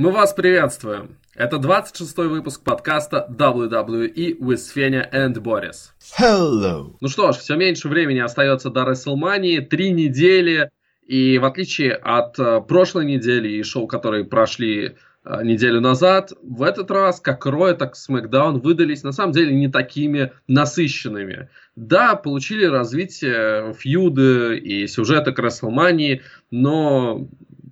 Мы 0.00 0.12
вас 0.12 0.32
приветствуем. 0.32 1.18
Это 1.34 1.56
26-й 1.56 2.26
выпуск 2.26 2.64
подкаста 2.64 3.26
WWE 3.28 4.38
with 4.38 4.62
Fenya 4.74 5.06
and 5.12 5.34
Boris. 5.34 5.90
Hello. 6.18 6.96
Ну 7.02 7.08
что 7.08 7.32
ж, 7.32 7.36
все 7.36 7.54
меньше 7.54 7.86
времени 7.90 8.20
остается 8.20 8.70
до 8.70 8.84
WrestleMania, 8.84 9.60
три 9.60 9.90
недели, 9.90 10.70
и 11.06 11.36
в 11.36 11.44
отличие 11.44 11.92
от 11.92 12.38
э, 12.38 12.62
прошлой 12.66 13.04
недели 13.04 13.50
и 13.50 13.62
шоу, 13.62 13.86
которые 13.86 14.24
прошли 14.24 14.96
э, 15.26 15.44
неделю 15.44 15.82
назад, 15.82 16.32
в 16.42 16.62
этот 16.62 16.90
раз 16.90 17.20
как 17.20 17.44
Рой, 17.44 17.76
так 17.76 17.92
и 17.94 18.12
SmackDown 18.12 18.62
выдались 18.62 19.02
на 19.02 19.12
самом 19.12 19.32
деле 19.32 19.54
не 19.54 19.68
такими 19.68 20.32
насыщенными. 20.48 21.50
Да, 21.76 22.16
получили 22.16 22.64
развитие 22.64 23.74
фьюды 23.74 24.56
и 24.56 24.86
сюжеты 24.86 25.32
к 25.32 25.38
WrestleMania, 25.40 26.22
но 26.50 27.28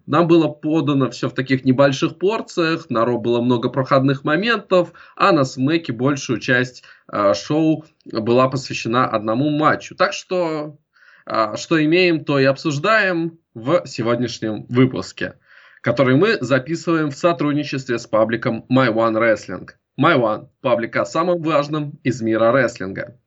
нам 0.08 0.26
было 0.26 0.48
подано 0.48 1.10
все 1.10 1.28
в 1.28 1.34
таких 1.34 1.66
небольших 1.66 2.18
порциях, 2.18 2.88
на 2.88 3.04
Ро 3.04 3.18
было 3.18 3.42
много 3.42 3.68
проходных 3.68 4.24
моментов, 4.24 4.94
а 5.16 5.32
на 5.32 5.44
Смеке 5.44 5.92
большую 5.92 6.40
часть 6.40 6.82
э, 7.12 7.34
шоу 7.34 7.84
была 8.10 8.48
посвящена 8.48 9.06
одному 9.06 9.50
матчу. 9.50 9.94
Так 9.94 10.14
что, 10.14 10.78
э, 11.26 11.56
что 11.56 11.84
имеем, 11.84 12.24
то 12.24 12.38
и 12.38 12.44
обсуждаем 12.44 13.38
в 13.52 13.86
сегодняшнем 13.86 14.64
выпуске, 14.70 15.34
который 15.82 16.16
мы 16.16 16.38
записываем 16.40 17.10
в 17.10 17.16
сотрудничестве 17.16 17.98
с 17.98 18.06
пабликом 18.06 18.64
My 18.72 18.90
One 18.90 19.14
Wrestling. 19.14 19.68
My 20.00 20.18
One– 20.18 20.48
паблик 20.62 20.96
о 20.96 21.04
самом 21.04 21.42
важном 21.42 22.00
из 22.02 22.22
мира 22.22 22.50
рестлинга. 22.50 23.18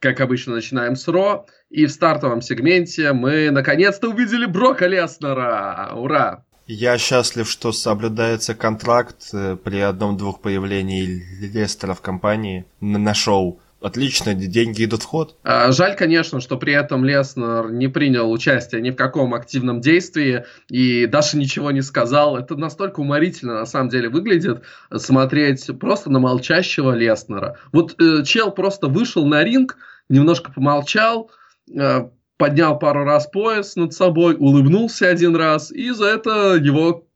Как 0.00 0.20
обычно, 0.20 0.54
начинаем 0.54 0.96
с 0.96 1.06
Ро. 1.08 1.46
И 1.68 1.84
в 1.84 1.90
стартовом 1.90 2.40
сегменте 2.40 3.12
мы 3.12 3.50
наконец-то 3.50 4.08
увидели 4.08 4.46
Брока 4.46 4.86
Леснера. 4.86 5.90
Ура! 5.94 6.42
Я 6.66 6.96
счастлив, 6.96 7.46
что 7.46 7.70
соблюдается 7.70 8.54
контракт 8.54 9.28
э, 9.34 9.56
при 9.62 9.80
одном-двух 9.80 10.40
появлении 10.40 11.22
Лестера 11.52 11.92
в 11.92 12.00
компании 12.00 12.64
на 12.80 13.12
шоу. 13.12 13.60
Отлично, 13.82 14.34
деньги 14.34 14.84
идут 14.84 15.02
в 15.02 15.06
ход. 15.06 15.36
А, 15.42 15.72
жаль, 15.72 15.96
конечно, 15.96 16.40
что 16.40 16.56
при 16.58 16.74
этом 16.74 17.04
Леснер 17.04 17.70
не 17.70 17.88
принял 17.88 18.30
участие 18.30 18.80
ни 18.82 18.90
в 18.90 18.96
каком 18.96 19.34
активном 19.34 19.80
действии 19.80 20.44
и 20.68 21.06
даже 21.06 21.36
ничего 21.36 21.70
не 21.70 21.82
сказал. 21.82 22.36
Это 22.36 22.56
настолько 22.56 23.00
уморительно 23.00 23.54
на 23.54 23.66
самом 23.66 23.88
деле 23.88 24.08
выглядит 24.08 24.62
смотреть 24.94 25.66
просто 25.78 26.10
на 26.10 26.20
молчащего 26.20 26.94
Леснера. 26.94 27.58
Вот 27.72 28.00
э, 28.00 28.22
чел 28.24 28.50
просто 28.50 28.86
вышел 28.86 29.26
на 29.26 29.42
ринг, 29.42 29.76
немножко 30.10 30.52
помолчал, 30.52 31.30
э, 31.74 32.08
поднял 32.36 32.78
пару 32.78 33.04
раз 33.04 33.26
пояс 33.26 33.76
над 33.76 33.94
собой, 33.94 34.36
улыбнулся 34.38 35.08
один 35.08 35.36
раз, 35.36 35.70
и 35.70 35.90
за 35.90 36.06
это 36.06 36.56
его 36.56 37.06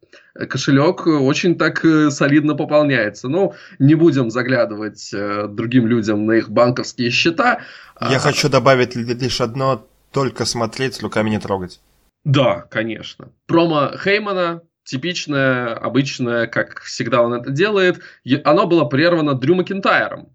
кошелек 0.48 1.06
очень 1.06 1.56
так 1.58 1.84
э, 1.84 2.10
солидно 2.10 2.54
пополняется. 2.54 3.28
Ну, 3.28 3.54
не 3.78 3.94
будем 3.94 4.30
заглядывать 4.30 5.12
э, 5.12 5.46
другим 5.48 5.86
людям 5.86 6.24
на 6.26 6.32
их 6.32 6.50
банковские 6.50 7.10
счета. 7.10 7.60
Я 8.00 8.16
а... 8.16 8.20
хочу 8.20 8.48
добавить 8.48 8.94
лишь 8.96 9.40
одно, 9.40 9.86
только 10.12 10.44
смотреть, 10.44 11.02
руками 11.02 11.30
не 11.30 11.38
трогать. 11.38 11.80
Да, 12.24 12.66
конечно. 12.70 13.28
Промо 13.46 13.92
Хеймана 14.02 14.62
типичное, 14.84 15.74
обычное, 15.74 16.46
как 16.46 16.80
всегда 16.80 17.22
он 17.22 17.34
это 17.34 17.50
делает. 17.50 18.00
Оно 18.44 18.66
было 18.66 18.84
прервано 18.84 19.34
Дрю 19.34 19.54
Макинтайром. 19.54 20.34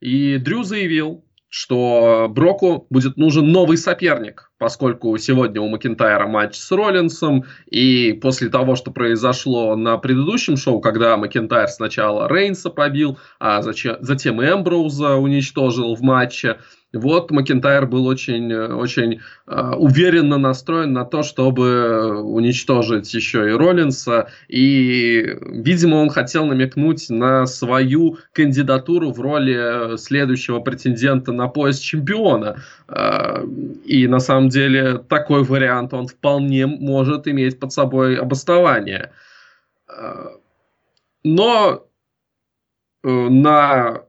И 0.00 0.36
Дрю 0.38 0.64
заявил, 0.64 1.24
что 1.56 2.26
Броку 2.28 2.88
будет 2.90 3.16
нужен 3.16 3.52
новый 3.52 3.76
соперник, 3.76 4.50
поскольку 4.58 5.16
сегодня 5.18 5.60
у 5.60 5.68
Макинтайра 5.68 6.26
матч 6.26 6.56
с 6.56 6.72
Роллинсом, 6.72 7.44
и 7.70 8.12
после 8.12 8.48
того, 8.48 8.74
что 8.74 8.90
произошло 8.90 9.76
на 9.76 9.96
предыдущем 9.96 10.56
шоу, 10.56 10.80
когда 10.80 11.16
Макинтайр 11.16 11.68
сначала 11.68 12.26
Рейнса 12.28 12.70
побил, 12.70 13.20
а 13.38 13.62
затем 13.62 14.42
и 14.42 14.46
Эмброуза 14.46 15.14
уничтожил 15.14 15.94
в 15.94 16.02
матче, 16.02 16.58
вот 16.94 17.30
Макентайр 17.30 17.86
был 17.86 18.06
очень, 18.06 18.52
очень 18.54 19.20
э, 19.46 19.72
уверенно 19.76 20.38
настроен 20.38 20.92
на 20.92 21.04
то, 21.04 21.22
чтобы 21.22 22.20
уничтожить 22.22 23.12
еще 23.12 23.48
и 23.48 23.52
Роллинса. 23.52 24.28
И, 24.48 25.36
видимо, 25.40 25.96
он 25.96 26.10
хотел 26.10 26.46
намекнуть 26.46 27.10
на 27.10 27.46
свою 27.46 28.18
кандидатуру 28.32 29.12
в 29.12 29.20
роли 29.20 29.96
следующего 29.96 30.60
претендента 30.60 31.32
на 31.32 31.48
пояс 31.48 31.78
чемпиона. 31.78 32.56
Э, 32.88 33.44
и 33.84 34.06
на 34.06 34.20
самом 34.20 34.48
деле 34.48 34.98
такой 34.98 35.42
вариант 35.42 35.94
он 35.94 36.06
вполне 36.06 36.66
может 36.66 37.26
иметь 37.28 37.58
под 37.58 37.72
собой 37.72 38.16
обоснование. 38.16 39.12
Э, 39.88 40.28
но 41.24 41.86
э, 43.02 43.08
на 43.08 44.02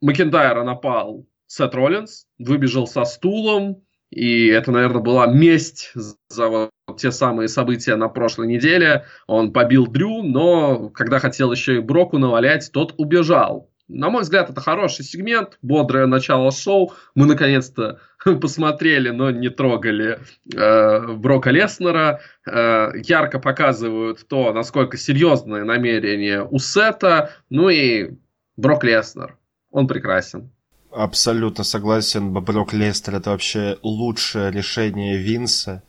Макентайра 0.00 0.64
напал 0.64 1.24
Сет 1.52 1.74
Роллинс 1.74 2.24
выбежал 2.38 2.86
со 2.86 3.04
стулом, 3.04 3.82
и 4.08 4.46
это, 4.46 4.72
наверное, 4.72 5.02
была 5.02 5.26
месть 5.26 5.92
за 6.30 6.48
вот 6.48 6.70
те 6.96 7.12
самые 7.12 7.48
события 7.48 7.94
на 7.96 8.08
прошлой 8.08 8.46
неделе. 8.46 9.04
Он 9.26 9.52
побил 9.52 9.86
Дрю, 9.86 10.22
но 10.22 10.88
когда 10.88 11.18
хотел 11.18 11.52
еще 11.52 11.76
и 11.76 11.80
Броку 11.80 12.16
навалять, 12.16 12.70
тот 12.72 12.94
убежал. 12.96 13.70
На 13.86 14.08
мой 14.08 14.22
взгляд, 14.22 14.48
это 14.48 14.62
хороший 14.62 15.04
сегмент, 15.04 15.58
бодрое 15.60 16.06
начало 16.06 16.52
шоу. 16.52 16.94
Мы 17.14 17.26
наконец-то 17.26 18.00
посмотрели, 18.40 19.10
но 19.10 19.30
не 19.30 19.50
трогали 19.50 20.20
э, 20.54 21.06
Брока 21.12 21.50
Леснера. 21.50 22.22
Э, 22.46 22.92
ярко 22.94 23.38
показывают 23.38 24.26
то, 24.26 24.54
насколько 24.54 24.96
серьезное 24.96 25.64
намерение 25.64 26.42
у 26.42 26.58
Сета. 26.58 27.32
Ну 27.50 27.68
и 27.68 28.12
Брок 28.56 28.84
Леснер. 28.84 29.36
Он 29.70 29.86
прекрасен. 29.86 30.50
Абсолютно 30.92 31.64
согласен. 31.64 32.32
Брок 32.32 32.74
Лестер 32.74 33.14
это 33.14 33.30
вообще 33.30 33.78
лучшее 33.82 34.50
решение 34.50 35.16
Винса 35.16 35.82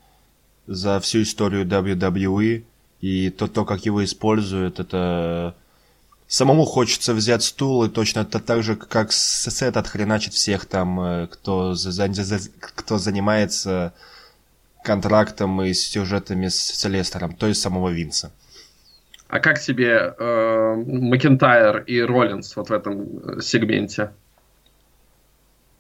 за 0.66 1.00
всю 1.02 1.24
историю 1.24 1.66
WWE. 1.66 2.64
И 3.02 3.30
то, 3.30 3.48
то 3.48 3.66
как 3.66 3.86
его 3.86 4.04
используют, 4.04 4.80
это... 4.80 5.56
Самому 6.28 6.64
хочется 6.64 7.14
взять 7.14 7.44
стул 7.44 7.84
и 7.84 7.90
точно 7.90 8.22
это 8.22 8.40
так 8.40 8.64
же, 8.64 8.78
как 8.78 9.12
Сет 9.12 9.76
отхреначит 9.76 10.34
всех 10.34 10.66
там, 10.66 11.00
э, 11.00 11.28
кто, 11.28 11.76
за, 11.76 11.92
за, 11.92 12.40
кто 12.60 12.98
занимается 12.98 13.94
контрактом 14.84 15.62
и 15.62 15.74
сюжетами 15.74 16.48
с, 16.48 16.56
с 16.56 16.88
Лестером, 16.88 17.36
то 17.36 17.48
есть 17.48 17.62
самого 17.62 17.90
Винса. 17.90 18.32
А 19.28 19.40
как 19.40 19.60
тебе 19.60 20.16
э, 20.18 20.76
Макентайр 20.88 21.80
и 21.82 22.02
Роллинс 22.02 22.56
вот 22.56 22.70
в 22.70 22.74
этом 22.74 23.42
сегменте? 23.42 24.12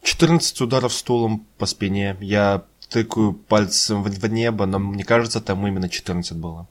14 0.03 0.62
ударов 0.62 0.94
стулом 0.94 1.47
по 1.58 1.66
спине. 1.66 2.18
Я 2.19 2.64
тыкаю 2.90 3.34
пальцем 3.34 4.03
в 4.03 4.28
небо, 4.28 4.66
но 4.66 4.80
мне 4.80 5.03
кажется, 5.03 5.41
там 5.41 5.66
именно 5.66 5.90
14 5.90 6.38
было. 6.38 6.68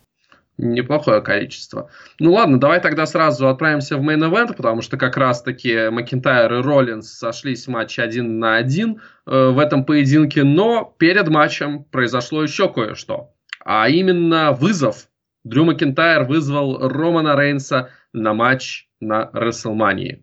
Неплохое 0.59 1.23
количество. 1.23 1.91
Ну 2.21 2.35
ладно, 2.35 2.61
давай 2.61 2.81
тогда 2.81 3.07
сразу 3.07 3.49
отправимся 3.49 3.97
в 3.97 4.03
main 4.03 4.23
event, 4.23 4.55
потому 4.55 4.83
что 4.83 4.99
как 4.99 5.17
раз-таки 5.17 5.89
Макинтайр 5.89 6.53
и 6.53 6.63
Роллинс 6.63 7.11
сошлись 7.11 7.67
в 7.67 7.71
матче 7.71 8.03
один 8.03 8.39
на 8.39 8.57
один 8.57 9.01
э, 9.27 9.49
в 9.49 9.59
этом 9.59 9.85
поединке, 9.85 10.45
но 10.45 10.95
перед 10.99 11.29
матчем 11.29 11.85
произошло 11.85 12.43
еще 12.43 12.71
кое-что. 12.73 13.33
А 13.65 13.89
именно 13.89 14.53
вызов. 14.53 15.09
Дрю 15.43 15.65
Макинтайр 15.65 16.25
вызвал 16.25 16.87
Романа 16.87 17.35
Рейнса 17.35 17.89
на 18.13 18.35
матч 18.35 18.89
на 19.01 19.31
Рестлмании. 19.33 20.23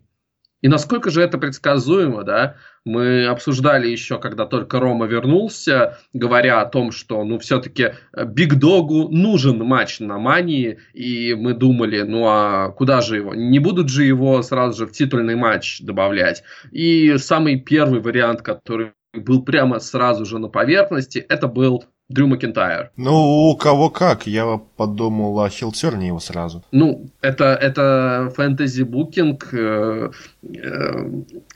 И 0.62 0.68
насколько 0.68 1.10
же 1.10 1.22
это 1.22 1.38
предсказуемо, 1.38 2.22
да? 2.22 2.56
Мы 2.84 3.26
обсуждали 3.26 3.88
еще, 3.88 4.18
когда 4.18 4.46
только 4.46 4.80
Рома 4.80 5.06
вернулся, 5.06 5.98
говоря 6.12 6.60
о 6.60 6.66
том, 6.66 6.92
что, 6.92 7.22
ну, 7.24 7.38
все-таки 7.38 7.94
Big 8.16 8.54
Dog 8.54 8.94
у 8.94 9.08
нужен 9.08 9.58
матч 9.58 10.00
на 10.00 10.18
Мании, 10.18 10.78
и 10.94 11.34
мы 11.34 11.54
думали, 11.54 12.02
ну, 12.02 12.26
а 12.26 12.70
куда 12.70 13.00
же 13.00 13.16
его? 13.16 13.34
Не 13.34 13.58
будут 13.58 13.88
же 13.88 14.04
его 14.04 14.42
сразу 14.42 14.78
же 14.78 14.86
в 14.86 14.92
титульный 14.92 15.36
матч 15.36 15.80
добавлять. 15.80 16.42
И 16.70 17.16
самый 17.18 17.60
первый 17.60 18.00
вариант, 18.00 18.42
который 18.42 18.92
был 19.12 19.42
прямо 19.42 19.78
сразу 19.80 20.24
же 20.24 20.38
на 20.38 20.48
поверхности, 20.48 21.18
это 21.18 21.48
был 21.48 21.84
Дрю 22.10 22.26
Макентайр. 22.26 22.90
Ну, 22.96 23.50
у 23.50 23.56
кого 23.56 23.88
как. 23.88 24.26
Я 24.26 24.60
подумал 24.76 25.40
о 25.40 25.48
Хилтерне 25.48 26.08
его 26.08 26.18
сразу. 26.18 26.64
Ну, 26.72 27.08
это, 27.20 27.44
это 27.54 28.32
фэнтези-букинг, 28.34 29.48
э, 29.52 30.10
э, 30.42 31.04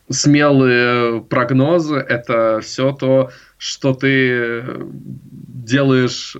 смелые 0.09 1.23
прогнозы. 1.23 1.97
Это 1.97 2.61
все 2.63 2.93
то, 2.93 3.31
что 3.59 3.95
ты 3.95 4.63
делаешь 5.65 6.37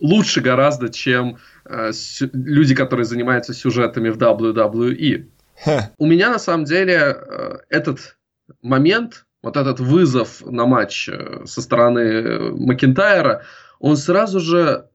лучше 0.00 0.42
гораздо, 0.42 0.90
чем 0.90 1.38
э, 1.64 1.92
люди, 2.34 2.74
которые 2.74 3.06
занимаются 3.06 3.54
сюжетами 3.54 4.10
в 4.10 4.18
WWE. 4.18 5.28
Ха. 5.64 5.92
У 5.96 6.06
меня, 6.06 6.28
на 6.28 6.38
самом 6.38 6.64
деле, 6.64 7.16
э, 7.16 7.56
этот 7.70 8.18
момент 8.60 9.24
вот 9.42 9.56
этот 9.56 9.80
вызов 9.80 10.42
на 10.44 10.66
матч 10.66 11.08
э, 11.08 11.44
со 11.46 11.62
стороны 11.62 11.98
э, 12.00 12.50
Макентайра, 12.50 13.44
он 13.78 13.96
сразу 13.96 14.40
же 14.40 14.88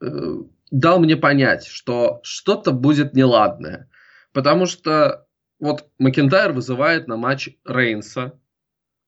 э, 0.00 0.06
дал 0.70 0.98
мне 1.00 1.16
понять, 1.16 1.66
что 1.66 2.20
что-то 2.22 2.72
будет 2.72 3.14
неладное. 3.14 3.90
Потому 4.32 4.66
что 4.66 5.26
вот 5.58 5.88
Макентайр 5.98 6.52
вызывает 6.52 7.08
на 7.08 7.16
матч 7.16 7.50
Рейнса, 7.64 8.38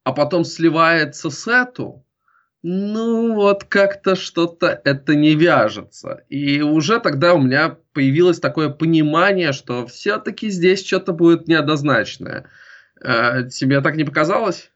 а 0.04 0.12
потом 0.12 0.44
сливается 0.44 1.30
с 1.30 1.46
Эту, 1.46 2.04
ну 2.62 3.34
вот 3.34 3.64
как-то 3.64 4.16
что-то 4.16 4.80
это 4.84 5.14
не 5.14 5.34
вяжется. 5.34 6.24
И 6.28 6.60
уже 6.60 6.98
тогда 6.98 7.34
у 7.34 7.40
меня 7.40 7.76
появилось 7.92 8.40
такое 8.40 8.68
понимание, 8.68 9.52
что 9.52 9.86
все-таки 9.86 10.50
здесь 10.50 10.84
что-то 10.84 11.12
будет 11.12 11.46
неоднозначное. 11.46 12.50
Э, 13.00 13.48
тебе 13.50 13.80
так 13.80 13.96
не 13.96 14.04
показалось? 14.04 14.70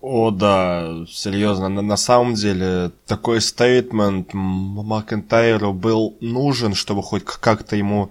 О, 0.00 0.32
да, 0.32 1.04
серьезно, 1.08 1.68
на, 1.68 1.80
на 1.80 1.96
самом 1.96 2.34
деле 2.34 2.90
такой 3.06 3.40
стейтмент 3.40 4.30
Макентайру 4.32 5.72
был 5.72 6.16
нужен, 6.20 6.74
чтобы 6.74 7.04
хоть 7.04 7.24
как-то 7.24 7.76
ему 7.76 8.10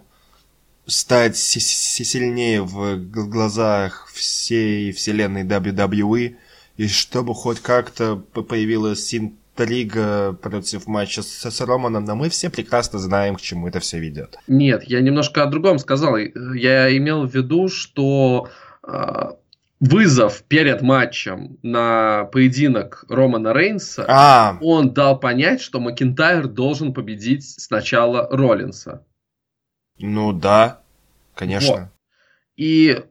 стать 0.86 1.36
сильнее 1.36 2.62
в 2.62 2.98
глазах 2.98 4.08
всей 4.14 4.94
вселенной 4.94 5.44
WWE, 5.44 6.36
и 6.78 6.88
чтобы 6.88 7.34
хоть 7.36 7.60
как-то 7.60 8.16
появилась 8.16 9.14
интрига 9.14 10.34
против 10.34 10.88
матча 10.88 11.22
с, 11.22 11.50
с 11.50 11.62
Романом, 11.62 12.06
но 12.06 12.16
мы 12.16 12.30
все 12.30 12.50
прекрасно 12.50 13.00
знаем, 13.00 13.36
к 13.36 13.42
чему 13.42 13.68
это 13.68 13.80
все 13.80 14.00
ведет. 14.00 14.38
Нет, 14.48 14.84
я 14.86 15.02
немножко 15.02 15.44
о 15.44 15.48
другом 15.48 15.78
сказал. 15.78 16.16
Я 16.18 16.96
имел 16.96 17.28
в 17.28 17.36
виду, 17.36 17.68
что 17.68 18.48
э, 18.48 18.71
вызов 19.82 20.44
перед 20.44 20.82
матчем 20.82 21.58
на 21.64 22.26
поединок 22.26 23.04
Романа 23.10 23.52
Рейнса, 23.52 24.06
а. 24.08 24.58
он 24.62 24.94
дал 24.94 25.20
понять, 25.20 25.62
что 25.62 25.80
Макинтайр 25.80 26.48
должен 26.48 26.94
победить 26.94 27.44
сначала 27.44 28.28
Роллинса. 28.30 29.06
Ну 29.98 30.34
да, 30.34 30.82
конечно. 31.36 31.74
Вот. 31.74 31.82
И 32.58 33.04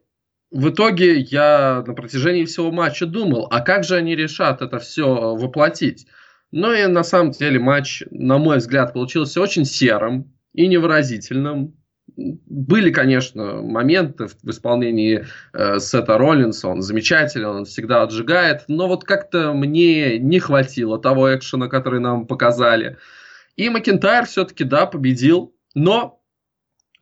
в 0.51 0.71
итоге 0.71 1.19
я 1.19 1.83
на 1.87 1.95
протяжении 1.95 2.45
всего 2.45 2.71
матча 2.71 3.07
думал, 3.07 3.49
а 3.51 3.61
как 3.61 3.85
же 3.85 3.97
они 3.97 4.15
решат 4.15 4.63
это 4.63 4.79
все 4.79 5.35
воплотить? 5.35 6.07
Но 6.53 6.73
и 6.73 6.87
на 6.87 7.05
самом 7.05 7.33
деле 7.33 7.59
матч, 7.59 8.03
на 8.11 8.39
мой 8.39 8.59
взгляд, 8.59 8.93
получился 8.93 9.41
очень 9.41 9.65
серым 9.65 10.33
и 10.53 10.67
невыразительным. 10.67 11.77
Были, 12.17 12.91
конечно, 12.91 13.63
моменты 13.63 14.27
в, 14.27 14.49
исполнении 14.49 15.27
э, 15.53 15.79
Сета 15.79 16.19
Роллинса, 16.19 16.69
он 16.69 16.83
замечательный, 16.83 17.49
он 17.49 17.65
всегда 17.65 18.03
отжигает, 18.03 18.65
но 18.69 18.89
вот 18.89 19.05
как-то 19.05 19.53
мне 19.53 20.19
не 20.19 20.39
хватило 20.39 20.99
того 20.99 21.35
экшена, 21.35 21.69
который 21.69 22.01
нам 22.01 22.27
показали. 22.27 22.99
И 23.57 23.69
Макентайр 23.69 24.27
все-таки, 24.27 24.65
да, 24.65 24.87
победил, 24.87 25.55
но 25.75 26.21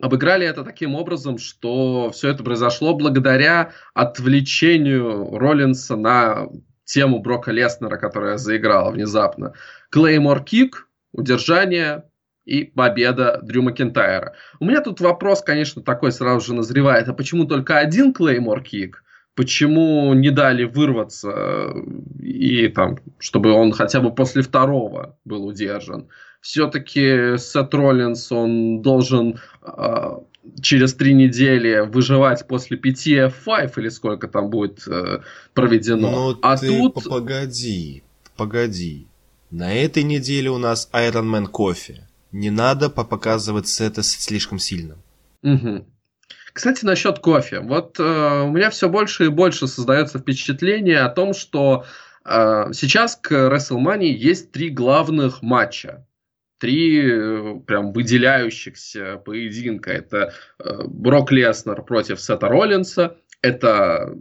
обыграли 0.01 0.47
это 0.47 0.65
таким 0.65 0.95
образом, 0.95 1.39
что 1.39 2.11
все 2.11 2.31
это 2.31 2.45
произошло 2.45 2.95
благодаря 2.95 3.73
отвлечению 3.95 5.37
Роллинса 5.39 5.97
на 5.97 6.49
тему 6.85 7.21
Брока 7.21 7.53
Леснера, 7.53 7.97
которая 7.97 8.39
заиграла 8.39 8.91
внезапно. 8.91 9.53
Claymore 9.91 10.43
Kick, 10.43 10.89
удержание 11.13 12.05
и 12.49 12.65
победа 12.65 13.41
Дрю 13.43 13.63
Макентайра. 13.63 14.35
У 14.61 14.65
меня 14.65 14.81
тут 14.81 15.01
вопрос, 15.01 15.43
конечно, 15.43 15.83
такой 15.83 16.13
сразу 16.13 16.47
же 16.47 16.55
назревает. 16.55 17.09
А 17.09 17.13
почему 17.13 17.45
только 17.45 17.79
один 17.79 18.13
Claymore 18.13 18.63
Kick? 18.63 19.05
Почему 19.35 20.13
не 20.15 20.31
дали 20.31 20.65
вырваться 20.65 21.73
и 22.21 22.69
там, 22.69 22.99
чтобы 23.19 23.53
он 23.53 23.73
хотя 23.73 24.01
бы 24.01 24.13
после 24.13 24.43
второго 24.43 25.17
был 25.25 25.47
удержан? 25.47 26.09
все-таки 26.41 27.37
Сет 27.39 27.75
Роллинс, 27.75 28.31
он 28.33 28.83
должен 28.83 29.41
э, 29.63 30.19
через 30.63 30.95
три 30.95 31.15
недели 31.15 31.81
выживать 31.81 32.47
после 32.47 32.77
пяти 32.77 33.17
F5 33.17 33.73
или 33.77 33.89
сколько 33.89 34.29
там 34.29 34.51
будет 34.51 34.87
э, 34.87 35.21
проведено. 35.55 36.11
Но 36.11 36.31
ну, 36.33 36.39
а 36.43 36.57
ты 36.57 36.69
тут... 36.69 37.05
погоди, 37.05 38.03
погоди. 38.37 39.07
На 39.51 39.75
этой 39.75 40.03
неделе 40.03 40.51
у 40.51 40.59
нас 40.59 40.89
Iron 40.93 41.31
Man 41.31 41.47
кофе. 41.47 42.08
Не 42.33 42.51
надо 42.51 42.91
показывать 42.91 43.69
Сета 43.69 44.03
слишком 44.03 44.59
сильным. 44.59 45.03
Угу. 45.43 45.87
Кстати, 46.53 46.85
насчет 46.85 47.21
кофе. 47.21 47.61
Вот 47.61 47.99
э, 47.99 48.43
у 48.43 48.51
меня 48.51 48.71
все 48.71 48.89
больше 48.89 49.27
и 49.27 49.29
больше 49.29 49.67
создается 49.67 50.19
впечатление 50.19 51.01
о 51.01 51.09
том, 51.09 51.33
что 51.33 51.85
э, 52.25 52.73
сейчас 52.73 53.17
к 53.17 53.33
WrestleMania 53.33 54.09
есть 54.09 54.53
три 54.53 54.71
главных 54.71 55.43
матча 55.43 56.05
три 56.59 57.01
э, 57.01 57.61
прям 57.67 57.93
выделяющихся 57.93 59.17
поединка. 59.25 59.93
Это 59.93 60.35
э, 60.59 60.83
Брок 60.87 61.33
Леснер 61.33 61.83
против 61.83 62.21
Сета 62.21 62.49
Роллинса, 62.49 63.17
это 63.43 64.15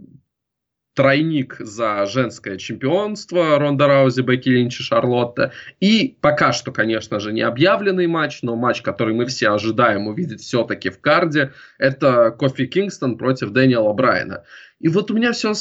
тройник 0.98 1.58
за 1.60 2.06
женское 2.06 2.58
чемпионство 2.58 3.56
Ронда 3.56 3.86
Раузи, 3.86 4.22
Бекки 4.22 4.48
Линч 4.48 4.80
и 4.80 4.82
Шарлотта. 4.82 5.52
И 5.78 6.16
пока 6.20 6.52
что, 6.52 6.72
конечно 6.72 7.20
же, 7.20 7.32
не 7.32 7.42
объявленный 7.42 8.08
матч, 8.08 8.40
но 8.42 8.56
матч, 8.56 8.82
который 8.82 9.14
мы 9.14 9.26
все 9.26 9.50
ожидаем 9.50 10.08
увидеть 10.08 10.40
все-таки 10.40 10.90
в 10.90 11.00
карде, 11.00 11.52
это 11.78 12.32
Кофи 12.32 12.66
Кингстон 12.66 13.16
против 13.16 13.50
Дэниела 13.50 13.92
Брайана. 13.92 14.42
И 14.80 14.88
вот 14.88 15.12
у 15.12 15.14
меня 15.14 15.30
все 15.30 15.52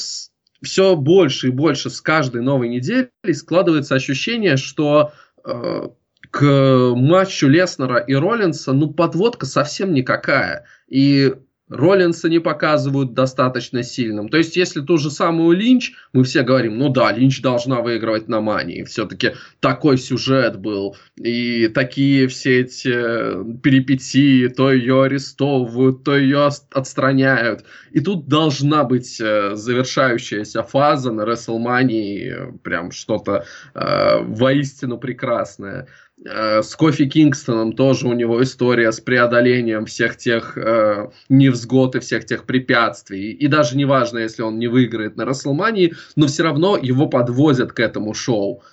все 0.64 0.96
больше 0.96 1.50
и 1.50 1.52
больше 1.52 1.92
с 1.92 2.02
каждой 2.02 2.42
новой 2.42 2.68
неделей 2.68 3.12
складывается 3.32 3.94
ощущение, 3.94 4.58
что 4.58 5.12
э, 5.46 5.90
к 6.32 6.94
матчу 6.96 7.48
Леснера 7.48 7.98
и 7.98 8.16
Роллинса, 8.16 8.74
ну, 8.74 8.90
подводка 8.92 9.46
совсем 9.46 9.94
никакая. 9.94 10.66
И 10.88 11.32
Роллинса 11.70 12.30
не 12.30 12.40
показывают 12.40 13.14
достаточно 13.14 13.84
сильным. 13.84 14.30
То 14.30 14.38
есть, 14.38 14.56
если 14.56 14.82
ту 14.82 14.98
же 14.98 15.12
самую 15.12 15.58
Линч, 15.58 15.94
мы 16.14 16.24
все 16.24 16.44
говорим, 16.44 16.78
ну 16.78 16.90
да, 16.90 17.12
Линч 17.12 17.42
должна 17.42 17.82
выигрывать 17.82 18.28
на 18.28 18.40
Мании. 18.40 18.84
Все-таки 18.84 19.34
такой 19.60 19.98
сюжет 19.98 20.58
был. 20.58 20.96
И 21.18 21.68
такие 21.68 22.28
все 22.28 22.62
эти 22.62 22.92
э, 22.94 23.44
перипетии, 23.62 24.48
то 24.48 24.72
ее 24.72 25.04
арестовывают, 25.04 26.04
то 26.04 26.16
ее 26.16 26.50
отстраняют. 26.72 27.66
И 27.92 28.00
тут 28.00 28.28
должна 28.28 28.84
быть 28.84 29.20
э, 29.20 29.56
завершающаяся 29.56 30.64
фаза 30.64 31.12
на 31.12 31.26
Рестлмании, 31.26 32.58
прям 32.64 32.92
что-то 32.92 33.46
э, 33.74 34.22
воистину 34.22 34.98
прекрасное. 34.98 35.88
Э, 36.26 36.64
с 36.64 36.76
Кофи 36.76 37.08
Кингстоном 37.08 37.74
тоже 37.74 38.08
у 38.08 38.14
него 38.14 38.42
история 38.42 38.92
с 38.92 39.00
преодолением 39.00 39.86
всех 39.86 40.18
тех 40.18 40.58
э, 40.58 41.10
невзгод 41.30 41.96
и 41.96 42.00
всех 42.00 42.26
тех 42.26 42.46
препятствий. 42.46 43.32
И 43.32 43.48
даже 43.48 43.78
не 43.78 43.86
важно, 43.86 44.20
если 44.20 44.42
он 44.42 44.58
не 44.58 44.68
выиграет 44.68 45.16
на 45.16 45.26
Расселмании, 45.26 45.94
но 46.16 46.28
все 46.28 46.44
равно 46.44 46.78
его 46.78 47.08
подвозят 47.08 47.72
к 47.72 47.80
этому 47.80 48.14
шоу. 48.14 48.64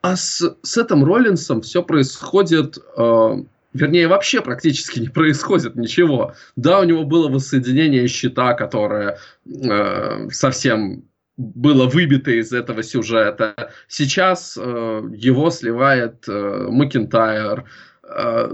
А 0.00 0.16
с, 0.16 0.56
с 0.62 0.78
этим 0.78 1.04
Роллинсом 1.04 1.62
все 1.62 1.82
происходит... 1.82 2.78
Э, 2.96 3.42
вернее, 3.74 4.06
вообще 4.06 4.40
практически 4.40 4.98
не 5.00 5.08
происходит 5.08 5.74
ничего. 5.74 6.34
Да, 6.54 6.80
у 6.80 6.84
него 6.84 7.02
было 7.02 7.28
воссоединение 7.28 8.06
щита, 8.06 8.54
которое 8.54 9.18
э, 9.44 10.28
совсем 10.30 11.04
было 11.42 11.86
выбито 11.86 12.30
из 12.30 12.52
этого 12.52 12.82
сюжета. 12.82 13.70
Сейчас 13.88 14.56
э, 14.56 15.02
его 15.14 15.50
сливает 15.50 16.24
э, 16.28 16.66
Макентайр, 16.70 17.64
э, 18.04 18.52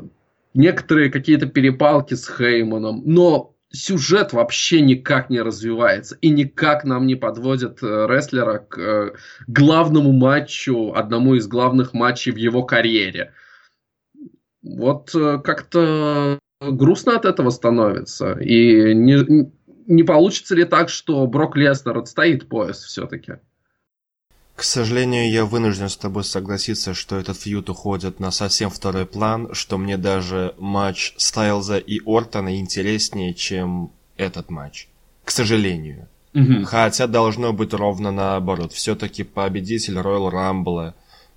некоторые 0.55 1.11
какие-то 1.11 1.47
перепалки 1.47 2.15
с 2.15 2.29
Хейманом, 2.29 3.03
но 3.05 3.55
сюжет 3.71 4.33
вообще 4.33 4.81
никак 4.81 5.31
не 5.31 5.41
развивается 5.41 6.17
и 6.21 6.31
никак 6.31 6.85
нам 6.85 7.07
не 7.07 7.15
подводит 7.17 7.83
э, 7.83 8.07
рестлера 8.09 8.59
к 8.59 8.79
э, 8.79 9.13
главному 9.47 10.13
матчу, 10.13 10.93
одному 10.95 11.35
из 11.35 11.47
главных 11.47 11.93
матчей 11.93 12.33
в 12.33 12.37
его 12.37 12.63
карьере. 12.63 13.33
Вот 14.63 15.15
э, 15.15 15.39
как-то 15.45 16.39
грустно 16.61 17.17
от 17.17 17.25
этого 17.25 17.51
становится. 17.51 18.33
И 18.33 18.95
не, 18.95 19.51
не 19.89 20.05
получится 20.05 20.55
ли 20.55 20.65
так, 20.65 20.89
что 20.89 21.27
Брок 21.27 21.57
Леснер 21.57 21.99
отстоит 21.99 22.49
пояс 22.49 22.79
все-таки? 22.85 23.35
К 24.55 24.63
сожалению, 24.63 25.31
я 25.31 25.45
вынужден 25.45 25.89
с 25.89 25.97
тобой 25.97 26.25
согласиться, 26.25 26.93
что 26.93 27.17
этот 27.17 27.37
фьют 27.37 27.71
уходит 27.71 28.21
на 28.21 28.31
совсем 28.31 28.71
второй 28.71 29.07
план, 29.07 29.55
что 29.55 29.79
мне 29.79 29.97
даже 29.97 30.55
матч 30.59 31.15
Стайлза 31.17 31.79
и 31.79 32.01
Ортона 32.05 32.59
интереснее, 32.59 33.35
чем 33.35 33.93
этот 34.17 34.51
матч. 34.51 34.89
К 35.25 35.31
сожалению. 35.31 36.09
Угу. 36.35 36.65
Хотя 36.65 37.07
должно 37.07 37.53
быть 37.53 37.73
ровно 37.73 38.11
наоборот. 38.11 38.73
Все-таки 38.73 39.23
победитель 39.23 39.97
Роyal 39.97 40.29
Рамбла 40.29 40.95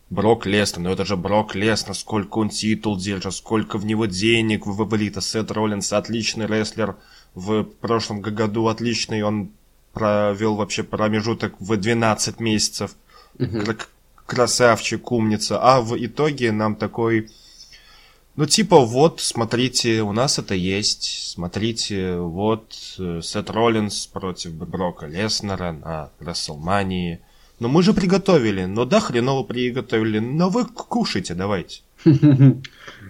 Брок 0.09 0.45
Леснер, 0.45 0.81
но 0.81 0.91
это 0.91 1.05
же 1.05 1.15
Брок 1.15 1.55
Леснер, 1.55 1.95
сколько 1.95 2.39
он 2.39 2.49
титул 2.49 2.97
держит, 2.97 3.33
сколько 3.33 3.77
в 3.77 3.85
него 3.85 4.07
денег 4.07 4.65
влито. 4.65 5.21
Сет 5.21 5.51
Роллинс 5.51 5.93
отличный 5.93 6.47
рестлер, 6.47 6.97
в 7.33 7.63
прошлом 7.63 8.21
году 8.21 8.67
отличный, 8.67 9.21
он 9.21 9.51
провел 9.93 10.55
вообще 10.55 10.83
промежуток 10.83 11.53
в 11.59 11.75
12 11.75 12.39
месяцев. 12.39 12.95
Угу. 13.39 13.75
Красавчик, 14.25 15.11
умница. 15.11 15.59
А 15.61 15.81
в 15.81 15.95
итоге 15.97 16.51
нам 16.51 16.75
такой 16.75 17.29
Ну, 18.37 18.45
типа, 18.45 18.79
вот, 18.79 19.19
смотрите, 19.19 20.01
у 20.01 20.13
нас 20.13 20.39
это 20.39 20.55
есть. 20.55 21.31
Смотрите, 21.31 22.15
вот, 22.15 22.73
э, 22.97 23.19
Сет 23.21 23.49
Роллинс 23.49 24.07
против 24.07 24.53
Брока 24.53 25.05
Леснера 25.07 25.73
на 25.73 26.09
Расселмании. 26.19 27.19
Но 27.59 27.67
мы 27.67 27.83
же 27.83 27.93
приготовили. 27.93 28.65
Ну 28.65 28.85
да, 28.85 28.99
хреново 28.99 29.43
приготовили. 29.43 30.19
Но 30.19 30.49
вы 30.49 30.65
кушайте, 30.65 31.35
давайте. 31.35 31.81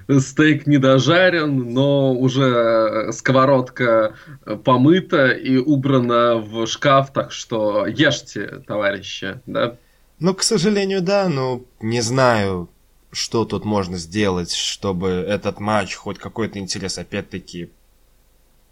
Стейк 0.10 0.68
не 0.68 0.78
дожарен, 0.78 1.74
но 1.74 2.14
уже 2.14 3.12
сковородка 3.12 4.16
помыта 4.64 5.30
и 5.30 5.58
убрана 5.58 6.36
в 6.38 6.66
шкаф, 6.68 7.12
так 7.14 7.32
что 7.32 7.86
ешьте, 7.86 8.64
товарищи, 8.68 9.42
да? 9.46 9.78
Ну, 10.20 10.36
к 10.36 10.44
сожалению, 10.44 11.02
да, 11.02 11.30
но 11.30 11.64
не 11.80 12.02
знаю, 12.02 12.70
что 13.12 13.46
тут 13.46 13.66
можно 13.66 13.98
сделать, 13.98 14.54
чтобы 14.54 15.10
этот 15.10 15.60
матч 15.60 15.96
хоть 15.96 16.18
какой-то 16.18 16.60
интерес 16.60 16.98
опять-таки 16.98 17.72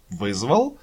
вызвал. 0.08 0.78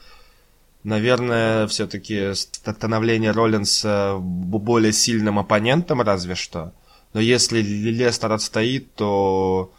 Наверное, 0.84 1.68
все-таки 1.68 2.34
становление 2.34 3.32
Роллинса 3.32 4.18
более 4.20 4.94
сильным 4.94 5.39
оппонентом 5.39 6.01
разве 6.01 6.36
что. 6.36 6.74
Но 7.13 7.20
если 7.20 7.62
Лестер 7.62 8.32
отстоит, 8.32 8.94
то 8.94 9.72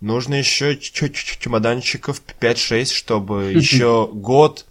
нужно 0.00 0.34
еще 0.34 0.76
чемоданчиков 0.76 2.22
5-6, 2.40 2.92
чтобы 2.92 3.52
еще 3.52 4.08
год 4.12 4.66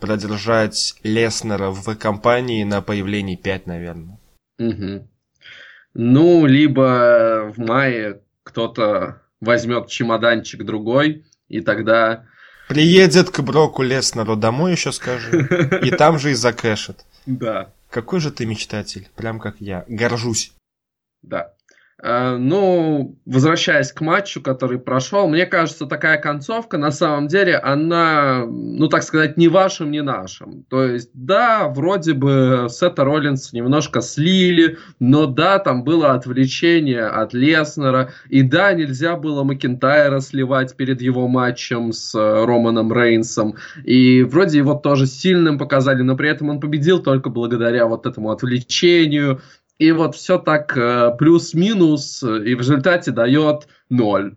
продержать 0.00 0.94
Леснера 1.02 1.70
в 1.70 1.94
компании 1.96 2.64
на 2.64 2.82
появлении 2.82 3.36
5, 3.36 3.66
наверное. 3.66 4.18
Угу. 4.58 5.08
Ну, 5.94 6.46
либо 6.46 7.52
в 7.54 7.58
мае 7.58 8.20
кто-то 8.42 9.22
возьмет 9.40 9.88
чемоданчик 9.88 10.64
другой, 10.64 11.26
и 11.48 11.60
тогда... 11.60 12.26
Приедет 12.68 13.30
к 13.30 13.40
Броку 13.40 13.82
Леснеру 13.82 14.36
домой, 14.36 14.72
еще 14.72 14.92
скажи, 14.92 15.80
и 15.82 15.90
там 15.90 16.18
же 16.18 16.32
и 16.32 16.34
закэшит. 16.34 17.04
Да. 17.26 17.72
Какой 17.90 18.20
же 18.20 18.30
ты 18.30 18.46
мечтатель, 18.46 19.08
прям 19.16 19.40
как 19.40 19.56
я. 19.58 19.84
Горжусь. 19.88 20.52
Да. 21.22 21.55
Э, 22.02 22.36
ну, 22.36 23.16
возвращаясь 23.24 23.90
к 23.90 24.02
матчу, 24.02 24.42
который 24.42 24.78
прошел, 24.78 25.28
мне 25.28 25.46
кажется, 25.46 25.86
такая 25.86 26.18
концовка, 26.18 26.76
на 26.76 26.90
самом 26.90 27.26
деле, 27.26 27.56
она, 27.56 28.44
ну, 28.46 28.88
так 28.88 29.02
сказать, 29.02 29.38
не 29.38 29.48
вашим, 29.48 29.90
не 29.90 30.02
нашим. 30.02 30.64
То 30.64 30.84
есть, 30.84 31.08
да, 31.14 31.68
вроде 31.68 32.12
бы 32.12 32.66
Сета 32.68 33.02
Роллинс 33.04 33.54
немножко 33.54 34.02
слили, 34.02 34.76
но 35.00 35.24
да, 35.24 35.58
там 35.58 35.84
было 35.84 36.12
отвлечение 36.12 37.06
от 37.06 37.32
Леснера, 37.32 38.12
и 38.28 38.42
да, 38.42 38.74
нельзя 38.74 39.16
было 39.16 39.42
Макентайра 39.42 40.20
сливать 40.20 40.76
перед 40.76 41.00
его 41.00 41.28
матчем 41.28 41.94
с 41.94 42.14
э, 42.14 42.44
Романом 42.44 42.92
Рейнсом, 42.92 43.54
и 43.84 44.22
вроде 44.22 44.58
его 44.58 44.74
тоже 44.74 45.06
сильным 45.06 45.56
показали, 45.56 46.02
но 46.02 46.14
при 46.14 46.28
этом 46.28 46.50
он 46.50 46.60
победил 46.60 47.02
только 47.02 47.30
благодаря 47.30 47.86
вот 47.86 48.04
этому 48.04 48.30
отвлечению, 48.32 49.40
и 49.78 49.92
вот 49.92 50.14
все 50.14 50.38
так 50.38 50.76
э, 50.76 51.14
плюс-минус, 51.18 52.22
и 52.22 52.54
в 52.54 52.58
результате 52.58 53.10
дает 53.10 53.68
ноль. 53.88 54.36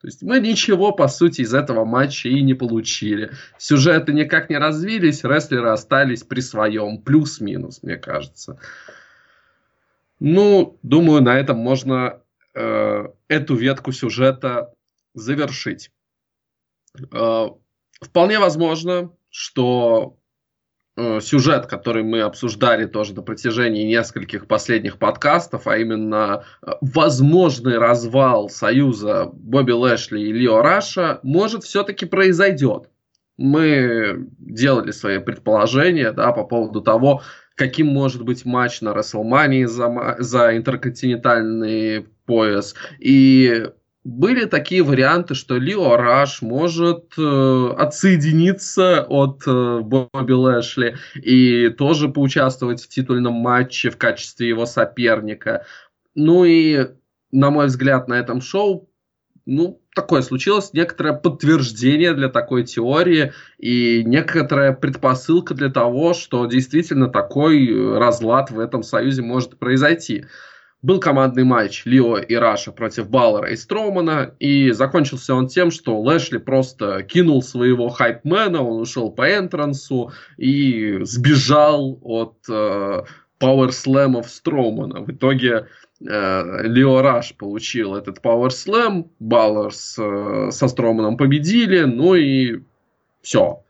То 0.00 0.06
есть 0.06 0.22
мы 0.22 0.38
ничего, 0.38 0.92
по 0.92 1.08
сути, 1.08 1.40
из 1.40 1.54
этого 1.54 1.84
матча 1.84 2.28
и 2.28 2.40
не 2.42 2.54
получили. 2.54 3.32
Сюжеты 3.56 4.12
никак 4.12 4.48
не 4.48 4.56
развились, 4.56 5.24
рестлеры 5.24 5.70
остались 5.70 6.22
при 6.22 6.40
своем. 6.40 7.02
Плюс-минус, 7.02 7.82
мне 7.82 7.96
кажется. 7.96 8.60
Ну, 10.20 10.78
думаю, 10.82 11.22
на 11.22 11.36
этом 11.38 11.58
можно 11.58 12.20
э, 12.54 13.06
эту 13.26 13.56
ветку 13.56 13.90
сюжета 13.92 14.72
завершить. 15.14 15.90
Э, 17.12 17.48
вполне 18.00 18.38
возможно, 18.38 19.12
что 19.30 20.17
Э, 20.17 20.17
сюжет, 21.20 21.66
который 21.66 22.02
мы 22.02 22.20
обсуждали 22.22 22.86
тоже 22.86 23.14
на 23.14 23.22
протяжении 23.22 23.84
нескольких 23.84 24.46
последних 24.46 24.98
подкастов, 24.98 25.66
а 25.66 25.76
именно 25.76 26.44
э, 26.62 26.72
возможный 26.80 27.78
развал 27.78 28.48
союза 28.48 29.30
Бобби 29.32 29.72
Лэшли 29.72 30.20
и 30.20 30.32
Лио 30.32 30.62
Раша, 30.62 31.20
может 31.22 31.64
все-таки 31.64 32.06
произойдет. 32.06 32.88
Мы 33.36 34.28
делали 34.38 34.90
свои 34.90 35.18
предположения 35.18 36.10
да, 36.12 36.32
по 36.32 36.44
поводу 36.44 36.80
того, 36.80 37.22
каким 37.54 37.86
может 37.88 38.22
быть 38.22 38.44
матч 38.44 38.80
на 38.80 38.94
Расселмании 38.94 39.64
за, 39.64 40.16
за 40.18 40.56
интерконтинентальный 40.56 42.06
пояс. 42.26 42.74
И 42.98 43.68
были 44.04 44.44
такие 44.46 44.82
варианты, 44.82 45.34
что 45.34 45.56
Лио 45.56 45.96
Раш 45.96 46.40
может 46.40 47.12
э, 47.18 47.74
отсоединиться 47.76 49.04
от 49.08 49.42
э, 49.46 49.80
Бобби 49.80 50.32
Лэшли 50.32 50.96
и 51.14 51.68
тоже 51.70 52.08
поучаствовать 52.08 52.82
в 52.82 52.88
титульном 52.88 53.34
матче 53.34 53.90
в 53.90 53.98
качестве 53.98 54.48
его 54.48 54.66
соперника. 54.66 55.66
Ну 56.14 56.44
и, 56.44 56.88
на 57.32 57.50
мой 57.50 57.66
взгляд, 57.66 58.08
на 58.08 58.14
этом 58.14 58.40
шоу, 58.40 58.88
ну, 59.44 59.82
такое 59.94 60.22
случилось, 60.22 60.72
некоторое 60.72 61.14
подтверждение 61.14 62.14
для 62.14 62.28
такой 62.28 62.64
теории 62.64 63.32
и 63.58 64.02
некоторая 64.04 64.72
предпосылка 64.72 65.54
для 65.54 65.70
того, 65.70 66.14
что 66.14 66.46
действительно 66.46 67.08
такой 67.08 67.98
разлад 67.98 68.50
в 68.50 68.60
этом 68.60 68.82
союзе 68.82 69.22
может 69.22 69.58
произойти. 69.58 70.26
Был 70.80 71.00
командный 71.00 71.42
матч 71.42 71.84
Лио 71.86 72.18
и 72.18 72.36
Раша 72.36 72.70
против 72.70 73.10
Баллера 73.10 73.50
и 73.50 73.56
Строумана, 73.56 74.34
и 74.38 74.70
закончился 74.70 75.34
он 75.34 75.48
тем, 75.48 75.72
что 75.72 76.00
Лэшли 76.00 76.38
просто 76.38 77.02
кинул 77.02 77.42
своего 77.42 77.88
хайпмена, 77.88 78.62
он 78.62 78.80
ушел 78.80 79.10
по 79.10 79.28
энтрансу 79.28 80.12
и 80.36 81.00
сбежал 81.02 81.98
от 82.00 82.36
э, 82.48 83.02
пауэрслэмов 83.40 84.30
Строумана. 84.30 85.00
В 85.00 85.10
итоге 85.10 85.66
э, 86.00 86.62
Лио 86.62 87.02
Раш 87.02 87.34
получил 87.36 87.96
этот 87.96 88.22
пауэрслэм, 88.22 89.10
Баллер 89.18 89.74
с, 89.74 89.96
э, 89.98 90.52
со 90.52 90.68
Строуманом 90.68 91.16
победили, 91.16 91.80
ну 91.80 92.14
и 92.14 92.60
все. 93.20 93.64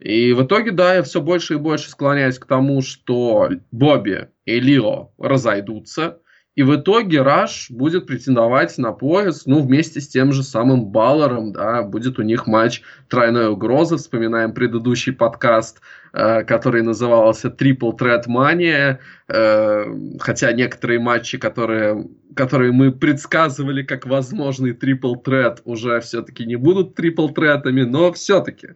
И 0.00 0.32
в 0.32 0.44
итоге, 0.44 0.72
да, 0.72 0.94
я 0.94 1.02
все 1.04 1.20
больше 1.20 1.54
и 1.54 1.58
больше 1.58 1.88
склоняюсь 1.88 2.40
к 2.40 2.46
тому, 2.46 2.82
что 2.82 3.48
Бобби 3.70 4.28
и 4.44 4.58
Лио 4.58 5.10
разойдутся, 5.18 6.18
и 6.58 6.64
в 6.64 6.74
итоге 6.74 7.22
Раш 7.22 7.70
будет 7.70 8.08
претендовать 8.08 8.78
на 8.78 8.90
пояс, 8.90 9.46
ну, 9.46 9.62
вместе 9.62 10.00
с 10.00 10.08
тем 10.08 10.32
же 10.32 10.42
самым 10.42 10.86
Баллером, 10.86 11.52
да, 11.52 11.84
будет 11.84 12.18
у 12.18 12.22
них 12.22 12.48
матч 12.48 12.82
тройной 13.08 13.48
угрозы, 13.48 13.96
вспоминаем 13.96 14.52
предыдущий 14.52 15.12
подкаст, 15.12 15.80
э, 16.12 16.42
который 16.42 16.82
назывался 16.82 17.46
Triple 17.46 17.96
Threat 17.96 18.24
Mania, 18.26 18.98
э, 19.28 19.84
хотя 20.18 20.50
некоторые 20.50 20.98
матчи, 20.98 21.38
которые, 21.38 22.08
которые 22.34 22.72
мы 22.72 22.90
предсказывали 22.90 23.84
как 23.84 24.04
возможный 24.06 24.72
Triple 24.72 25.22
Threat, 25.24 25.60
уже 25.64 26.00
все-таки 26.00 26.44
не 26.44 26.56
будут 26.56 26.98
Triple 26.98 27.32
Threat'ами, 27.32 27.84
но 27.84 28.12
все-таки 28.12 28.70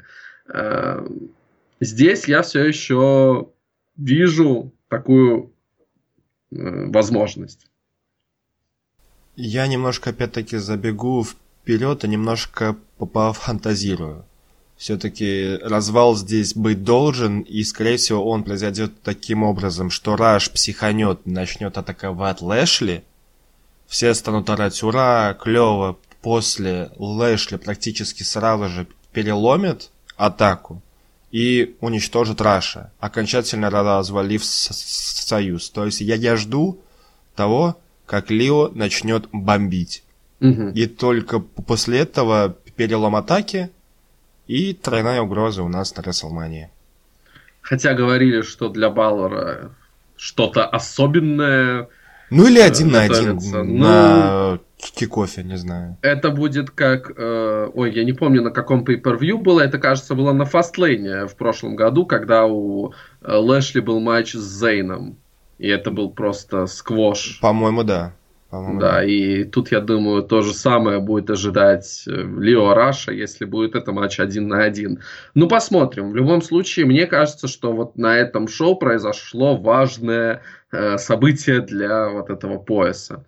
э, 0.54 1.04
здесь 1.80 2.28
я 2.28 2.42
все 2.42 2.64
еще 2.64 3.48
вижу 3.96 4.72
такую 4.88 5.52
э, 6.52 6.86
возможность. 6.86 7.66
Я 9.36 9.66
немножко 9.66 10.10
опять-таки 10.10 10.58
забегу 10.58 11.24
вперед 11.24 12.04
и 12.04 12.08
немножко 12.08 12.76
пофантазирую. 12.98 14.24
Все-таки 14.76 15.58
развал 15.62 16.16
здесь 16.16 16.54
быть 16.54 16.82
должен, 16.82 17.40
и, 17.40 17.62
скорее 17.62 17.96
всего, 17.96 18.28
он 18.28 18.42
произойдет 18.42 19.00
таким 19.02 19.42
образом, 19.42 19.90
что 19.90 20.16
Раш 20.16 20.50
психанет, 20.50 21.24
начнет 21.24 21.78
атаковать 21.78 22.40
Лэшли, 22.42 23.04
все 23.86 24.12
станут 24.14 24.50
орать 24.50 24.82
«Ура! 24.82 25.34
Клево!» 25.34 25.98
После 26.20 26.90
Лэшли 26.96 27.56
практически 27.56 28.22
сразу 28.22 28.68
же 28.68 28.86
переломит 29.12 29.90
атаку 30.16 30.82
и 31.30 31.76
уничтожит 31.80 32.40
Раша, 32.40 32.92
окончательно 33.00 33.70
развалив 33.70 34.44
союз. 34.44 35.70
То 35.70 35.84
есть 35.86 36.00
я, 36.00 36.14
я 36.14 36.36
жду 36.36 36.80
того, 37.34 37.76
как 38.12 38.30
Лио 38.30 38.68
начнет 38.68 39.26
бомбить. 39.32 40.04
Угу. 40.42 40.72
И 40.74 40.86
только 40.86 41.38
после 41.38 42.00
этого 42.00 42.54
перелом 42.76 43.16
атаки 43.16 43.70
и 44.46 44.74
тройная 44.74 45.22
угроза 45.22 45.62
у 45.62 45.68
нас 45.68 45.96
на 45.96 46.02
Расселмании. 46.02 46.68
Хотя 47.62 47.94
говорили, 47.94 48.42
что 48.42 48.68
для 48.68 48.90
Баллора 48.90 49.70
что-то 50.14 50.66
особенное. 50.66 51.88
Ну 52.28 52.46
или 52.46 52.60
один 52.60 52.90
на 52.90 53.00
один 53.00 53.38
ну, 53.50 53.64
на 53.64 54.58
кикофе, 54.76 55.42
не 55.42 55.56
знаю. 55.56 55.96
Это 56.02 56.28
будет 56.28 56.70
как... 56.70 57.12
Э, 57.16 57.70
ой, 57.72 57.94
я 57.94 58.04
не 58.04 58.12
помню, 58.12 58.42
на 58.42 58.50
каком 58.50 58.84
pay-per-view 58.84 59.38
было. 59.38 59.62
Это, 59.62 59.78
кажется, 59.78 60.14
было 60.14 60.34
на 60.34 60.44
Фастлейне 60.44 61.26
в 61.26 61.34
прошлом 61.34 61.76
году, 61.76 62.04
когда 62.04 62.44
у 62.44 62.92
э, 63.22 63.34
Лэшли 63.34 63.80
был 63.80 64.00
матч 64.00 64.34
с 64.34 64.60
Зейном. 64.60 65.16
И 65.62 65.68
это 65.68 65.92
был 65.92 66.10
просто 66.10 66.66
сквош. 66.66 67.38
По-моему, 67.40 67.84
да. 67.84 68.16
по-моему. 68.50 68.80
Да, 68.80 69.04
и 69.04 69.44
тут, 69.44 69.70
я 69.70 69.80
думаю, 69.80 70.24
то 70.24 70.42
же 70.42 70.54
самое 70.54 70.98
будет 70.98 71.30
ожидать 71.30 72.02
э, 72.08 72.10
Лео 72.10 72.74
Раша, 72.74 73.12
если 73.12 73.44
будет 73.44 73.76
это 73.76 73.92
матч 73.92 74.18
один 74.18 74.48
на 74.48 74.64
один. 74.64 74.98
Ну, 75.34 75.46
посмотрим. 75.46 76.10
В 76.10 76.16
любом 76.16 76.42
случае, 76.42 76.86
мне 76.86 77.06
кажется, 77.06 77.46
что 77.46 77.72
вот 77.72 77.96
на 77.96 78.16
этом 78.16 78.48
шоу 78.48 78.74
произошло 78.74 79.56
важное 79.56 80.42
э, 80.72 80.98
событие 80.98 81.60
для 81.60 82.08
вот 82.08 82.28
этого 82.28 82.58
пояса. 82.58 83.24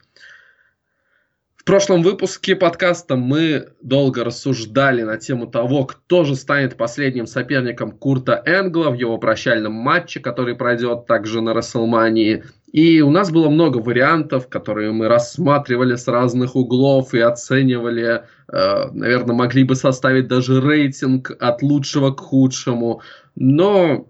В 1.65 1.67
прошлом 1.67 2.03
выпуске 2.03 2.57
подкаста 2.57 3.17
мы 3.17 3.69
долго 3.81 4.23
рассуждали 4.23 5.01
на 5.01 5.17
тему 5.17 5.47
того, 5.47 5.87
кто 5.87 6.25
же 6.25 6.37
станет 6.37 6.77
последним 6.77 7.27
соперником 7.27 7.91
Курта 7.91 8.43
Энгла 8.45 8.91
в 8.91 8.95
его 8.97 9.17
прощальном 9.17 9.73
матче, 9.73 10.21
который 10.21 10.57
пройдет 10.57 11.07
также 11.07 11.41
на 11.41 11.55
Расселмании. 11.55 12.45
И 12.71 13.01
у 13.01 13.11
нас 13.11 13.31
было 13.31 13.49
много 13.49 13.79
вариантов, 13.79 14.51
которые 14.51 14.93
мы 14.93 15.09
рассматривали 15.09 15.97
с 15.97 16.07
разных 16.07 16.55
углов 16.55 17.15
и 17.15 17.21
оценивали. 17.21 18.25
Э, 18.53 18.91
наверное, 18.93 19.35
могли 19.35 19.65
бы 19.65 19.75
составить 19.75 20.29
даже 20.29 20.61
рейтинг 20.61 21.31
от 21.41 21.63
лучшего 21.63 22.11
к 22.11 22.21
худшему. 22.21 23.01
Но 23.37 24.07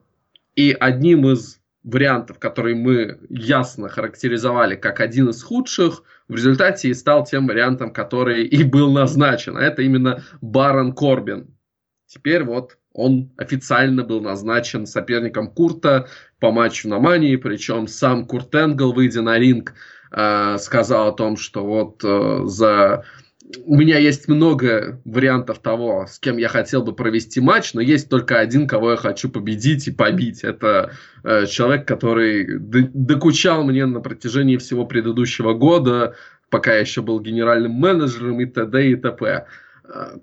и 0.57 0.77
одним 0.81 1.29
из 1.29 1.61
вариантов, 1.85 2.41
который 2.41 2.75
мы 2.75 3.19
ясно 3.29 3.89
характеризовали 3.89 4.75
как 4.75 4.99
один 4.99 5.29
из 5.29 5.41
худших, 5.41 6.03
в 6.29 6.35
результате 6.35 6.89
и 6.89 6.95
стал 6.95 7.25
тем 7.25 7.47
вариантом, 7.47 7.93
который 7.93 8.45
и 8.45 8.65
был 8.65 8.93
назначен. 8.93 9.57
А 9.57 9.63
это 9.63 9.83
именно 9.83 10.23
Барон 10.41 10.93
Корбин. 10.95 11.55
Теперь 12.07 12.45
вот 12.45 12.79
он 12.93 13.33
официально 13.37 14.05
был 14.05 14.21
назначен 14.21 14.87
соперником 14.87 15.51
Курта 15.51 16.09
по 16.39 16.53
матчу 16.53 16.89
на 16.89 17.01
Мании, 17.01 17.37
причем 17.37 17.89
сам 17.89 18.27
Курт 18.27 18.55
Энгл, 18.55 18.93
выйдя 18.93 19.21
на 19.21 19.39
ринг, 19.39 19.75
э, 20.13 20.57
сказал 20.59 21.09
о 21.09 21.13
том, 21.13 21.37
что 21.37 21.65
вот 21.65 22.03
э, 22.05 22.43
за 22.45 23.05
у 23.67 23.77
меня 23.77 23.99
есть 23.99 24.27
много 24.29 25.01
вариантов 25.05 25.59
того, 25.59 26.07
с 26.09 26.19
кем 26.19 26.39
я 26.39 26.49
хотел 26.49 26.83
бы 26.83 26.95
провести 26.95 27.41
матч, 27.41 27.75
но 27.75 27.81
есть 27.81 28.09
только 28.09 28.39
один, 28.39 28.67
кого 28.67 28.93
я 28.93 28.97
хочу 28.97 29.29
победить 29.29 29.87
и 29.87 29.93
побить. 29.93 30.45
Это 30.45 30.93
э, 31.23 31.47
человек, 31.47 31.87
который 31.87 32.59
докучал 32.59 33.65
мне 33.65 33.85
на 33.87 34.01
протяжении 34.01 34.57
всего 34.57 34.87
предыдущего 34.87 35.53
года, 35.53 36.15
пока 36.49 36.73
я 36.75 36.81
еще 36.81 37.03
был 37.03 37.21
генеральным 37.21 37.73
менеджером 37.73 38.41
и 38.41 38.47
т.д. 38.47 38.91
и 38.91 38.97
т.п. 38.97 39.47
Э, 39.85 40.17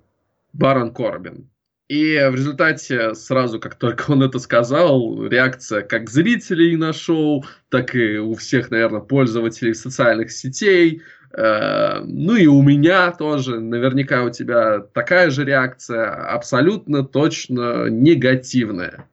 Барон 0.53 0.93
Корбин. 0.93 1.47
И 1.87 2.17
в 2.31 2.35
результате, 2.35 3.13
сразу 3.15 3.59
как 3.59 3.75
только 3.75 4.11
он 4.11 4.23
это 4.23 4.39
сказал, 4.39 5.27
реакция 5.27 5.81
как 5.81 6.09
зрителей 6.09 6.77
на 6.77 6.93
шоу, 6.93 7.45
так 7.69 7.93
и 7.95 8.17
у 8.17 8.33
всех, 8.35 8.71
наверное, 8.71 9.01
пользователей 9.01 9.73
социальных 9.73 10.31
сетей, 10.31 11.01
ну 11.35 12.35
и 12.35 12.47
у 12.47 12.61
меня 12.61 13.11
тоже, 13.11 13.59
наверняка 13.59 14.23
у 14.23 14.29
тебя 14.29 14.79
такая 14.79 15.29
же 15.29 15.45
реакция, 15.45 16.09
абсолютно 16.33 17.03
точно 17.03 17.87
негативная. 17.89 19.05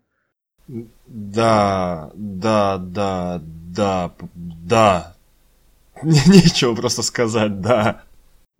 Да, 1.06 2.10
да, 2.14 2.78
да, 2.78 3.40
да, 3.42 4.12
да. 4.37 5.14
Нечего 6.02 6.75
просто 6.75 7.02
сказать, 7.02 7.60
да 7.60 8.02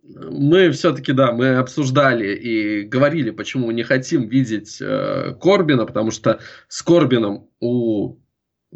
мы 0.09 0.71
все-таки, 0.71 1.13
да, 1.13 1.33
мы 1.33 1.57
обсуждали 1.57 2.35
и 2.35 2.83
говорили, 2.83 3.31
почему 3.31 3.67
мы 3.67 3.75
не 3.75 3.83
хотим 3.83 4.29
видеть 4.29 4.79
э, 4.81 5.35
Корбина, 5.41 5.87
потому 5.87 6.11
что 6.11 6.41
с 6.69 6.83
Корбином 6.83 7.49
у 7.61 8.17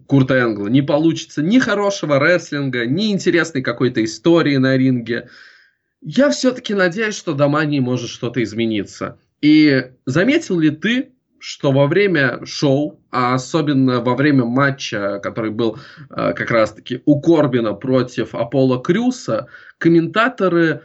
Курта 0.07 0.39
Энгла 0.39 0.69
не 0.69 0.83
получится 0.83 1.43
ни 1.43 1.59
хорошего 1.59 2.19
рестлинга, 2.19 2.87
ни 2.87 3.13
интересной 3.13 3.63
какой-то 3.63 4.03
истории 4.05 4.57
на 4.57 4.77
ринге. 4.77 5.29
Я 6.01 6.31
все-таки 6.31 6.75
надеюсь, 6.75 7.17
что 7.17 7.35
до 7.35 7.49
Мании 7.49 7.81
может 7.81 8.09
что-то 8.09 8.43
измениться. 8.43 9.19
И 9.41 9.91
заметил 10.07 10.59
ли 10.59 10.71
ты, 10.71 11.13
что 11.39 11.73
во 11.73 11.89
время 11.89 12.41
шоу, 12.45 13.01
а 13.11 13.35
особенно 13.35 14.01
во 14.01 14.15
время 14.15 14.45
матча, 14.45 15.21
который 15.23 15.51
был 15.51 15.77
э, 16.09 16.33
как 16.35 16.51
раз-таки 16.51 17.03
у 17.05 17.21
Корбина 17.21 17.75
против 17.75 18.35
Аполло 18.35 18.81
Крюса, 18.81 19.49
комментаторы 19.79 20.83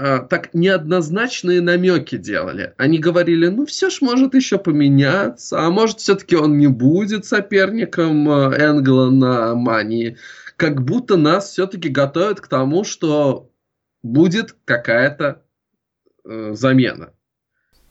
так 0.00 0.54
неоднозначные 0.54 1.60
намеки 1.60 2.16
делали. 2.16 2.72
Они 2.78 2.98
говорили, 2.98 3.48
ну 3.48 3.66
все 3.66 3.90
ж 3.90 4.00
может 4.00 4.34
еще 4.34 4.58
поменяться, 4.58 5.60
а 5.60 5.70
может 5.70 6.00
все-таки 6.00 6.36
он 6.36 6.56
не 6.56 6.68
будет 6.68 7.26
соперником 7.26 8.28
а, 8.30 8.54
Энгла 8.56 9.10
на 9.10 9.54
Мании. 9.54 10.16
Как 10.56 10.82
будто 10.82 11.16
нас 11.16 11.50
все-таки 11.50 11.88
готовят 11.88 12.40
к 12.40 12.48
тому, 12.48 12.84
что 12.84 13.50
будет 14.02 14.56
какая-то 14.64 15.42
э, 16.24 16.52
замена. 16.54 17.12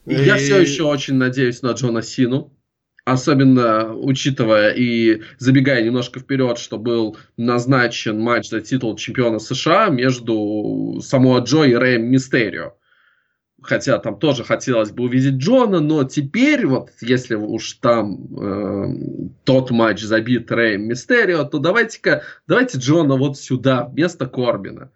И... 0.06 0.14
Я 0.14 0.36
все 0.36 0.60
еще 0.60 0.84
очень 0.84 1.14
надеюсь 1.14 1.62
на 1.62 1.72
Джона 1.72 2.02
Сину. 2.02 2.52
Особенно 3.10 3.92
учитывая 3.92 4.70
и 4.70 5.22
забегая 5.38 5.82
немножко 5.82 6.20
вперед, 6.20 6.58
что 6.58 6.78
был 6.78 7.16
назначен 7.36 8.20
матч 8.20 8.50
за 8.50 8.60
титул 8.60 8.94
чемпиона 8.94 9.40
США 9.40 9.88
между 9.88 11.00
Самуа 11.02 11.40
Джо 11.40 11.64
и 11.64 11.74
Рэем 11.74 12.04
Мистерио. 12.04 12.74
Хотя 13.60 13.98
там 13.98 14.16
тоже 14.16 14.44
хотелось 14.44 14.92
бы 14.92 15.02
увидеть 15.02 15.34
Джона, 15.34 15.80
но 15.80 16.04
теперь 16.04 16.68
вот, 16.68 16.90
если 17.00 17.34
уж 17.34 17.72
там 17.74 18.28
э, 18.40 18.94
тот 19.42 19.72
матч 19.72 20.02
забит 20.02 20.48
Рэем 20.52 20.82
Мистерио, 20.82 21.42
то 21.42 21.58
давайте-ка, 21.58 22.22
давайте 22.46 22.78
Джона 22.78 23.16
вот 23.16 23.36
сюда, 23.36 23.86
вместо 23.86 24.26
Корбина. 24.26 24.92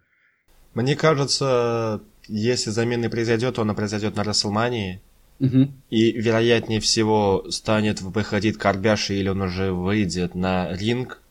Мне 0.73 0.95
кажется, 0.95 2.01
если 2.29 2.69
замена 2.69 3.09
произойдет, 3.09 3.55
то 3.55 3.63
она 3.63 3.73
произойдет 3.73 4.15
на 4.15 4.23
Расселмании. 4.23 5.01
Угу. 5.39 5.67
И 5.89 6.11
вероятнее 6.11 6.79
всего 6.79 7.45
станет 7.49 8.01
выходить 8.01 8.57
Карбяши 8.57 9.15
или 9.15 9.29
он 9.29 9.41
уже 9.41 9.71
выйдет 9.71 10.35
на 10.35 10.71
ринг. 10.71 11.21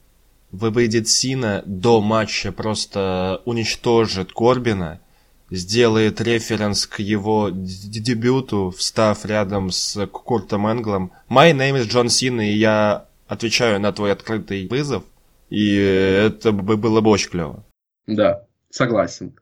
Выйдет 0.51 1.09
Сина 1.09 1.63
до 1.65 1.99
матча, 2.01 2.51
просто 2.51 3.41
уничтожит 3.45 4.31
Корбина, 4.31 5.01
сделает 5.49 6.21
референс 6.21 6.87
к 6.87 6.99
его 6.99 7.49
дебюту, 7.51 8.73
встав 8.77 9.25
рядом 9.25 9.71
с 9.71 10.05
Куртом 10.07 10.67
Энглом. 10.67 11.11
My 11.29 11.51
name 11.51 11.81
is 11.81 11.87
Джон 11.87 12.09
Сина, 12.09 12.41
и 12.41 12.55
я 12.55 13.07
отвечаю 13.27 13.81
на 13.81 13.91
твой 13.91 14.13
открытый 14.13 14.67
вызов. 14.67 15.03
И 15.49 15.75
это 15.75 16.51
бы 16.51 16.77
было 16.77 17.01
бы 17.01 17.09
очень 17.09 17.31
клево. 17.31 17.65
Да, 18.07 18.45
согласен. 18.69 19.33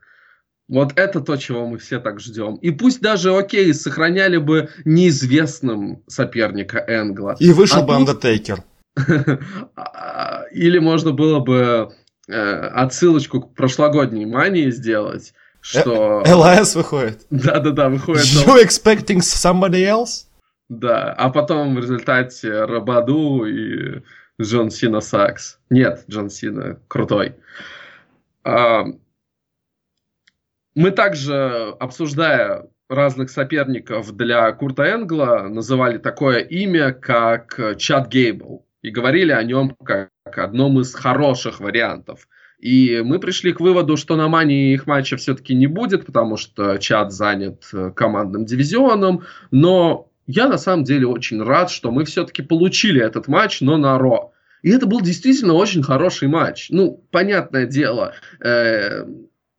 Вот 0.70 0.94
это 0.96 1.20
то, 1.20 1.36
чего 1.36 1.68
мы 1.68 1.78
все 1.78 2.00
так 2.00 2.20
ждем. 2.20 2.56
И 2.56 2.72
пусть 2.72 3.02
даже, 3.02 3.36
окей, 3.36 3.74
сохраняли 3.74 4.38
бы 4.38 4.70
неизвестным 4.86 6.04
соперника 6.08 6.84
Энгла. 6.88 7.36
И 7.40 7.52
вышел 7.52 7.80
а 7.80 7.86
бы 7.86 7.96
Андертейкер. 7.96 8.64
Или 10.52 10.80
можно 10.80 11.12
было 11.12 11.40
бы 11.40 11.92
э, 12.28 12.34
отсылочку 12.34 13.42
к 13.42 13.56
прошлогодней 13.56 14.26
мании 14.26 14.70
сделать, 14.70 15.34
что... 15.62 16.24
Э, 16.26 16.34
ЛАС 16.34 16.76
выходит. 16.76 17.26
Да-да-да, 17.30 17.90
выходит. 17.90 18.24
You 18.24 18.64
expecting 18.64 19.20
somebody 19.20 19.84
else? 19.84 20.28
Да, 20.70 21.14
а 21.14 21.30
потом 21.30 21.76
в 21.76 21.80
результате 21.80 22.66
Рабаду 22.66 23.46
и 23.46 24.02
Джон 24.42 24.72
Сина 24.72 25.02
Сакс. 25.02 25.60
Нет, 25.70 26.06
Джон 26.10 26.30
Сина 26.30 26.80
крутой. 26.88 27.36
Мы 30.76 30.92
также, 30.92 31.76
обсуждая 31.80 32.68
разных 32.90 33.30
соперников 33.30 34.16
для 34.16 34.52
Курта 34.52 34.84
Энгла, 34.84 35.48
называли 35.50 35.98
такое 35.98 36.40
имя, 36.40 36.92
как 36.92 37.78
Чад 37.78 38.10
Гейбл. 38.10 38.66
И 38.82 38.90
говорили 38.90 39.32
о 39.32 39.44
нем 39.44 39.76
как 39.84 40.10
одном 40.26 40.80
из 40.82 40.94
хороших 40.94 41.60
вариантов. 41.60 42.28
И 42.60 43.02
мы 43.04 43.20
пришли 43.20 43.54
к 43.54 43.60
выводу, 43.60 43.98
что 43.98 44.16
на 44.16 44.28
Мании 44.28 44.74
их 44.74 44.88
матча 44.88 45.18
все-таки 45.18 45.54
не 45.54 45.68
будет, 45.68 46.06
потому 46.06 46.38
что 46.38 46.78
Чад 46.78 47.12
занят 47.12 47.64
командным 47.96 48.46
дивизионом. 48.46 49.24
Но 49.52 50.10
я 50.28 50.48
на 50.48 50.58
самом 50.58 50.84
деле 50.84 51.08
очень 51.08 51.42
рад, 51.44 51.70
что 51.70 51.92
мы 51.92 52.06
все-таки 52.06 52.42
получили 52.42 53.02
этот 53.02 53.28
матч, 53.28 53.62
но 53.62 53.78
на 53.78 53.98
Ро. 53.98 54.34
И 54.62 54.70
это 54.72 54.86
был 54.86 55.02
действительно 55.02 55.54
очень 55.54 55.84
хороший 55.84 56.30
матч. 56.30 56.68
Ну, 56.70 57.04
понятное 57.12 57.66
дело, 57.66 58.14
э, 58.40 59.06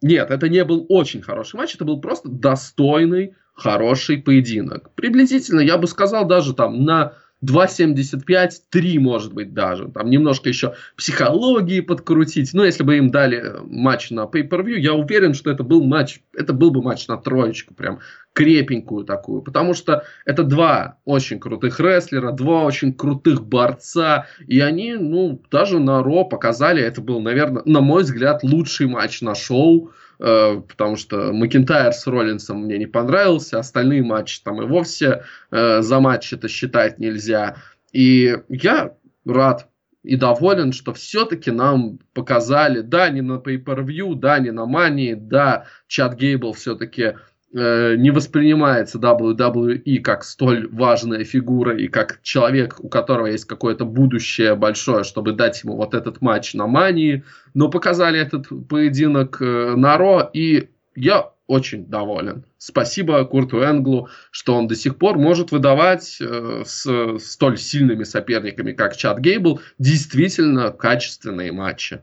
нет, 0.04 0.30
это 0.30 0.50
не 0.50 0.62
был 0.64 0.84
очень 0.90 1.22
хороший 1.22 1.56
матч, 1.56 1.74
это 1.76 1.86
был 1.86 1.98
просто 1.98 2.28
достойный, 2.28 3.34
хороший 3.54 4.18
поединок. 4.18 4.90
Приблизительно, 4.94 5.60
я 5.60 5.78
бы 5.78 5.86
сказал, 5.86 6.26
даже 6.26 6.52
там 6.52 6.84
на 6.84 7.14
2.75, 7.44 8.50
3 8.70 8.98
может 8.98 9.34
быть 9.34 9.52
даже. 9.52 9.88
Там 9.88 10.08
немножко 10.08 10.48
еще 10.48 10.74
психологии 10.96 11.80
подкрутить. 11.80 12.54
Но 12.54 12.64
если 12.64 12.82
бы 12.82 12.96
им 12.96 13.10
дали 13.10 13.52
матч 13.64 14.10
на 14.10 14.24
Pay-Per-View, 14.24 14.78
я 14.78 14.94
уверен, 14.94 15.34
что 15.34 15.50
это 15.50 15.62
был 15.62 15.82
матч, 15.82 16.20
это 16.36 16.52
был 16.52 16.70
бы 16.70 16.82
матч 16.82 17.06
на 17.08 17.16
троечку 17.16 17.74
прям 17.74 18.00
крепенькую 18.32 19.04
такую. 19.04 19.42
Потому 19.42 19.74
что 19.74 20.04
это 20.24 20.42
два 20.42 20.98
очень 21.04 21.38
крутых 21.38 21.80
рестлера, 21.80 22.32
два 22.32 22.64
очень 22.64 22.92
крутых 22.92 23.46
борца. 23.46 24.26
И 24.46 24.60
они, 24.60 24.94
ну, 24.94 25.40
даже 25.50 25.78
на 25.78 26.02
Ро 26.02 26.24
показали, 26.24 26.82
это 26.82 27.00
был, 27.00 27.20
наверное, 27.20 27.62
на 27.64 27.80
мой 27.80 28.02
взгляд, 28.02 28.42
лучший 28.42 28.86
матч 28.86 29.20
на 29.20 29.34
шоу. 29.34 29.92
Э, 30.26 30.62
потому 30.66 30.96
что 30.96 31.34
Макинтайр 31.34 31.92
с 31.92 32.06
Роллинсом 32.06 32.64
мне 32.64 32.78
не 32.78 32.86
понравился, 32.86 33.58
остальные 33.58 34.02
матчи 34.02 34.40
там 34.42 34.62
и 34.62 34.64
вовсе 34.64 35.24
э, 35.50 35.82
за 35.82 36.00
матч 36.00 36.32
это 36.32 36.48
считать 36.48 36.98
нельзя. 36.98 37.56
И 37.92 38.38
я 38.48 38.94
рад 39.26 39.68
и 40.02 40.16
доволен, 40.16 40.72
что 40.72 40.94
все-таки 40.94 41.50
нам 41.50 41.98
показали, 42.14 42.80
да, 42.80 43.10
не 43.10 43.20
на 43.20 43.34
Pay-Per-View, 43.34 44.14
да, 44.14 44.38
не 44.38 44.50
на 44.50 44.64
Мании, 44.64 45.12
да, 45.12 45.66
Чат 45.88 46.14
Гейбл 46.14 46.54
все-таки 46.54 47.16
Э, 47.56 47.94
не 47.96 48.10
воспринимается 48.10 48.98
WWE 48.98 50.00
как 50.00 50.24
столь 50.24 50.68
важная 50.72 51.22
фигура 51.22 51.76
и 51.76 51.86
как 51.86 52.18
человек, 52.22 52.80
у 52.80 52.88
которого 52.88 53.26
есть 53.26 53.44
какое-то 53.44 53.84
будущее 53.84 54.56
большое, 54.56 55.04
чтобы 55.04 55.32
дать 55.32 55.62
ему 55.62 55.76
вот 55.76 55.94
этот 55.94 56.20
матч 56.20 56.54
на 56.54 56.66
Мании. 56.66 57.22
Но 57.54 57.68
показали 57.68 58.18
этот 58.18 58.48
поединок 58.68 59.40
э, 59.40 59.74
на 59.76 59.96
Ро, 59.96 60.28
и 60.32 60.70
я 60.96 61.30
очень 61.46 61.86
доволен. 61.86 62.44
Спасибо 62.58 63.24
Курту 63.24 63.62
Энглу, 63.62 64.08
что 64.32 64.56
он 64.56 64.66
до 64.66 64.74
сих 64.74 64.98
пор 64.98 65.16
может 65.16 65.52
выдавать 65.52 66.18
э, 66.20 66.64
с 66.66 67.18
столь 67.20 67.58
сильными 67.58 68.02
соперниками, 68.02 68.72
как 68.72 68.96
Чат 68.96 69.20
Гейбл, 69.20 69.60
действительно 69.78 70.72
качественные 70.72 71.52
матчи. 71.52 72.00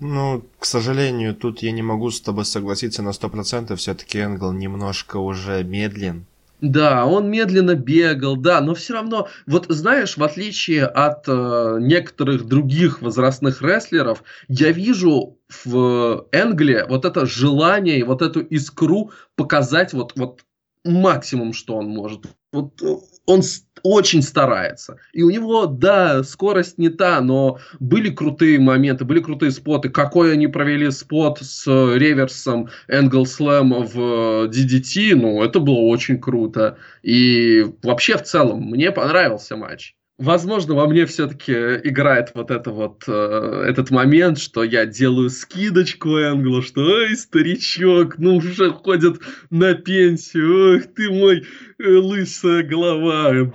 Ну, 0.00 0.44
к 0.58 0.64
сожалению, 0.64 1.34
тут 1.34 1.62
я 1.62 1.70
не 1.72 1.82
могу 1.82 2.10
с 2.10 2.20
тобой 2.20 2.44
согласиться 2.44 3.02
на 3.02 3.12
сто 3.12 3.28
процентов. 3.28 3.78
Все-таки 3.78 4.18
Энгл 4.18 4.52
немножко 4.52 5.18
уже 5.18 5.62
медлен. 5.62 6.26
Да, 6.60 7.04
он 7.04 7.30
медленно 7.30 7.74
бегал, 7.74 8.36
да, 8.36 8.60
но 8.60 8.74
все 8.74 8.94
равно, 8.94 9.28
вот 9.46 9.66
знаешь, 9.68 10.16
в 10.16 10.22
отличие 10.22 10.86
от 10.86 11.24
э, 11.26 11.78
некоторых 11.80 12.46
других 12.46 13.02
возрастных 13.02 13.60
рестлеров, 13.60 14.22
я 14.48 14.72
вижу 14.72 15.36
в 15.64 16.26
Энгле 16.32 16.86
вот 16.88 17.04
это 17.04 17.26
желание 17.26 17.98
и 17.98 18.02
вот 18.02 18.22
эту 18.22 18.40
искру 18.40 19.10
показать 19.36 19.92
вот, 19.92 20.14
вот 20.16 20.40
максимум, 20.84 21.52
что 21.52 21.76
он 21.76 21.88
может. 21.88 22.24
Вот 22.52 22.80
он 23.26 23.42
очень 23.84 24.22
старается. 24.22 24.96
И 25.12 25.22
у 25.22 25.30
него, 25.30 25.66
да, 25.66 26.24
скорость 26.24 26.78
не 26.78 26.88
та, 26.88 27.20
но 27.20 27.58
были 27.78 28.10
крутые 28.10 28.58
моменты, 28.58 29.04
были 29.04 29.20
крутые 29.20 29.52
споты. 29.52 29.90
Какой 29.90 30.32
они 30.32 30.48
провели 30.48 30.90
спот 30.90 31.38
с 31.42 31.66
реверсом 31.66 32.70
Энгл 32.88 33.26
Слэм 33.26 33.84
в 33.84 34.48
DDT, 34.48 35.14
ну, 35.14 35.44
это 35.44 35.60
было 35.60 35.80
очень 35.80 36.18
круто. 36.18 36.78
И 37.02 37.66
вообще, 37.82 38.16
в 38.16 38.22
целом, 38.22 38.62
мне 38.62 38.90
понравился 38.90 39.54
матч. 39.56 39.94
Возможно, 40.16 40.74
во 40.74 40.86
мне 40.86 41.06
все-таки 41.06 41.52
играет 41.52 42.30
вот 42.34 42.52
это 42.52 42.70
вот 42.70 43.02
э, 43.08 43.64
этот 43.66 43.90
момент, 43.90 44.38
что 44.38 44.62
я 44.62 44.86
делаю 44.86 45.28
скидочку 45.28 46.10
Энглу, 46.10 46.62
что 46.62 46.82
ой, 46.82 47.16
старичок, 47.16 48.18
ну 48.18 48.36
уже 48.36 48.70
ходит 48.70 49.20
на 49.50 49.74
пенсию, 49.74 50.76
ох 50.76 50.94
ты 50.94 51.10
мой 51.10 51.44
э, 51.78 51.88
лысая 51.96 52.62
голова, 52.62 53.52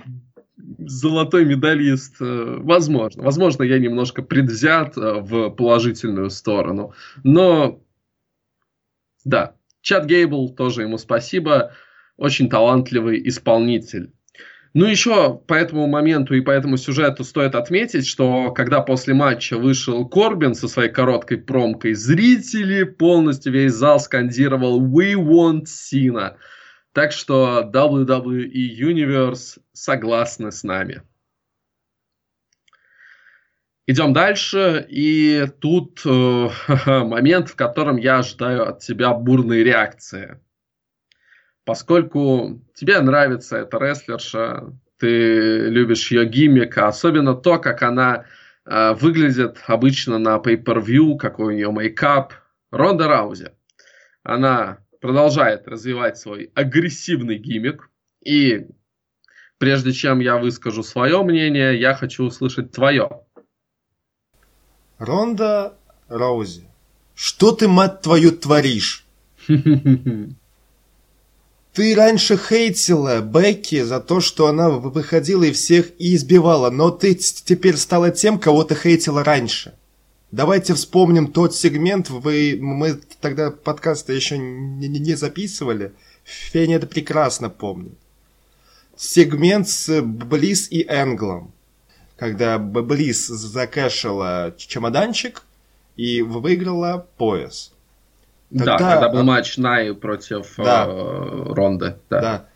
золотой 0.78 1.46
медалист. 1.46 2.16
Э, 2.20 2.58
возможно, 2.58 3.22
возможно, 3.22 3.62
я 3.62 3.78
немножко 3.78 4.20
предвзят 4.20 4.98
э, 4.98 5.14
в 5.20 5.48
положительную 5.50 6.28
сторону, 6.28 6.92
но 7.24 7.82
да, 9.24 9.54
Чат 9.80 10.04
Гейбл 10.04 10.54
тоже 10.54 10.82
ему 10.82 10.98
спасибо, 10.98 11.72
очень 12.18 12.50
талантливый 12.50 13.26
исполнитель. 13.28 14.12
Ну, 14.72 14.86
еще 14.86 15.34
по 15.48 15.54
этому 15.54 15.88
моменту 15.88 16.34
и 16.34 16.40
по 16.40 16.52
этому 16.52 16.76
сюжету 16.76 17.24
стоит 17.24 17.56
отметить, 17.56 18.06
что 18.06 18.52
когда 18.52 18.80
после 18.80 19.14
матча 19.14 19.58
вышел 19.58 20.08
Корбин 20.08 20.54
со 20.54 20.68
своей 20.68 20.90
короткой 20.90 21.38
промкой, 21.38 21.94
зрители 21.94 22.84
полностью 22.84 23.52
весь 23.52 23.72
зал 23.72 23.98
скандировал 23.98 24.80
«We 24.80 25.14
want 25.14 25.64
Cena». 25.64 26.36
Так 26.92 27.10
что 27.10 27.68
WWE 27.72 28.48
Universe 28.52 29.58
согласны 29.72 30.52
с 30.52 30.62
нами. 30.62 31.02
Идем 33.88 34.12
дальше, 34.12 34.86
и 34.88 35.48
тут 35.60 36.02
э, 36.04 36.48
момент, 36.86 37.48
в 37.48 37.56
котором 37.56 37.96
я 37.96 38.18
ожидаю 38.18 38.68
от 38.68 38.78
тебя 38.78 39.12
бурной 39.14 39.64
реакции 39.64 40.38
поскольку 41.64 42.60
тебе 42.74 43.00
нравится 43.00 43.58
эта 43.58 43.78
рестлерша, 43.78 44.72
ты 44.98 45.68
любишь 45.68 46.10
ее 46.10 46.26
гиммик, 46.26 46.76
а 46.78 46.88
особенно 46.88 47.34
то, 47.34 47.58
как 47.58 47.82
она 47.82 48.26
э, 48.66 48.92
выглядит 48.94 49.58
обычно 49.66 50.18
на 50.18 50.36
pay-per-view, 50.36 51.16
какой 51.16 51.54
у 51.54 51.56
нее 51.56 51.72
мейкап. 51.72 52.34
Ронда 52.70 53.08
Раузи. 53.08 53.50
Она 54.22 54.78
продолжает 55.00 55.66
развивать 55.66 56.18
свой 56.18 56.52
агрессивный 56.54 57.36
гиммик. 57.36 57.90
И 58.24 58.68
прежде 59.58 59.92
чем 59.92 60.20
я 60.20 60.36
выскажу 60.36 60.82
свое 60.82 61.22
мнение, 61.22 61.80
я 61.80 61.94
хочу 61.94 62.24
услышать 62.24 62.70
твое. 62.70 63.22
Ронда 64.98 65.78
Раузи, 66.08 66.68
что 67.14 67.52
ты, 67.52 67.66
мать 67.66 68.02
твою, 68.02 68.32
творишь? 68.32 69.06
Ты 71.72 71.94
раньше 71.94 72.36
хейтила 72.36 73.20
Бекки 73.20 73.82
за 73.82 74.00
то, 74.00 74.20
что 74.20 74.48
она 74.48 74.70
выходила 74.70 75.44
и 75.44 75.52
всех 75.52 75.92
и 75.98 76.16
избивала, 76.16 76.68
но 76.70 76.90
ты 76.90 77.14
теперь 77.14 77.76
стала 77.76 78.10
тем, 78.10 78.40
кого 78.40 78.64
ты 78.64 78.74
хейтила 78.74 79.22
раньше. 79.22 79.74
Давайте 80.32 80.74
вспомним 80.74 81.28
тот 81.28 81.54
сегмент, 81.54 82.10
вы, 82.10 82.58
мы 82.60 83.00
тогда 83.20 83.50
подкасты 83.50 84.14
еще 84.14 84.38
не, 84.38 84.88
не 84.88 85.14
записывали. 85.14 85.92
Феня 86.24 86.76
это 86.76 86.86
прекрасно 86.86 87.50
помнит. 87.50 87.98
Сегмент 88.96 89.68
с 89.68 90.02
Близ 90.02 90.70
и 90.70 90.84
Энглом. 90.88 91.52
Когда 92.16 92.58
Близ 92.58 93.28
закэшила 93.28 94.54
чемоданчик 94.56 95.44
и 95.96 96.20
выиграла 96.22 97.06
пояс. 97.16 97.72
Тогда... 98.50 98.78
Да, 98.78 98.92
когда 98.92 99.08
был 99.10 99.22
матч 99.22 99.56
Най 99.56 99.94
против 99.94 100.54
да. 100.56 100.86
э, 100.88 101.52
Ронды. 101.52 101.96
Да. 102.10 102.20
да. 102.20 102.46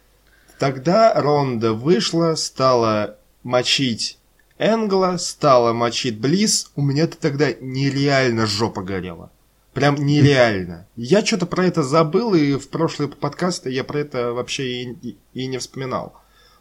Тогда 0.58 1.14
Ронда 1.14 1.72
вышла, 1.72 2.34
стала 2.34 3.16
мочить 3.42 4.18
Энгла, 4.58 5.16
стала 5.18 5.72
мочить 5.72 6.18
Близ. 6.18 6.70
У 6.76 6.82
меня-то 6.82 7.16
тогда 7.16 7.52
нереально 7.60 8.46
жопа 8.46 8.82
горела. 8.82 9.30
Прям 9.72 9.96
нереально. 9.96 10.86
Я 10.94 11.24
что-то 11.24 11.46
про 11.46 11.66
это 11.66 11.82
забыл, 11.82 12.34
и 12.34 12.54
в 12.54 12.68
прошлые 12.68 13.08
подкасты 13.08 13.70
я 13.70 13.82
про 13.82 13.98
это 13.98 14.32
вообще 14.32 14.84
и, 14.84 15.18
и 15.32 15.46
не 15.46 15.58
вспоминал. 15.58 16.14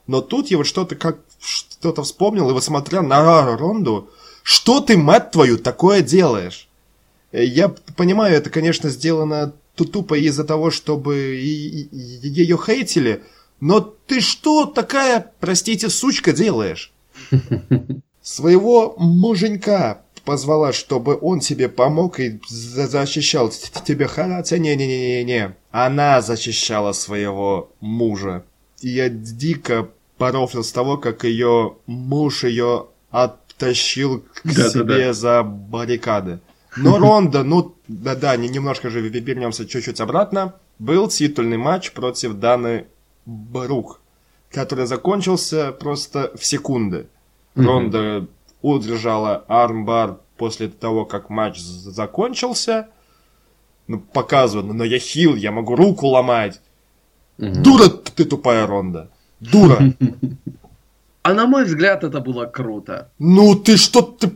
Но 0.07 0.21
тут 0.21 0.49
я 0.49 0.57
вот 0.57 0.65
что-то 0.65 0.95
как 0.95 1.19
что-то 1.39 2.03
вспомнил, 2.03 2.49
и 2.49 2.53
вот 2.53 2.63
смотря 2.63 3.01
на 3.01 3.55
Ронду, 3.55 4.09
что 4.41 4.81
ты, 4.81 4.97
мать 4.97 5.31
твою, 5.31 5.57
такое 5.57 6.01
делаешь? 6.01 6.67
Э, 7.33 7.43
я 7.43 7.67
понимаю, 7.97 8.35
это, 8.35 8.49
конечно, 8.49 8.89
сделано 8.89 9.53
тупо 9.75 10.17
из-за 10.17 10.45
того, 10.45 10.71
чтобы 10.71 11.15
ее 11.17 12.57
хейтили, 12.57 13.23
но 13.59 13.81
ты 13.81 14.21
что 14.21 14.65
такая, 14.65 15.31
простите, 15.39 15.89
сучка 15.89 16.31
делаешь? 16.31 16.93
Своего 18.21 18.95
муженька 18.97 20.01
позвала, 20.23 20.71
чтобы 20.71 21.17
он 21.19 21.39
тебе 21.39 21.67
помог 21.67 22.19
и 22.19 22.39
защищал 22.47 23.51
тебе 23.85 24.07
хотя 24.07 24.57
не-не-не-не-не. 24.57 25.55
Она 25.71 26.21
защищала 26.21 26.93
своего 26.93 27.71
мужа. 27.81 28.45
И 28.81 28.89
я 28.89 29.09
дико 29.09 29.89
порофлил 30.17 30.63
с 30.63 30.71
того, 30.71 30.97
как 30.97 31.25
ее 31.25 31.75
муж 31.87 32.45
ее 32.45 32.87
оттащил 33.11 34.23
к 34.43 34.53
да, 34.53 34.69
себе 34.69 34.83
да, 34.83 34.97
да. 34.97 35.13
за 35.13 35.43
баррикады. 35.43 36.39
Но 36.77 36.97
Ронда, 36.97 37.43
ну, 37.43 37.75
да-да, 37.87 38.35
немножко 38.35 38.89
же 38.89 39.01
вернемся 39.01 39.65
чуть-чуть 39.65 40.01
обратно. 40.01 40.55
Был 40.79 41.07
титульный 41.07 41.57
матч 41.57 41.91
против 41.91 42.33
Даны 42.33 42.87
Брук, 43.25 43.99
который 44.49 44.85
закончился 44.85 45.71
просто 45.71 46.31
в 46.35 46.45
секунды. 46.45 47.07
Ронда 47.55 48.27
удержала 48.61 49.43
армбар 49.47 50.17
после 50.37 50.67
того, 50.67 51.05
как 51.05 51.29
матч 51.29 51.59
закончился. 51.59 52.89
Ну, 53.87 53.99
показывает, 53.99 54.73
но 54.73 54.83
я 54.83 54.97
хил, 54.97 55.35
я 55.35 55.51
могу 55.51 55.75
руку 55.75 56.07
ломать. 56.07 56.61
Дура 57.37 57.89
ты 57.89 58.25
тупая 58.25 58.65
Ронда. 58.65 59.09
Дура. 59.39 59.93
А 61.25 61.33
на 61.33 61.47
мой 61.47 61.63
взгляд, 61.63 62.03
это 62.03 62.19
было 62.19 62.45
круто. 62.45 63.09
Ну 63.17 63.55
ты 63.55 63.77
что 63.77 64.01
ты... 64.01 64.29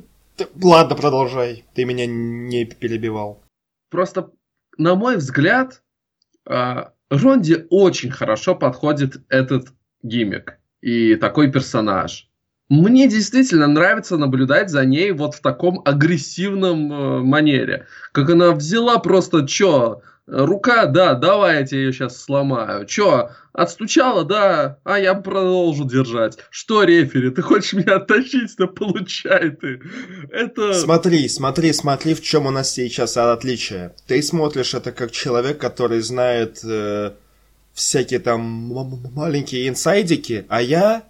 Ладно, 0.61 0.95
продолжай. 0.95 1.65
Ты 1.73 1.85
меня 1.85 2.05
не 2.05 2.65
перебивал. 2.65 3.43
Просто, 3.89 4.31
на 4.77 4.95
мой 4.95 5.17
взгляд, 5.17 5.81
а, 6.45 6.93
Ронди 7.09 7.65
очень 7.69 8.11
хорошо 8.11 8.55
подходит 8.55 9.21
этот 9.29 9.69
гиммик 10.03 10.59
и 10.81 11.15
такой 11.15 11.51
персонаж. 11.51 12.29
Мне 12.69 13.07
действительно 13.07 13.67
нравится 13.67 14.17
наблюдать 14.17 14.69
за 14.69 14.85
ней 14.85 15.11
вот 15.11 15.35
в 15.35 15.41
таком 15.41 15.81
агрессивном 15.85 16.91
э, 16.91 17.19
манере. 17.23 17.87
Как 18.11 18.29
она 18.29 18.51
взяла 18.51 18.99
просто, 18.99 19.47
чё, 19.47 20.01
рука, 20.27 20.85
да, 20.85 21.13
давай 21.15 21.59
я 21.59 21.65
тебе 21.65 21.85
ее 21.85 21.93
сейчас 21.93 22.21
сломаю. 22.21 22.85
Чё, 22.85 23.29
отстучала, 23.53 24.23
да, 24.23 24.77
а 24.83 24.99
я 24.99 25.15
продолжу 25.15 25.85
держать. 25.85 26.37
Что, 26.49 26.83
рефери, 26.83 27.31
ты 27.31 27.41
хочешь 27.41 27.73
меня 27.73 27.95
оттащить, 27.95 28.55
да 28.57 28.67
получай 28.67 29.51
ты. 29.51 29.81
Это... 30.31 30.73
Смотри, 30.73 31.27
смотри, 31.29 31.73
смотри, 31.73 32.13
в 32.13 32.21
чем 32.21 32.45
у 32.45 32.51
нас 32.51 32.71
сейчас 32.71 33.17
отличие. 33.17 33.95
Ты 34.05 34.21
смотришь 34.21 34.73
это 34.73 34.91
как 34.91 35.11
человек, 35.11 35.57
который 35.57 36.01
знает 36.01 36.59
э, 36.63 37.13
всякие 37.73 38.19
там 38.19 38.41
маленькие 38.41 39.67
инсайдики, 39.67 40.45
а 40.49 40.61
я 40.61 41.03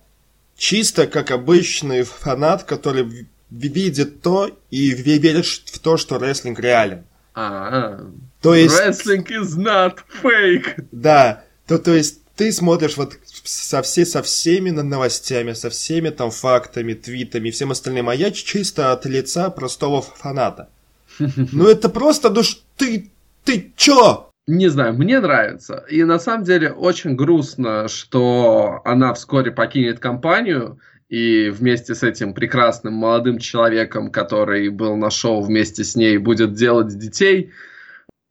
Чисто 0.58 1.06
как 1.06 1.30
обычный 1.30 2.02
фанат, 2.02 2.64
который 2.64 3.28
видит 3.52 4.22
то 4.22 4.50
и 4.72 4.90
верит 4.90 5.46
в 5.46 5.80
то, 5.80 5.98
что 5.98 6.18
рестлинг 6.18 6.60
реален. 6.60 7.06
А, 7.36 8.02
то 8.42 8.56
есть... 8.56 8.80
Wrestling 8.80 9.28
is 9.28 9.58
not 9.58 10.00
fake. 10.22 10.86
Да, 10.92 11.44
то, 11.68 11.78
то 11.78 11.94
есть 11.94 12.22
ты 12.36 12.52
смотришь 12.52 12.98
вот 12.98 13.18
со, 13.44 13.82
все, 13.82 14.06
со 14.06 14.22
всеми 14.22 14.70
новостями, 14.70 15.54
со 15.54 15.70
всеми 15.70 16.10
там 16.10 16.32
фактами, 16.32 16.94
твитами 16.94 17.50
всем 17.50 17.72
остальным, 17.72 18.10
а 18.10 18.16
я 18.16 18.32
чисто 18.32 18.92
от 18.92 19.06
лица 19.06 19.50
простого 19.50 20.02
фаната. 20.02 20.70
Ну 21.20 21.68
это 21.68 21.90
просто, 21.90 22.30
ну 22.30 22.42
ты, 22.76 23.10
ты 23.44 23.74
чё? 23.76 24.30
Не 24.46 24.70
знаю, 24.70 24.94
мне 24.94 25.20
нравится. 25.20 25.84
И 25.90 26.04
на 26.04 26.20
самом 26.20 26.46
деле 26.46 26.72
очень 26.72 27.16
грустно, 27.16 27.88
что 27.88 28.82
она 28.86 29.14
вскоре 29.14 29.52
покинет 29.52 30.00
компанию, 30.00 30.80
и 31.10 31.50
вместе 31.50 31.96
с 31.96 32.04
этим 32.04 32.34
прекрасным 32.34 32.94
молодым 32.94 33.40
человеком, 33.40 34.12
который 34.12 34.70
был 34.70 34.96
на 34.96 35.10
шоу 35.10 35.42
вместе 35.42 35.84
с 35.84 35.96
ней, 35.96 36.18
будет 36.18 36.54
делать 36.54 36.98
детей. 36.98 37.52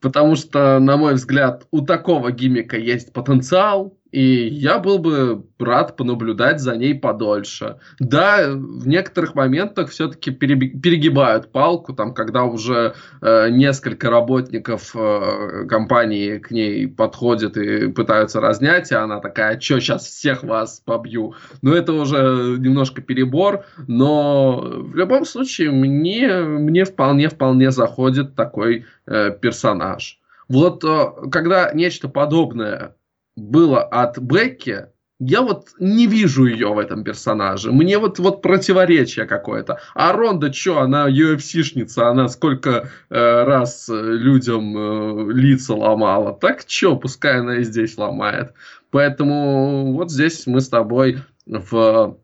Потому 0.07 0.37
что, 0.37 0.79
на 0.79 0.97
мой 0.97 1.15
взгляд, 1.15 1.67
у 1.73 1.81
такого 1.81 2.31
гиммика 2.31 2.77
есть 2.77 3.13
потенциал, 3.13 3.99
и 4.17 4.49
я 4.49 4.79
был 4.79 4.99
бы 4.99 5.45
рад 5.59 5.95
понаблюдать 5.95 6.59
за 6.59 6.75
ней 6.75 6.95
подольше. 6.95 7.81
Да, 7.99 8.49
в 8.49 8.89
некоторых 8.89 9.35
моментах 9.35 9.91
все-таки 9.91 10.31
перегибают 10.31 11.53
палку, 11.53 11.93
там, 11.93 12.15
когда 12.15 12.45
уже 12.45 12.95
э, 13.21 13.51
несколько 13.51 14.09
работников 14.09 14.97
э, 14.97 15.67
компании 15.69 16.39
к 16.39 16.51
ней 16.51 16.89
подходят 16.89 17.59
и 17.59 17.89
пытаются 17.89 18.41
разнять, 18.41 18.91
и 18.91 18.95
она 18.95 19.21
такая, 19.21 19.61
что 19.61 19.81
сейчас 19.81 20.07
всех 20.07 20.45
вас 20.45 20.81
побью. 20.83 21.35
Но 21.61 21.75
это 21.75 21.93
уже 21.93 22.57
немножко 22.59 23.03
перебор, 23.03 23.67
но 23.87 24.63
в 24.63 24.97
любом 24.97 25.27
случае 25.27 25.73
мне, 25.73 26.39
мне 26.39 26.87
вполне-вполне 26.87 27.71
заходит 27.71 28.35
такой 28.35 28.87
э, 29.07 29.31
персонаж. 29.31 30.19
Вот 30.49 30.85
э, 30.85 31.29
когда 31.31 31.71
нечто 31.75 32.09
подобное 32.09 32.96
было 33.37 33.83
от 33.83 34.19
Бекки, 34.19 34.87
я 35.19 35.41
вот 35.41 35.69
не 35.79 36.07
вижу 36.07 36.45
ее 36.45 36.75
в 36.75 36.79
этом 36.79 37.03
персонаже. 37.03 37.73
Мне 37.73 37.99
вот, 37.99 38.19
вот 38.19 38.43
противоречие 38.43 39.25
какое-то. 39.25 39.81
А 39.95 40.13
Ронда 40.13 40.53
что, 40.53 40.81
она 40.81 41.09
UFC-шница, 41.09 42.09
она 42.09 42.29
сколько 42.29 42.91
э, 43.09 43.45
раз 43.45 43.89
людям 43.89 44.77
э, 44.77 45.33
лица 45.33 45.75
ломала. 45.75 46.35
Так 46.35 46.65
что, 46.67 46.97
пускай 46.97 47.41
она 47.41 47.57
и 47.57 47.65
здесь 47.65 47.97
ломает. 47.97 48.53
Поэтому 48.91 49.95
вот 49.95 50.11
здесь 50.11 50.47
мы 50.47 50.61
с 50.61 50.69
тобой 50.69 51.23
в 51.47 52.19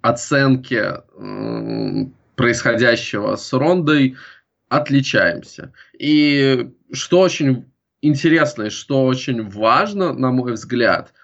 оценке 0.00 1.02
э, 1.16 2.06
происходящего 2.34 3.36
с 3.36 3.52
Рондой 3.52 4.16
отличаемся. 4.68 5.72
И 5.96 6.68
что 6.92 7.20
очень 7.20 7.66
интересное, 8.02 8.68
что 8.68 9.06
очень 9.06 9.48
важно, 9.48 10.12
на 10.12 10.30
мой 10.30 10.52
взгляд, 10.52 11.14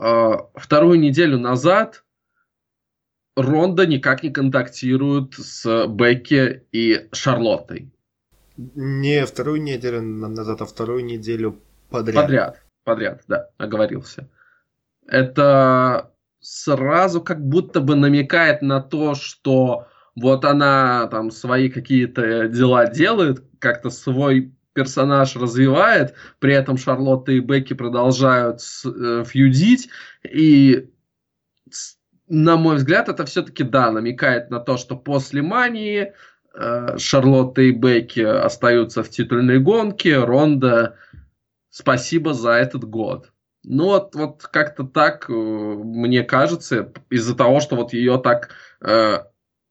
э, 0.00 0.32
вторую 0.54 0.98
неделю 0.98 1.38
назад 1.38 2.04
Ронда 3.36 3.86
никак 3.86 4.22
не 4.22 4.30
контактирует 4.30 5.34
с 5.34 5.86
Бекки 5.86 6.64
и 6.72 7.08
Шарлоттой. 7.12 7.92
Не 8.56 9.24
вторую 9.26 9.62
неделю 9.62 10.02
назад, 10.02 10.60
а 10.62 10.66
вторую 10.66 11.04
неделю 11.04 11.60
подряд. 11.90 12.22
Подряд, 12.22 12.62
подряд, 12.84 13.22
да, 13.28 13.50
оговорился. 13.58 14.28
Это 15.06 16.12
сразу 16.40 17.20
как 17.20 17.40
будто 17.40 17.80
бы 17.80 17.94
намекает 17.94 18.62
на 18.62 18.80
то, 18.80 19.14
что 19.14 19.86
вот 20.16 20.44
она 20.44 21.06
там 21.06 21.30
свои 21.30 21.68
какие-то 21.68 22.48
дела 22.48 22.86
делает, 22.86 23.44
как-то 23.60 23.90
свой 23.90 24.52
персонаж 24.78 25.34
развивает, 25.34 26.14
при 26.38 26.54
этом 26.54 26.76
Шарлотта 26.76 27.32
и 27.32 27.40
Бекки 27.40 27.74
продолжают 27.74 28.60
э, 28.84 29.24
фьюдить, 29.26 29.88
и 30.22 30.88
на 32.28 32.56
мой 32.56 32.76
взгляд, 32.76 33.08
это 33.08 33.24
все-таки, 33.24 33.64
да, 33.64 33.90
намекает 33.90 34.50
на 34.50 34.60
то, 34.60 34.76
что 34.76 34.94
после 34.94 35.42
Мании 35.42 36.12
э, 36.54 36.96
Шарлотта 36.96 37.62
и 37.62 37.72
Бекки 37.72 38.20
остаются 38.20 39.02
в 39.02 39.10
титульной 39.10 39.58
гонке, 39.58 40.18
Ронда 40.18 40.96
спасибо 41.70 42.34
за 42.34 42.52
этот 42.52 42.84
год. 42.84 43.32
Ну 43.64 43.86
вот, 43.86 44.14
вот 44.14 44.44
как-то 44.44 44.84
так, 44.84 45.28
э, 45.28 45.32
мне 45.32 46.22
кажется, 46.22 46.92
из-за 47.10 47.34
того, 47.34 47.58
что 47.58 47.74
вот 47.74 47.92
ее 47.92 48.18
так 48.18 48.50
э, 48.80 49.24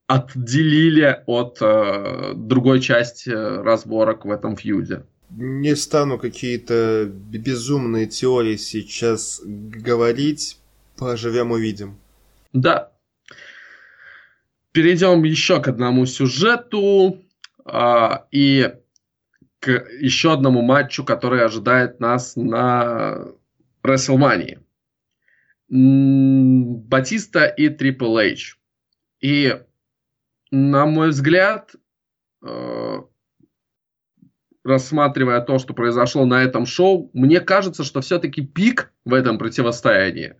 отделили 0.07 1.21
от 1.25 1.57
э, 1.61 2.33
другой 2.35 2.79
части 2.79 3.29
разборок 3.29 4.25
в 4.25 4.31
этом 4.31 4.55
фьюде. 4.55 5.03
Не 5.29 5.75
стану 5.75 6.17
какие-то 6.17 7.05
безумные 7.05 8.07
теории 8.07 8.55
сейчас 8.55 9.41
говорить. 9.45 10.57
Поживем 10.97 11.51
увидим. 11.51 11.99
Да. 12.53 12.91
Перейдем 14.71 15.23
еще 15.23 15.61
к 15.61 15.67
одному 15.67 16.05
сюжету 16.05 17.21
э, 17.65 18.09
и 18.31 18.73
к 19.59 19.69
еще 19.99 20.31
одному 20.31 20.61
матчу, 20.61 21.03
который 21.03 21.43
ожидает 21.43 21.99
нас 21.99 22.37
на 22.37 23.27
WrestleMania. 23.83 24.61
Батиста 25.69 27.45
и 27.45 27.67
Triple 27.67 28.31
H. 28.31 28.57
И 29.19 29.59
на 30.51 30.85
мой 30.85 31.09
взгляд, 31.09 31.75
э, 32.45 33.01
рассматривая 34.63 35.41
то, 35.41 35.59
что 35.59 35.73
произошло 35.73 36.25
на 36.25 36.43
этом 36.43 36.65
шоу, 36.65 37.09
мне 37.13 37.39
кажется, 37.39 37.83
что 37.83 38.01
все-таки 38.01 38.45
пик 38.45 38.91
в 39.05 39.13
этом 39.13 39.37
противостоянии 39.37 40.35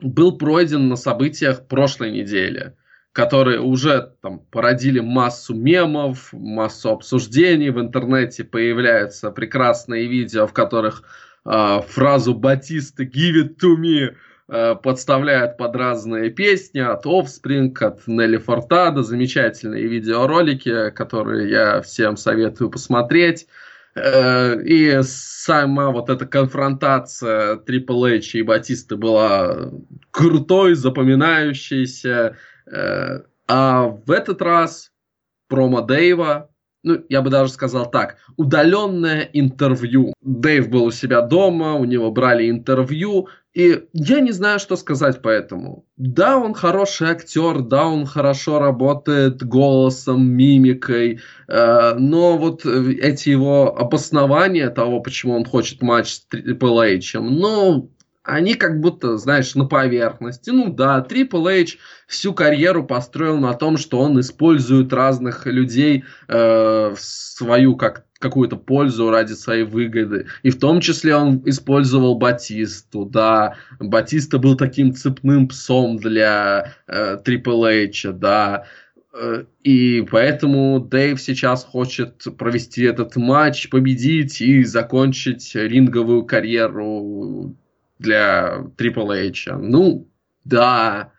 был 0.00 0.36
пройден 0.36 0.88
на 0.88 0.96
событиях 0.96 1.66
прошлой 1.66 2.10
недели, 2.10 2.76
которые 3.12 3.60
уже 3.60 4.14
там 4.20 4.40
породили 4.40 5.00
массу 5.00 5.54
мемов, 5.54 6.32
массу 6.32 6.90
обсуждений. 6.90 7.70
В 7.70 7.80
интернете, 7.80 8.44
появляются 8.44 9.30
прекрасные 9.30 10.08
видео, 10.08 10.46
в 10.46 10.52
которых 10.52 11.04
э, 11.44 11.80
фразу 11.88 12.34
Батиста 12.34 13.04
«Give 13.04 13.44
it 13.44 13.56
to 13.62 13.76
me» 13.76 14.14
подставляют 14.46 15.56
под 15.56 15.74
разные 15.74 16.30
песни 16.30 16.80
от 16.80 17.06
Offspring, 17.06 17.72
от 17.80 18.06
Нелли 18.06 18.36
Фортада, 18.36 19.02
замечательные 19.02 19.86
видеоролики, 19.86 20.90
которые 20.90 21.50
я 21.50 21.80
всем 21.80 22.16
советую 22.16 22.70
посмотреть. 22.70 23.46
Э, 23.94 24.60
и 24.62 25.02
сама 25.02 25.90
вот 25.90 26.10
эта 26.10 26.26
конфронтация 26.26 27.56
Triple 27.56 28.16
H 28.18 28.34
и 28.34 28.42
Батиста 28.42 28.96
была 28.96 29.70
крутой, 30.10 30.74
запоминающейся. 30.74 32.36
Э, 32.66 33.20
а 33.46 33.86
в 33.86 34.10
этот 34.10 34.42
раз 34.42 34.90
промо 35.48 35.80
Дэйва 35.80 36.50
ну, 36.84 37.02
я 37.08 37.22
бы 37.22 37.30
даже 37.30 37.50
сказал 37.50 37.90
так, 37.90 38.18
удаленное 38.36 39.28
интервью. 39.32 40.12
Дэйв 40.20 40.68
был 40.68 40.84
у 40.84 40.90
себя 40.90 41.22
дома, 41.22 41.74
у 41.74 41.84
него 41.84 42.12
брали 42.12 42.48
интервью, 42.48 43.28
и 43.54 43.84
я 43.92 44.20
не 44.20 44.32
знаю, 44.32 44.58
что 44.58 44.76
сказать 44.76 45.22
по 45.22 45.28
этому. 45.28 45.86
Да, 45.96 46.38
он 46.38 46.54
хороший 46.54 47.08
актер, 47.08 47.62
да, 47.62 47.86
он 47.86 48.04
хорошо 48.04 48.58
работает 48.58 49.42
голосом, 49.44 50.26
мимикой, 50.28 51.20
э, 51.48 51.94
но 51.96 52.36
вот 52.36 52.66
эти 52.66 53.28
его 53.28 53.76
обоснования 53.78 54.70
того, 54.70 55.00
почему 55.00 55.36
он 55.36 55.44
хочет 55.44 55.82
матч 55.82 56.14
с 56.14 56.26
Triple 56.32 56.98
H, 56.98 57.14
ну, 57.20 57.93
они 58.24 58.54
как 58.54 58.80
будто, 58.80 59.18
знаешь, 59.18 59.54
на 59.54 59.66
поверхности. 59.66 60.50
Ну 60.50 60.72
да, 60.72 61.06
Triple 61.06 61.62
H 61.62 61.78
всю 62.08 62.32
карьеру 62.32 62.84
построил 62.84 63.38
на 63.38 63.52
том, 63.52 63.76
что 63.76 64.00
он 64.00 64.18
использует 64.18 64.92
разных 64.92 65.46
людей 65.46 66.04
э, 66.28 66.94
в 66.94 66.98
свою 66.98 67.76
как 67.76 68.06
какую-то 68.18 68.56
пользу 68.56 69.10
ради 69.10 69.34
своей 69.34 69.64
выгоды. 69.64 70.26
И 70.42 70.48
в 70.48 70.58
том 70.58 70.80
числе 70.80 71.14
он 71.14 71.42
использовал 71.44 72.14
Батисту, 72.14 73.04
да. 73.04 73.56
Батиста 73.78 74.38
был 74.38 74.56
таким 74.56 74.94
цепным 74.94 75.46
псом 75.46 75.98
для 75.98 76.72
э, 76.86 77.18
Triple 77.22 77.90
H, 77.90 78.10
да. 78.14 78.64
Э, 79.12 79.44
и 79.62 80.02
поэтому 80.10 80.80
Дэйв 80.80 81.20
сейчас 81.20 81.62
хочет 81.62 82.24
провести 82.38 82.84
этот 82.84 83.16
матч, 83.16 83.68
победить 83.68 84.40
и 84.40 84.64
закончить 84.64 85.54
ринговую 85.54 86.24
карьеру 86.24 87.54
для 88.04 88.64
Triple 88.76 89.30
H. 89.30 89.48
Ну, 89.58 90.08
да. 90.44 91.12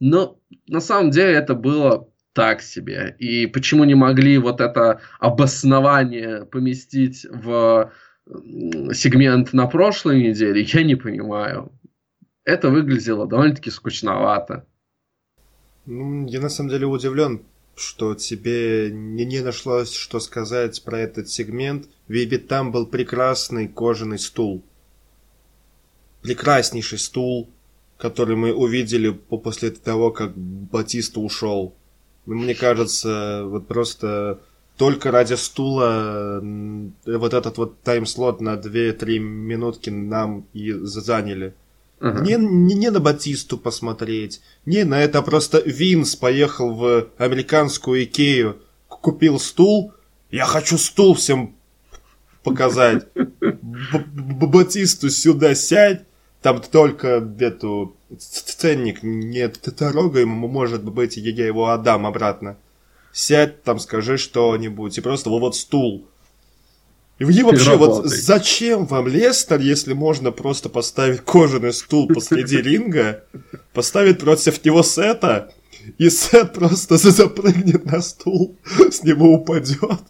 Но 0.00 0.38
на 0.66 0.80
самом 0.80 1.10
деле 1.10 1.32
это 1.32 1.54
было 1.54 2.08
так 2.34 2.60
себе. 2.60 3.16
И 3.18 3.46
почему 3.46 3.84
не 3.84 3.94
могли 3.94 4.38
вот 4.38 4.60
это 4.60 5.00
обоснование 5.20 6.44
поместить 6.44 7.24
в 7.30 7.92
сегмент 8.26 9.52
на 9.52 9.66
прошлой 9.66 10.22
неделе, 10.28 10.62
я 10.62 10.82
не 10.82 10.96
понимаю. 10.96 11.72
Это 12.44 12.70
выглядело 12.70 13.26
довольно-таки 13.26 13.70
скучновато. 13.70 14.66
Ну, 15.86 16.26
я 16.26 16.40
на 16.40 16.48
самом 16.48 16.70
деле 16.70 16.86
удивлен, 16.86 17.42
что 17.76 18.14
тебе 18.14 18.90
не, 18.90 19.24
не 19.24 19.40
нашлось, 19.40 19.94
что 19.94 20.20
сказать 20.20 20.82
про 20.84 20.98
этот 20.98 21.28
сегмент, 21.28 21.88
ведь 22.08 22.48
там 22.48 22.72
был 22.72 22.86
прекрасный 22.86 23.68
кожаный 23.68 24.18
стул 24.18 24.64
прекраснейший 26.24 26.98
стул, 26.98 27.50
который 27.98 28.34
мы 28.34 28.54
увидели 28.54 29.10
после 29.10 29.70
того, 29.70 30.10
как 30.10 30.34
Батиста 30.36 31.20
ушел. 31.20 31.74
Мне 32.24 32.54
кажется, 32.54 33.42
вот 33.44 33.68
просто 33.68 34.40
только 34.78 35.10
ради 35.10 35.34
стула 35.34 36.40
вот 36.42 37.34
этот 37.34 37.58
вот 37.58 37.80
тайм-слот 37.82 38.40
на 38.40 38.54
2-3 38.54 39.18
минутки 39.18 39.90
нам 39.90 40.46
и 40.54 40.72
заняли. 40.72 41.54
Uh-huh. 42.00 42.22
Не, 42.22 42.36
не, 42.36 42.74
не 42.74 42.90
на 42.90 43.00
Батисту 43.00 43.58
посмотреть, 43.58 44.40
не 44.64 44.84
на 44.84 45.02
это 45.02 45.22
просто 45.22 45.60
Винс 45.64 46.16
поехал 46.16 46.74
в 46.74 47.08
американскую 47.18 48.02
Икею, 48.02 48.56
купил 48.88 49.38
стул. 49.38 49.92
Я 50.30 50.46
хочу 50.46 50.78
стул 50.78 51.14
всем 51.14 51.54
показать. 52.42 53.06
Батисту 53.62 55.10
сюда 55.10 55.54
сядь, 55.54 56.04
там 56.44 56.60
только 56.60 57.26
эту 57.40 57.96
ценник 58.18 59.02
не 59.02 59.48
трогай, 59.48 60.26
может 60.26 60.84
быть, 60.84 61.16
я 61.16 61.46
его 61.46 61.70
отдам 61.70 62.04
обратно. 62.04 62.58
Сядь 63.14 63.62
там, 63.62 63.78
скажи 63.78 64.18
что-нибудь, 64.18 64.98
и 64.98 65.00
просто 65.00 65.30
вот, 65.30 65.38
вот 65.38 65.56
стул. 65.56 66.06
И 67.18 67.24
вообще, 67.24 67.78
вот 67.78 68.04
зачем 68.04 68.84
вам 68.84 69.08
Лестер, 69.08 69.58
если 69.58 69.94
можно 69.94 70.32
просто 70.32 70.68
поставить 70.68 71.22
кожаный 71.22 71.72
стул 71.72 72.08
посреди 72.08 72.58
ринга, 72.58 73.24
поставить 73.72 74.18
против 74.18 74.62
него 74.66 74.82
Сета, 74.82 75.50
и 75.96 76.10
Сет 76.10 76.52
просто 76.52 76.98
запрыгнет 76.98 77.86
на 77.86 78.02
стул, 78.02 78.54
с 78.90 79.02
него 79.02 79.32
упадет. 79.32 80.00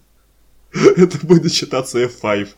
Это 0.97 1.25
будет 1.25 1.53
считаться 1.53 2.03
F5. 2.03 2.49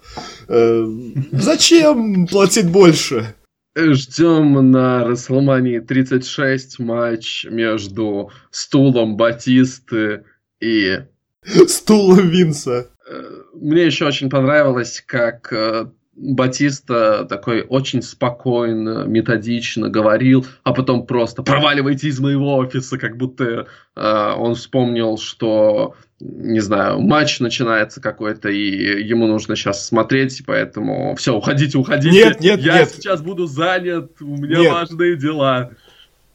Э, 0.48 0.86
зачем 1.32 2.26
платить 2.26 2.70
больше? 2.70 3.35
Ждем 3.76 4.70
на 4.70 5.04
Расселмании 5.04 5.80
36 5.80 6.78
матч 6.78 7.44
между 7.50 8.30
стулом 8.50 9.16
Батисты 9.16 10.24
и... 10.60 11.00
Стулом 11.68 12.30
Винса. 12.30 12.90
Э, 13.08 13.42
мне 13.54 13.84
еще 13.84 14.06
очень 14.06 14.30
понравилось, 14.30 15.04
как 15.06 15.52
э, 15.52 15.90
Батиста 16.14 17.26
такой 17.26 17.62
очень 17.62 18.00
спокойно, 18.00 19.04
методично 19.04 19.90
говорил, 19.90 20.46
а 20.64 20.72
потом 20.72 21.06
просто 21.06 21.42
проваливайте 21.42 22.08
из 22.08 22.18
моего 22.18 22.56
офиса, 22.56 22.96
как 22.96 23.18
будто 23.18 23.66
э, 23.94 24.32
он 24.38 24.54
вспомнил, 24.54 25.18
что, 25.18 25.94
не 26.20 26.60
знаю, 26.60 27.00
матч 27.00 27.40
начинается 27.40 28.00
какой-то, 28.00 28.48
и 28.48 29.04
ему 29.04 29.26
нужно 29.26 29.54
сейчас 29.54 29.86
смотреть, 29.86 30.42
поэтому 30.46 31.14
все, 31.16 31.34
уходите, 31.34 31.76
уходите. 31.78 32.10
Нет, 32.10 32.40
нет, 32.40 32.60
Я 32.60 32.78
нет. 32.80 32.90
сейчас 32.90 33.20
буду 33.20 33.46
занят, 33.46 34.12
у 34.20 34.36
меня 34.36 34.58
нет. 34.60 34.72
важные 34.72 35.16
дела. 35.16 35.72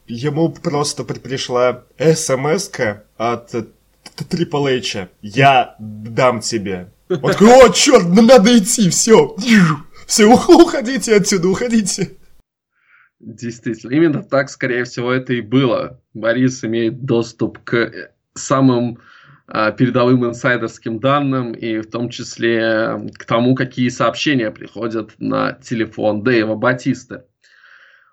Ему 0.08 0.50
просто 0.50 1.04
пришла 1.04 1.84
смс 1.98 2.70
от 3.18 3.54
Triple 4.30 4.80
H. 4.80 5.08
Я 5.22 5.76
дам 5.80 6.42
тебе 6.42 6.90
он 7.20 7.32
такой, 7.32 7.66
о, 7.66 7.70
черт, 7.70 8.08
надо 8.08 8.58
идти, 8.58 8.90
все. 8.90 9.36
Все, 10.08 10.26
уходите 10.26 11.16
отсюда, 11.16 11.50
уходите. 11.50 12.18
Действительно, 13.20 13.94
именно 13.94 14.24
так, 14.24 14.50
скорее 14.50 14.84
всего, 14.84 15.12
это 15.12 15.34
и 15.34 15.42
было. 15.42 16.00
Борис 16.14 16.64
имеет 16.64 17.06
доступ 17.06 17.60
к 17.64 18.12
самым 18.34 18.98
а, 18.98 19.02
передовым 19.78 20.26
инсайдерским 20.26 21.00
данным 21.00 21.54
и 21.54 21.80
в 21.80 21.90
том 21.90 22.10
числе 22.10 23.00
к 23.18 23.26
тому, 23.26 23.56
какие 23.56 23.90
сообщения 23.90 24.52
приходят 24.52 25.12
на 25.20 25.54
телефон 25.54 26.24
Дэйва 26.24 26.56
Батиста. 26.56 27.26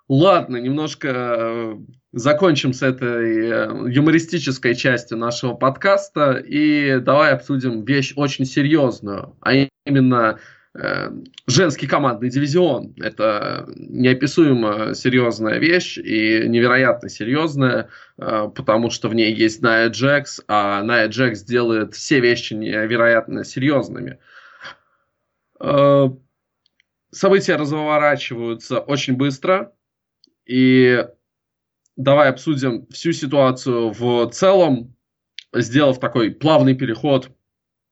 Ладно, 0.09 0.57
немножко 0.57 1.09
э, 1.09 1.77
закончим 2.13 2.73
с 2.73 2.83
этой 2.83 3.47
э, 3.47 3.91
юмористической 3.91 4.75
частью 4.75 5.19
нашего 5.19 5.53
подкаста 5.53 6.33
и 6.33 6.99
давай 6.99 7.33
обсудим 7.33 7.85
вещь 7.85 8.15
очень 8.17 8.47
серьезную, 8.47 9.37
а 9.43 9.53
именно 9.85 10.39
женский 11.47 11.89
командный 11.89 12.31
дивизион. 12.31 12.95
Это 12.99 13.65
неописуемо 13.75 14.95
серьезная 14.95 15.59
вещь 15.59 15.99
и 15.99 16.47
невероятно 16.47 17.09
серьезная, 17.09 17.89
потому 18.17 18.91
что 18.91 19.09
в 19.09 19.15
ней 19.15 19.35
есть 19.35 19.61
Ная 19.61 19.89
Джекс, 19.89 20.41
а 20.47 20.83
Ная 20.83 21.09
Джекс 21.09 21.43
делает 21.43 21.95
все 21.95 22.21
вещи 22.21 22.55
невероятно 22.55 23.43
серьезными. 23.45 24.19
События 27.11 27.57
разворачиваются 27.57 28.79
очень 28.79 29.17
быстро, 29.17 29.73
и 30.47 31.05
давай 31.97 32.29
обсудим 32.29 32.87
всю 32.91 33.13
ситуацию 33.13 33.91
в 33.91 34.31
целом, 34.31 34.95
сделав 35.53 35.99
такой 35.99 36.31
плавный 36.31 36.75
переход 36.75 37.31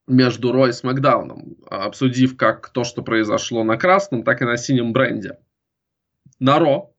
между 0.07 0.53
Raw 0.53 0.69
и 0.69 0.73
SmackDown 0.73 1.36
ом, 1.36 1.57
обсудив 1.69 2.37
как 2.37 2.69
то, 2.71 2.85
что 2.85 3.03
произошло 3.03 3.65
на 3.65 3.77
красном, 3.77 4.23
так 4.23 4.43
и 4.43 4.45
на 4.45 4.57
синем 4.57 4.93
бренде. 4.93 5.39
На 6.39 6.59
Raw 6.59 6.95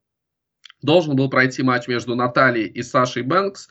должен 0.82 1.16
был 1.16 1.30
пройти 1.30 1.64
матч 1.64 1.88
между 1.88 2.16
Натальей 2.16 2.68
и 2.68 2.84
Сашей 2.84 3.24
Бэнкс, 3.24 3.70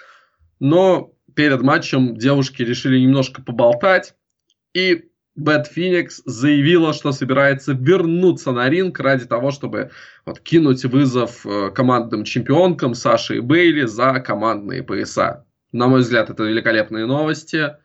но 0.59 1.13
перед 1.35 1.61
матчем 1.63 2.17
девушки 2.17 2.63
решили 2.63 2.99
немножко 2.99 3.43
поболтать, 3.43 4.15
и 4.73 5.11
Бэт 5.37 5.67
Феникс 5.67 6.23
заявила, 6.25 6.95
что 6.95 7.13
собирается 7.13 7.73
вернуться 7.73 8.53
на 8.53 8.71
ринг 8.71 8.99
ради 8.99 9.27
того, 9.27 9.51
чтобы 9.51 9.91
вот, 10.25 10.41
кинуть 10.41 10.85
вызов 10.87 11.45
э, 11.45 11.71
командным 11.75 12.25
чемпионкам 12.25 12.95
Саши 12.95 13.37
и 13.37 13.41
Бейли 13.41 13.85
за 13.85 14.19
командные 14.21 14.83
пояса. 14.83 15.45
На 15.73 15.89
мой 15.89 16.01
взгляд, 16.01 16.31
это 16.31 16.43
великолепные 16.43 17.05
новости. 17.05 17.77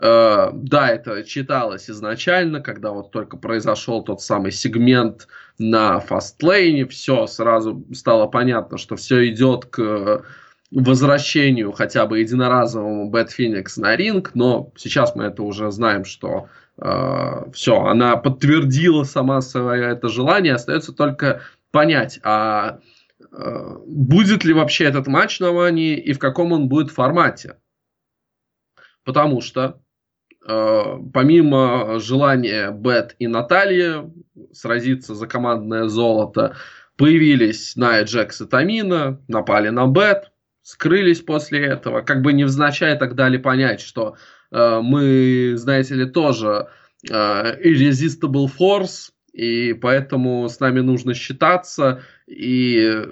Э, 0.00 0.50
да, 0.52 0.88
это 0.88 1.22
читалось 1.24 1.90
изначально, 1.90 2.60
когда 2.60 2.92
вот 2.92 3.10
только 3.10 3.36
произошел 3.36 4.02
тот 4.02 4.22
самый 4.22 4.52
сегмент 4.52 5.28
на 5.58 6.00
фастлейне, 6.00 6.86
все 6.86 7.26
сразу 7.26 7.84
стало 7.92 8.26
понятно, 8.26 8.78
что 8.78 8.96
все 8.96 9.28
идет 9.28 9.66
к 9.66 10.24
возвращению 10.70 11.72
хотя 11.72 12.06
бы 12.06 12.20
единоразовому 12.20 13.10
Бэт 13.10 13.30
Феникс 13.30 13.76
на 13.76 13.94
ринг, 13.94 14.30
но 14.34 14.72
сейчас 14.76 15.14
мы 15.14 15.24
это 15.24 15.42
уже 15.42 15.70
знаем, 15.70 16.06
что 16.06 16.48
э, 16.78 17.50
все, 17.52 17.82
она 17.82 18.16
подтвердила 18.16 19.04
сама 19.04 19.42
свое 19.42 19.90
это 19.90 20.08
желание, 20.08 20.54
остается 20.54 20.94
только 20.94 21.42
понять, 21.70 22.18
а 22.22 22.78
э, 23.30 23.76
будет 23.86 24.44
ли 24.44 24.54
вообще 24.54 24.84
этот 24.84 25.06
матч 25.06 25.40
на 25.40 25.52
Ване 25.52 25.98
и 25.98 26.14
в 26.14 26.18
каком 26.18 26.52
он 26.52 26.68
будет 26.68 26.90
формате. 26.90 27.56
Потому 29.04 29.42
что 29.42 29.81
помимо 30.44 31.98
желания 32.00 32.70
Бет 32.70 33.14
и 33.18 33.26
Натальи 33.26 34.10
сразиться 34.52 35.14
за 35.14 35.26
командное 35.26 35.88
золото, 35.88 36.56
появились 36.96 37.76
Найя 37.76 38.04
Джекс 38.04 38.40
и 38.40 38.46
Тамина, 38.46 39.20
напали 39.28 39.68
на 39.70 39.86
Бет, 39.86 40.32
скрылись 40.62 41.20
после 41.20 41.64
этого, 41.66 42.02
как 42.02 42.22
бы 42.22 42.32
невзначай 42.32 42.96
так 42.96 43.14
дали 43.14 43.36
понять, 43.36 43.80
что 43.80 44.16
э, 44.50 44.80
мы, 44.82 45.54
знаете 45.56 45.94
ли, 45.94 46.06
тоже 46.06 46.68
э, 47.10 47.12
Irresistible 47.12 48.48
Force, 48.58 49.10
и 49.32 49.72
поэтому 49.72 50.48
с 50.48 50.60
нами 50.60 50.80
нужно 50.80 51.14
считаться, 51.14 52.02
и 52.26 53.02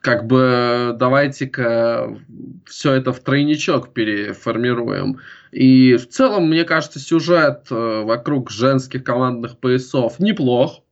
как 0.00 0.26
бы 0.26 0.94
давайте-ка 0.98 2.18
все 2.66 2.92
это 2.92 3.12
в 3.12 3.20
тройничок 3.20 3.92
переформируем. 3.92 5.20
И 5.50 5.96
в 5.96 6.08
целом, 6.08 6.48
мне 6.48 6.64
кажется, 6.64 7.00
сюжет 7.00 7.66
э, 7.70 8.02
вокруг 8.02 8.50
женских 8.50 9.02
командных 9.04 9.58
поясов 9.58 10.18
неплох. 10.20 10.82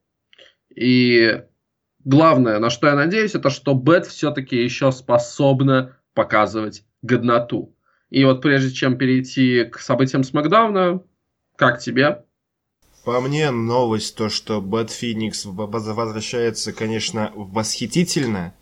И 0.75 1.43
главное, 2.03 2.59
на 2.59 2.69
что 2.69 2.87
я 2.87 2.95
надеюсь, 2.95 3.35
это 3.35 3.49
что 3.49 3.73
Бет 3.73 4.05
все-таки 4.05 4.61
еще 4.61 4.91
способна 4.91 5.97
показывать 6.13 6.83
годноту. 7.01 7.73
И 8.09 8.23
вот 8.25 8.41
прежде 8.41 8.71
чем 8.71 8.97
перейти 8.97 9.65
к 9.65 9.79
событиям 9.79 10.23
Смакдауна, 10.23 11.01
как 11.55 11.79
тебе? 11.79 12.23
По 13.03 13.21
мне, 13.21 13.51
новость, 13.51 14.15
то, 14.15 14.29
что 14.29 14.61
Бэт 14.61 14.91
Феникс 14.91 15.45
возвращается, 15.45 16.73
конечно, 16.73 17.31
восхитительно. 17.35 18.53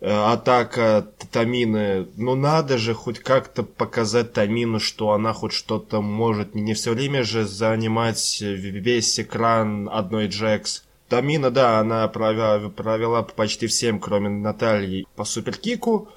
Э, 0.00 0.32
атака 0.32 1.06
Тамины, 1.30 2.08
ну 2.16 2.34
надо 2.34 2.78
же 2.78 2.94
хоть 2.94 3.18
как-то 3.18 3.62
показать 3.62 4.32
Тамину, 4.32 4.80
что 4.80 5.12
она 5.12 5.34
хоть 5.34 5.52
что-то 5.52 6.00
может. 6.00 6.54
Не 6.54 6.72
все 6.72 6.92
время 6.92 7.22
же 7.22 7.46
занимать 7.46 8.40
весь 8.40 9.20
экран 9.20 9.90
одной 9.92 10.28
Джекс. 10.28 10.84
Тамина, 11.08 11.50
да, 11.50 11.80
она 11.80 12.08
провела, 12.08 12.70
провела 12.70 13.22
почти 13.22 13.66
всем, 13.66 14.00
кроме 14.00 14.30
Натальи, 14.30 15.06
по 15.16 15.24
суперкику. 15.24 16.08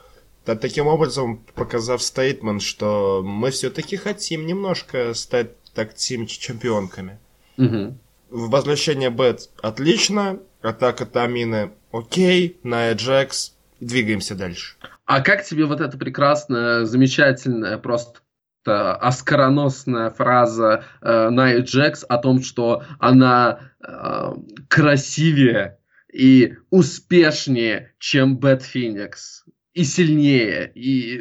Да, 0.46 0.56
таким 0.56 0.88
образом, 0.88 1.44
показав 1.56 2.02
стейтмент, 2.02 2.62
что 2.62 3.22
мы 3.24 3.52
все-таки 3.52 3.98
хотим 3.98 4.46
немножко 4.46 5.14
стать 5.14 5.52
так 5.74 5.94
тим 5.96 6.28
чемпионками. 6.28 7.20
Угу. 7.58 7.98
Возвращение 8.30 9.10
Бет 9.10 9.50
отлично, 9.62 10.40
атака 10.62 11.06
Тамины 11.06 11.72
окей, 11.92 12.58
Ная 12.64 12.96
Джекс, 12.96 13.53
двигаемся 13.84 14.36
дальше. 14.36 14.76
А 15.06 15.22
как 15.22 15.44
тебе 15.44 15.66
вот 15.66 15.82
эта 15.82 15.98
прекрасная, 15.98 16.86
замечательная, 16.86 17.78
просто 17.78 18.22
оскароносная 18.66 20.10
фраза 20.10 20.86
э, 21.02 21.30
Ная 21.30 21.62
Джекс 21.62 22.06
о 22.08 22.18
том, 22.18 22.42
что 22.42 22.84
она 23.00 23.60
э, 23.86 24.34
красивее 24.70 25.80
и 26.12 26.56
успешнее, 26.70 27.94
чем 28.00 28.38
Бет 28.38 28.64
Феникс 28.64 29.44
и 29.74 29.84
сильнее. 29.84 30.72
И 30.76 31.20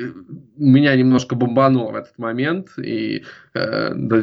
меня 0.57 0.95
немножко 0.95 1.35
бомбануло 1.35 1.93
в 1.93 1.97
этот 1.97 2.19
момент. 2.19 2.69
И 2.79 3.25
э, 3.55 3.93
да, 3.95 4.23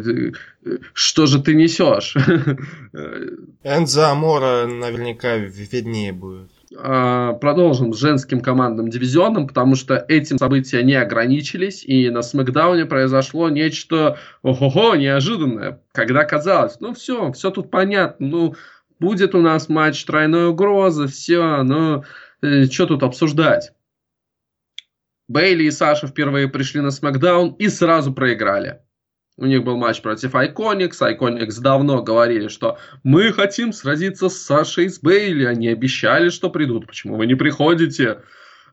что 0.93 1.25
же 1.25 1.41
ты 1.41 1.55
несешь? 1.55 2.15
Энза 3.63 4.11
Амора 4.11 4.67
наверняка 4.67 5.35
виднее 5.37 6.13
будет. 6.13 6.51
А, 6.77 7.33
продолжим 7.33 7.93
с 7.93 7.99
женским 7.99 8.41
командным 8.41 8.89
дивизионом, 8.89 9.47
потому 9.47 9.75
что 9.75 10.05
этим 10.07 10.37
события 10.37 10.83
не 10.83 10.93
ограничились, 10.93 11.83
и 11.83 12.09
на 12.11 12.21
Смакдауне 12.21 12.85
произошло 12.85 13.49
нечто 13.49 14.19
ого-го, 14.43 14.95
неожиданное, 14.95 15.81
когда 15.91 16.25
казалось, 16.25 16.79
ну 16.79 16.93
все, 16.93 17.31
все 17.31 17.49
тут 17.49 17.71
понятно, 17.71 18.27
ну 18.27 18.55
будет 18.99 19.33
у 19.33 19.41
нас 19.41 19.67
матч 19.67 20.03
тройной 20.05 20.49
угрозы, 20.49 21.07
все, 21.07 21.63
ну 21.63 22.03
э, 22.43 22.65
что 22.65 22.85
тут 22.85 23.01
обсуждать? 23.01 23.71
Бейли 25.27 25.63
и 25.63 25.71
Саша 25.71 26.07
впервые 26.07 26.49
пришли 26.49 26.81
на 26.81 26.91
Смакдаун 26.91 27.53
и 27.53 27.67
сразу 27.69 28.13
проиграли. 28.13 28.81
У 29.39 29.45
них 29.45 29.63
был 29.63 29.77
матч 29.77 30.01
против 30.01 30.35
Iconics. 30.35 30.99
Iconics 30.99 31.61
давно 31.61 32.03
говорили, 32.03 32.49
что 32.49 32.77
мы 33.03 33.31
хотим 33.31 33.71
сразиться 33.71 34.27
с 34.27 34.37
Сашей 34.41 34.89
с 34.89 34.99
Бейли. 34.99 35.45
Они 35.45 35.69
обещали, 35.69 36.27
что 36.27 36.49
придут. 36.49 36.87
Почему 36.87 37.15
вы 37.15 37.25
не 37.25 37.35
приходите? 37.35 38.19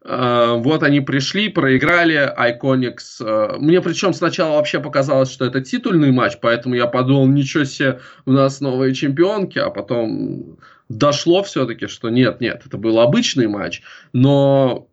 Uh, 0.02 0.62
вот 0.62 0.84
они 0.84 1.00
пришли, 1.00 1.48
проиграли 1.48 2.32
Iconics. 2.38 3.20
Uh, 3.20 3.58
мне 3.58 3.80
причем 3.80 4.12
сначала 4.12 4.56
вообще 4.56 4.80
показалось, 4.80 5.32
что 5.32 5.44
это 5.44 5.60
титульный 5.60 6.12
матч, 6.12 6.38
поэтому 6.40 6.76
я 6.76 6.86
подумал, 6.86 7.26
ничего 7.26 7.64
себе, 7.64 8.00
у 8.24 8.30
нас 8.30 8.60
новые 8.60 8.94
чемпионки, 8.94 9.58
а 9.58 9.68
потом 9.70 10.58
дошло 10.88 11.42
все-таки, 11.42 11.88
что 11.88 12.08
нет, 12.08 12.40
нет, 12.40 12.62
это 12.64 12.76
был 12.78 13.00
обычный 13.00 13.48
матч. 13.48 13.82
Но 14.12 14.88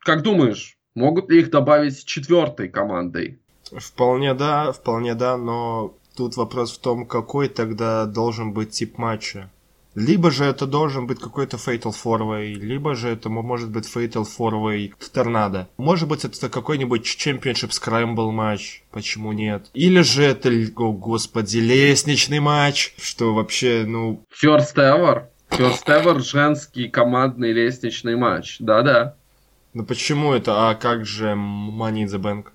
как 0.00 0.22
думаешь, 0.22 0.76
могут 0.94 1.30
ли 1.30 1.40
их 1.40 1.50
добавить 1.50 2.04
четвертой 2.04 2.68
командой? 2.68 3.38
Вполне 3.76 4.34
да, 4.34 4.72
вполне 4.72 5.14
да, 5.14 5.36
но 5.36 5.94
тут 6.16 6.36
вопрос 6.36 6.72
в 6.76 6.80
том, 6.80 7.06
какой 7.06 7.48
тогда 7.48 8.06
должен 8.06 8.52
быть 8.52 8.70
тип 8.70 8.98
матча. 8.98 9.50
Либо 9.94 10.30
же 10.30 10.44
это 10.44 10.66
должен 10.66 11.08
быть 11.08 11.18
какой-то 11.18 11.56
Fatal 11.56 11.92
4 11.92 12.54
либо 12.54 12.94
же 12.94 13.08
это 13.08 13.28
может 13.30 13.70
быть 13.70 13.84
Fatal 13.84 14.24
4 14.24 14.92
Торнадо. 15.12 15.68
Может 15.76 16.08
быть 16.08 16.24
это 16.24 16.48
какой-нибудь 16.48 17.04
Championship 17.04 17.70
Scramble 17.70 18.30
матч, 18.30 18.84
почему 18.92 19.32
нет? 19.32 19.70
Или 19.74 20.02
же 20.02 20.22
это, 20.22 20.50
о 20.50 20.92
господи, 20.92 21.58
лестничный 21.58 22.38
матч, 22.38 22.94
что 22.98 23.34
вообще, 23.34 23.84
ну... 23.86 24.22
First 24.30 24.76
ever. 24.76 25.24
First 25.50 25.86
ever 25.86 26.20
женский 26.20 26.88
командный 26.88 27.52
лестничный 27.52 28.14
матч, 28.14 28.58
да-да. 28.60 29.16
Ну 29.74 29.84
почему 29.84 30.32
это? 30.32 30.68
А 30.68 30.74
как 30.74 31.06
же 31.06 31.32
Money 31.32 32.04
in 32.04 32.06
the 32.06 32.20
Bank? 32.20 32.46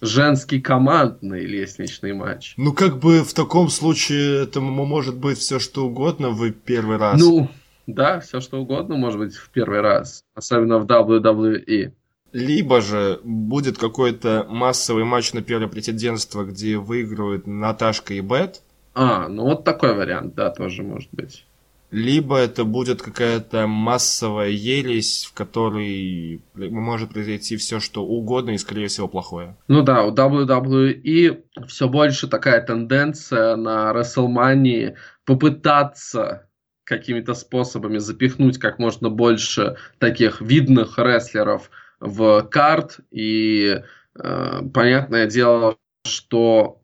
Женский 0.00 0.60
командный 0.60 1.44
лестничный 1.44 2.12
матч. 2.12 2.54
Ну 2.56 2.72
как 2.72 2.98
бы 2.98 3.22
в 3.22 3.34
таком 3.34 3.68
случае 3.68 4.44
это 4.44 4.60
может 4.60 5.16
быть 5.16 5.38
все 5.38 5.58
что 5.58 5.86
угодно 5.86 6.30
в 6.30 6.50
первый 6.52 6.96
раз. 6.96 7.20
Ну, 7.20 7.48
да, 7.86 8.20
все 8.20 8.40
что 8.40 8.60
угодно 8.60 8.96
может 8.96 9.18
быть 9.18 9.34
в 9.34 9.50
первый 9.50 9.80
раз. 9.80 10.24
Особенно 10.34 10.78
в 10.78 10.86
WWE. 10.86 11.92
Либо 12.32 12.80
же 12.80 13.20
будет 13.24 13.76
какой-то 13.76 14.46
массовый 14.48 15.04
матч 15.04 15.32
на 15.32 15.42
первое 15.42 15.68
претендентство, 15.68 16.44
где 16.44 16.78
выигрывают 16.78 17.46
Наташка 17.46 18.14
и 18.14 18.20
Бет. 18.20 18.62
А, 18.94 19.28
ну 19.28 19.44
вот 19.44 19.64
такой 19.64 19.94
вариант, 19.94 20.34
да, 20.34 20.50
тоже 20.50 20.82
может 20.82 21.08
быть 21.12 21.44
либо 21.90 22.38
это 22.38 22.64
будет 22.64 23.02
какая-то 23.02 23.66
массовая 23.66 24.50
ересь, 24.50 25.24
в 25.24 25.34
которой 25.34 26.42
может 26.54 27.10
произойти 27.10 27.56
все, 27.56 27.80
что 27.80 28.04
угодно 28.04 28.50
и, 28.50 28.58
скорее 28.58 28.86
всего, 28.88 29.08
плохое. 29.08 29.56
Ну 29.66 29.82
да, 29.82 30.04
у 30.04 30.14
WWE 30.14 31.42
все 31.66 31.88
больше 31.88 32.28
такая 32.28 32.60
тенденция 32.60 33.56
на 33.56 33.92
WrestleMania 33.92 34.94
попытаться 35.24 36.48
какими-то 36.84 37.34
способами 37.34 37.98
запихнуть 37.98 38.58
как 38.58 38.78
можно 38.78 39.10
больше 39.10 39.76
таких 39.98 40.40
видных 40.40 40.98
рестлеров 40.98 41.70
в 42.00 42.42
карт. 42.42 42.98
И 43.10 43.82
э, 44.18 44.60
понятное 44.74 45.26
дело, 45.26 45.76
что 46.04 46.80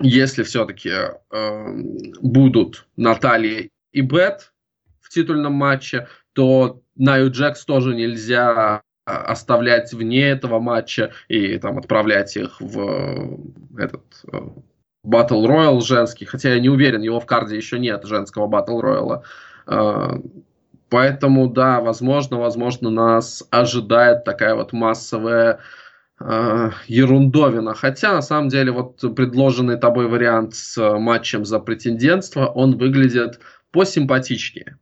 если 0.00 0.42
все-таки 0.44 0.90
э, 0.90 1.82
будут 2.20 2.86
Наталья 2.96 3.68
и 3.92 4.00
Бет 4.00 4.52
в 5.00 5.08
титульном 5.10 5.54
матче, 5.54 6.08
то 6.32 6.82
Наю 6.96 7.30
Джекс 7.30 7.64
тоже 7.64 7.94
нельзя 7.94 8.82
а, 9.08 9.16
оставлять 9.22 9.92
вне 9.94 10.28
этого 10.28 10.58
матча 10.58 11.12
и 11.28 11.58
там 11.58 11.78
отправлять 11.78 12.36
их 12.36 12.60
в 12.60 12.78
э, 12.78 13.82
этот 13.84 14.04
Battle 15.06 15.44
э, 15.44 15.48
Royal 15.48 15.80
женский, 15.80 16.26
хотя 16.26 16.52
я 16.54 16.60
не 16.60 16.68
уверен, 16.68 17.00
его 17.00 17.18
в 17.18 17.26
карде 17.26 17.56
еще 17.56 17.78
нет, 17.78 18.04
женского 18.04 18.48
Battle 18.48 18.82
Royal. 18.82 19.22
Э, 19.66 20.20
поэтому, 20.90 21.48
да, 21.48 21.80
возможно, 21.80 22.38
возможно, 22.38 22.90
нас 22.90 23.42
ожидает 23.50 24.24
такая 24.24 24.54
вот 24.54 24.74
массовая 24.74 25.60
э, 26.20 26.70
ерундовина. 26.86 27.74
Хотя, 27.74 28.12
на 28.12 28.22
самом 28.22 28.48
деле, 28.48 28.72
вот 28.72 29.00
предложенный 29.16 29.78
тобой 29.78 30.08
вариант 30.08 30.54
с 30.54 30.98
матчем 30.98 31.44
за 31.44 31.60
претендентство, 31.60 32.46
он 32.46 32.76
выглядит 32.76 33.40
посимпатичнее. 33.70 34.78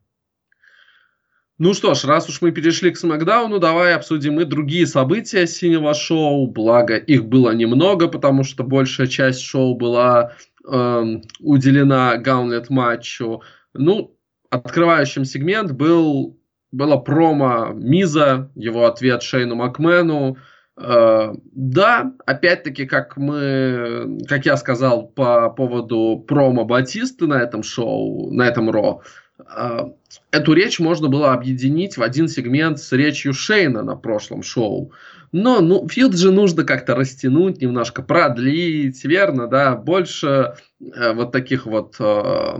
Ну 1.59 1.73
что 1.73 1.95
ж, 1.95 2.03
раз 2.05 2.29
уж 2.29 2.41
мы 2.41 2.51
перешли 2.51 2.91
к 2.91 2.97
Смакдауну, 2.97 3.57
давай 3.57 3.95
обсудим 3.95 4.39
и 4.39 4.45
другие 4.45 4.85
события 4.85 5.47
синего 5.47 5.95
шоу. 5.95 6.45
Благо, 6.45 6.95
их 6.97 7.25
было 7.25 7.51
немного, 7.51 8.07
потому 8.07 8.43
что 8.43 8.63
большая 8.63 9.07
часть 9.07 9.41
шоу 9.41 9.75
была 9.75 10.33
э, 10.67 11.03
уделена 11.39 12.17
гаунлет 12.17 12.69
матчу. 12.69 13.41
Ну, 13.73 14.15
открывающим 14.51 15.25
сегмент 15.25 15.71
был 15.71 16.37
было 16.71 16.97
промо 16.97 17.71
Миза, 17.73 18.51
его 18.53 18.85
ответ 18.85 19.23
Шейну 19.23 19.55
Макмену. 19.55 20.37
Э, 20.77 21.33
да, 21.53 22.13
опять-таки, 22.25 22.85
как 22.85 23.17
мы, 23.17 24.19
как 24.27 24.45
я 24.45 24.57
сказал 24.57 25.07
по 25.07 25.49
поводу 25.49 26.23
промо 26.27 26.65
Батисты 26.65 27.25
на 27.25 27.41
этом 27.41 27.63
шоу, 27.63 28.31
на 28.31 28.47
этом 28.47 28.69
Ро, 28.69 29.01
а, 29.39 29.91
эту 30.31 30.53
речь 30.53 30.79
можно 30.79 31.09
было 31.09 31.33
объединить 31.33 31.97
в 31.97 32.03
один 32.03 32.27
сегмент 32.27 32.79
с 32.79 32.91
речью 32.91 33.33
Шейна 33.33 33.81
на 33.81 33.95
прошлом 33.95 34.43
шоу. 34.43 34.91
Но 35.31 35.59
ну, 35.59 35.87
фьюд 35.89 36.15
же 36.15 36.31
нужно 36.31 36.63
как-то 36.63 36.95
растянуть, 36.95 37.61
немножко 37.61 38.01
продлить, 38.01 39.03
верно, 39.03 39.47
да, 39.47 39.75
больше 39.75 40.55
э, 40.79 41.13
вот 41.13 41.31
таких 41.33 41.65
вот 41.65 41.95
э, 41.99 42.59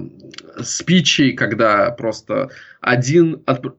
спичей, 0.62 1.32
когда 1.34 1.92
просто 1.92 2.50
один 2.82 3.42
от, 3.46 3.66
э, 3.66 3.70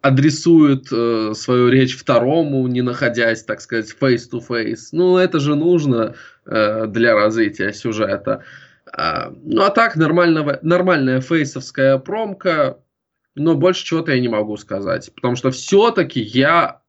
адресует 0.00 0.88
э, 0.92 1.32
свою 1.34 1.68
речь 1.68 1.96
второму, 1.96 2.66
не 2.68 2.82
находясь, 2.82 3.42
так 3.44 3.60
сказать, 3.60 3.94
face-to-face. 4.00 4.88
Ну, 4.92 5.16
это 5.16 5.40
же 5.40 5.56
нужно 5.56 6.14
э, 6.46 6.86
для 6.86 7.14
развития 7.14 7.72
сюжета. 7.72 8.44
А, 8.92 9.32
ну, 9.42 9.62
а 9.62 9.70
так, 9.70 9.96
нормального, 9.96 10.58
нормальная 10.62 11.20
фейсовская 11.20 11.98
промка, 11.98 12.78
но 13.34 13.54
больше 13.54 13.84
чего-то 13.84 14.12
я 14.12 14.20
не 14.20 14.28
могу 14.28 14.56
сказать. 14.56 15.10
Потому 15.14 15.36
что 15.36 15.50
все-таки 15.50 16.20
я 16.20 16.80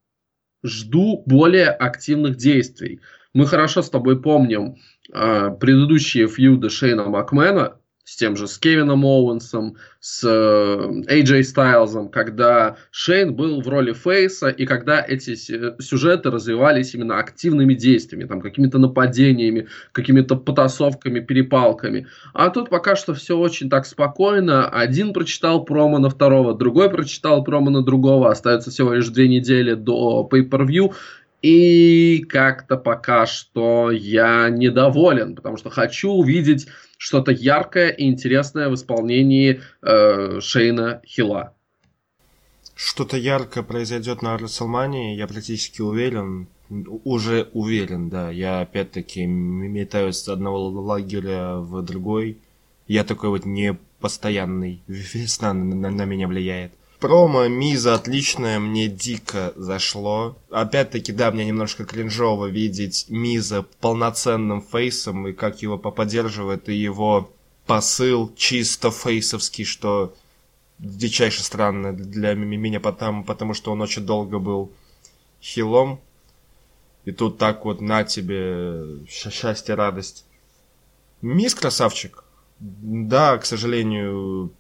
жду 0.64 1.24
более 1.26 1.70
активных 1.70 2.38
действий. 2.38 3.01
Мы 3.34 3.47
хорошо 3.47 3.82
с 3.82 3.89
тобой 3.89 4.22
помним 4.22 4.76
э, 5.12 5.49
предыдущие 5.60 6.28
фьюды 6.28 6.70
Шейна 6.70 7.05
Макмена, 7.05 7.78
с 8.10 8.16
тем 8.16 8.36
же 8.36 8.47
с 8.47 8.57
Кевином 8.57 9.05
Оуэнсом, 9.05 9.78
с 9.99 10.26
AJ 10.26 11.43
Стайлзом, 11.43 12.10
когда 12.10 12.78
Шейн 12.89 13.36
был 13.36 13.62
в 13.62 13.68
роли 13.68 13.93
Фейса, 13.93 14.47
и 14.47 14.66
когда 14.66 14.99
эти 14.99 15.36
сюжеты 15.36 16.32
развивались 16.32 16.95
именно 16.95 17.20
активными 17.20 17.76
действиями, 17.76 18.24
там, 18.24 18.41
какими-то 18.41 18.80
нападениями, 18.80 19.68
какими-то 19.91 20.38
потасовками, 20.38 21.20
перепалками. 21.20 22.07
А 22.34 22.49
тут 22.49 22.70
пока 22.70 22.95
что 22.95 23.14
все 23.14 23.38
очень 23.38 23.70
так 23.70 23.86
спокойно. 23.86 24.68
Один 24.68 25.14
прочитал 25.14 25.64
промо 25.64 25.99
на 25.99 26.10
второго, 26.10 26.55
другой 26.55 26.89
прочитал 26.89 27.43
промо 27.43 27.70
на 27.70 27.84
другого. 27.84 28.32
Остается 28.32 28.72
всего 28.72 28.93
лишь 28.93 29.10
две 29.10 29.28
недели 29.28 29.76
до 29.76 30.28
Pay-Per-View. 30.32 30.93
И 31.41 32.25
как-то 32.27 32.75
пока 32.75 33.25
что 33.25 33.91
я 33.91 34.49
недоволен, 34.49 35.35
потому 35.35 35.55
что 35.57 35.69
хочу 35.69 36.11
увидеть 36.11 36.67
что-то 36.97 37.31
яркое 37.31 37.89
и 37.89 38.05
интересное 38.05 38.69
в 38.69 38.75
исполнении 38.75 39.61
э, 39.81 40.41
Шейна 40.41 41.01
Хила. 41.05 41.53
Что-то 42.75 43.17
яркое 43.17 43.63
произойдет 43.63 44.21
на 44.21 44.37
Расселмании, 44.37 45.15
я 45.15 45.27
практически 45.27 45.81
уверен. 45.81 46.47
Уже 46.69 47.49
уверен, 47.53 48.09
да. 48.09 48.29
Я 48.29 48.61
опять-таки 48.61 49.25
метаюсь 49.25 50.17
с 50.17 50.29
одного 50.29 50.67
лагеря 50.67 51.55
в 51.55 51.81
другой. 51.81 52.37
Я 52.87 53.03
такой 53.03 53.29
вот 53.29 53.45
непостоянный. 53.45 54.81
Весна 54.87 55.53
на, 55.53 55.89
на 55.89 56.05
меня 56.05 56.27
влияет. 56.27 56.71
Промо 56.99 57.47
Миза 57.47 57.95
отличное, 57.95 58.59
мне 58.59 58.89
дико 58.89 59.53
зашло. 59.55 60.37
Опять-таки, 60.49 61.13
да, 61.13 61.31
мне 61.31 61.45
немножко 61.45 61.85
кринжово 61.85 62.47
видеть 62.47 63.05
Миза 63.07 63.63
полноценным 63.79 64.61
фейсом, 64.61 65.27
и 65.27 65.33
как 65.33 65.61
его 65.61 65.77
поподдерживает, 65.77 66.67
и 66.67 66.75
его 66.75 67.31
посыл 67.65 68.33
чисто 68.35 68.91
фейсовский, 68.91 69.63
что 69.63 70.13
дичайше 70.77 71.41
странно 71.41 71.93
для 71.93 72.33
меня, 72.33 72.81
потому, 72.81 73.23
потому 73.23 73.53
что 73.53 73.71
он 73.71 73.81
очень 73.81 74.05
долго 74.05 74.39
был 74.39 74.71
хилом. 75.41 76.01
И 77.05 77.13
тут 77.13 77.37
так 77.37 77.63
вот 77.63 77.79
на 77.79 78.03
тебе 78.03 79.05
счастье, 79.07 79.75
радость. 79.75 80.25
Мисс 81.21 81.55
красавчик. 81.55 82.25
Да, 82.59 83.37
к 83.37 83.45
сожалению, 83.45 84.51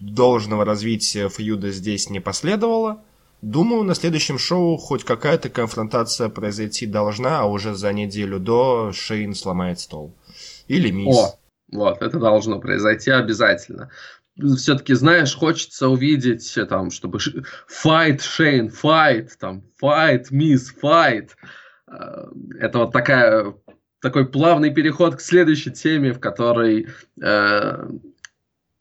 должного 0.00 0.64
развития 0.64 1.28
фьюда 1.28 1.70
здесь 1.70 2.10
не 2.10 2.20
последовало. 2.20 3.02
Думаю, 3.42 3.82
на 3.82 3.94
следующем 3.94 4.38
шоу 4.38 4.78
хоть 4.78 5.04
какая-то 5.04 5.50
конфронтация 5.50 6.30
произойти 6.30 6.86
должна, 6.86 7.40
а 7.40 7.44
уже 7.44 7.74
за 7.74 7.92
неделю 7.92 8.38
до 8.38 8.90
Шейн 8.92 9.34
сломает 9.34 9.80
стол. 9.80 10.14
Или 10.66 10.90
Мисс. 10.90 11.16
О, 11.16 11.38
вот, 11.70 12.00
это 12.00 12.18
должно 12.18 12.58
произойти 12.58 13.10
обязательно. 13.10 13.90
Все-таки, 14.56 14.94
знаешь, 14.94 15.36
хочется 15.36 15.88
увидеть, 15.88 16.58
там, 16.68 16.90
чтобы 16.90 17.18
файт 17.68 18.22
Шейн, 18.22 18.70
файт, 18.70 19.36
там, 19.38 19.62
файт, 19.76 20.30
мисс, 20.30 20.70
файт. 20.70 21.36
Это 21.86 22.78
вот 22.78 22.92
такая, 22.92 23.54
такой 24.00 24.26
плавный 24.26 24.72
переход 24.74 25.16
к 25.16 25.20
следующей 25.20 25.70
теме, 25.70 26.12
в 26.12 26.18
которой 26.18 26.88
э, 27.22 27.88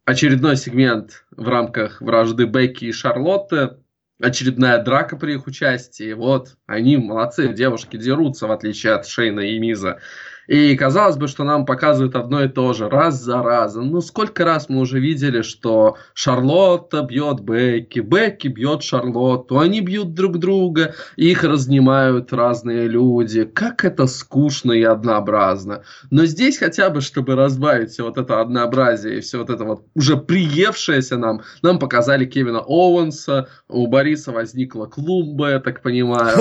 очередной 0.05 0.57
сегмент 0.57 1.25
в 1.31 1.47
рамках 1.47 2.01
вражды 2.01 2.45
Бекки 2.45 2.85
и 2.85 2.91
Шарлотты. 2.91 3.77
Очередная 4.21 4.81
драка 4.81 5.17
при 5.17 5.33
их 5.33 5.47
участии. 5.47 6.13
Вот, 6.13 6.55
они 6.65 6.97
молодцы, 6.97 7.51
девушки 7.53 7.97
дерутся, 7.97 8.47
в 8.47 8.51
отличие 8.51 8.93
от 8.93 9.07
Шейна 9.07 9.41
и 9.41 9.59
Миза. 9.59 9.99
И 10.47 10.75
казалось 10.75 11.15
бы, 11.15 11.27
что 11.27 11.43
нам 11.43 11.65
показывают 11.65 12.15
одно 12.15 12.43
и 12.43 12.49
то 12.49 12.73
же, 12.73 12.89
раз 12.89 13.21
за 13.21 13.41
разом. 13.41 13.91
Ну, 13.91 14.01
сколько 14.01 14.43
раз 14.43 14.67
мы 14.69 14.81
уже 14.81 14.99
видели, 14.99 15.41
что 15.41 15.97
Шарлотта 16.13 17.01
бьет 17.03 17.39
Бекки, 17.41 17.99
Бекки 17.99 18.47
бьет 18.49 18.83
Шарлотту, 18.83 19.59
они 19.59 19.81
бьют 19.81 20.13
друг 20.13 20.39
друга, 20.39 20.95
их 21.15 21.43
разнимают 21.43 22.33
разные 22.33 22.87
люди. 22.87 23.45
Как 23.45 23.85
это 23.85 24.07
скучно 24.07 24.73
и 24.73 24.83
однообразно. 24.83 25.83
Но 26.11 26.25
здесь 26.25 26.57
хотя 26.57 26.89
бы, 26.89 27.01
чтобы 27.01 27.35
разбавить 27.35 27.91
все 27.91 28.03
вот 28.03 28.17
это 28.17 28.41
однообразие 28.41 29.17
и 29.17 29.21
все 29.21 29.39
вот 29.39 29.49
это 29.49 29.63
вот 29.63 29.85
уже 29.95 30.17
приевшееся 30.17 31.17
нам, 31.17 31.41
нам 31.61 31.79
показали 31.79 32.25
Кевина 32.25 32.59
Оуэнса, 32.59 33.47
у 33.69 33.87
Бориса 33.87 34.31
возникла 34.31 34.85
клумба, 34.85 35.51
я 35.51 35.59
так 35.59 35.81
понимаю. 35.81 36.37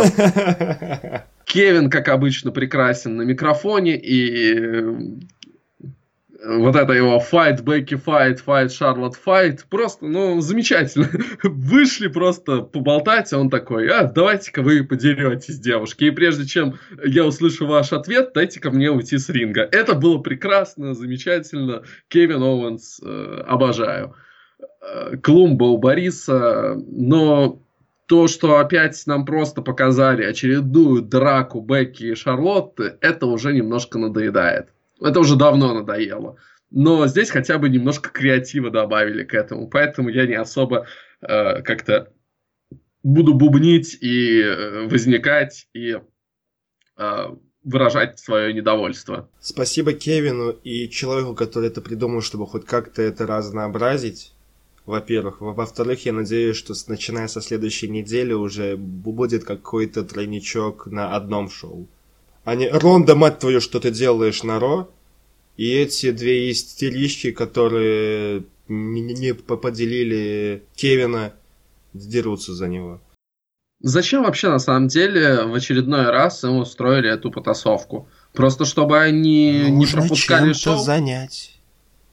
Кевин, 1.53 1.91
как 1.91 2.09
обычно, 2.09 2.51
прекрасен 2.51 3.17
на 3.17 3.23
микрофоне, 3.23 3.95
и 3.99 4.55
э, 4.55 4.97
вот 6.43 6.77
это 6.77 6.95
его 6.95 7.21
fight, 7.21 7.63
Бекки 7.63 7.93
fight, 7.93 8.39
fight, 8.43 8.71
Шарлот 8.71 9.19
fight, 9.23 9.59
просто, 9.69 10.07
ну, 10.07 10.41
замечательно. 10.41 11.11
Вышли 11.43 12.09
просто 12.09 12.63
поболтать, 12.63 13.31
а 13.35 13.39
он 13.39 13.51
такой, 13.51 13.87
а, 13.89 14.05
давайте-ка 14.05 14.63
вы 14.63 14.83
подеретесь, 14.83 15.59
девушки. 15.59 16.05
И 16.05 16.11
прежде 16.11 16.47
чем 16.47 16.79
я 17.05 17.27
услышу 17.27 17.67
ваш 17.67 17.93
ответ, 17.93 18.31
дайте-ка 18.33 18.71
мне 18.71 18.91
уйти 18.91 19.19
с 19.19 19.29
ринга. 19.29 19.69
Это 19.71 19.93
было 19.95 20.17
прекрасно, 20.21 20.95
замечательно. 20.95 21.83
Кевин 22.09 22.43
Оуэнс, 22.43 23.01
э, 23.05 23.45
обожаю. 23.47 24.15
Э, 24.81 25.19
Клумба 25.19 25.65
у 25.65 25.77
Бориса, 25.77 26.79
но 26.87 27.63
то, 28.13 28.29
что 28.29 28.59
опять 28.59 29.03
нам 29.07 29.25
просто 29.25 29.63
показали 29.63 30.23
очередную 30.23 31.01
драку 31.01 31.63
Бекки 31.63 32.05
и 32.05 32.15
Шарлотты, 32.15 32.99
это 33.01 33.25
уже 33.25 33.55
немножко 33.55 33.99
надоедает. 33.99 34.69
Это 35.01 35.19
уже 35.19 35.35
давно 35.35 35.73
надоело. 35.73 36.37
Но 36.71 37.07
здесь 37.07 37.31
хотя 37.31 37.57
бы 37.57 37.71
немножко 37.71 38.11
креатива 38.11 38.69
добавили 38.69 39.25
к 39.25 39.33
этому. 39.33 39.67
Поэтому 39.67 40.11
я 40.11 40.27
не 40.27 40.35
особо 40.35 40.87
э, 41.23 41.63
как-то 41.63 42.13
буду 43.03 43.33
бубнить 43.33 43.97
и 44.03 44.43
э, 44.43 44.89
возникать 44.89 45.69
и 45.73 45.97
э, 46.99 47.27
выражать 47.65 48.19
свое 48.19 48.53
недовольство. 48.53 49.31
Спасибо 49.41 49.95
Кевину 49.95 50.51
и 50.51 50.91
человеку, 50.91 51.35
который 51.35 51.69
это 51.71 51.81
придумал, 51.81 52.21
чтобы 52.21 52.47
хоть 52.47 52.67
как-то 52.67 53.01
это 53.01 53.27
разнообразить 53.27 54.35
во-первых. 54.87 55.41
Во-вторых, 55.41 56.07
я 56.07 56.13
надеюсь, 56.13 56.57
что 56.57 56.75
начиная 56.89 57.29
со 57.29 57.41
следующей 57.41 57.89
недели 57.89 58.33
уже 58.33 58.77
будет 58.77 59.45
какой-то 59.45 60.03
тройничок 60.03 60.87
на 60.87 61.15
одном 61.17 61.51
шоу. 61.51 61.87
А 62.45 62.55
не 62.55 62.69
«Ронда, 62.69 63.15
мать 63.15 63.39
твою, 63.39 63.61
что 63.61 63.79
ты 63.79 63.91
делаешь 63.91 64.43
на 64.43 64.59
Ро?» 64.59 64.91
И 65.57 65.71
эти 65.71 66.11
две 66.11 66.51
истерички, 66.51 67.31
которые 67.31 68.45
не 68.69 69.35
поделили 69.35 70.63
Кевина, 70.75 71.35
дерутся 71.93 72.55
за 72.55 72.69
него. 72.69 73.01
Зачем 73.81 74.23
вообще 74.23 74.49
на 74.49 74.59
самом 74.59 74.89
деле 74.89 75.45
в 75.45 75.55
очередной 75.55 76.07
раз 76.07 76.43
им 76.45 76.57
устроили 76.57 77.11
эту 77.11 77.31
потасовку? 77.31 78.09
Просто 78.33 78.65
чтобы 78.65 78.99
они 78.99 79.67
Нужно 79.69 79.77
не 79.77 79.87
пропускали 79.87 80.53
шоу? 80.53 80.75
Нужно 80.75 80.79
чем-то 80.79 80.85
занять. 80.85 81.61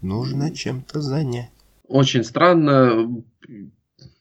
Нужно 0.02 0.56
чем-то 0.56 1.02
занять 1.02 1.52
очень 1.90 2.24
странно. 2.24 3.24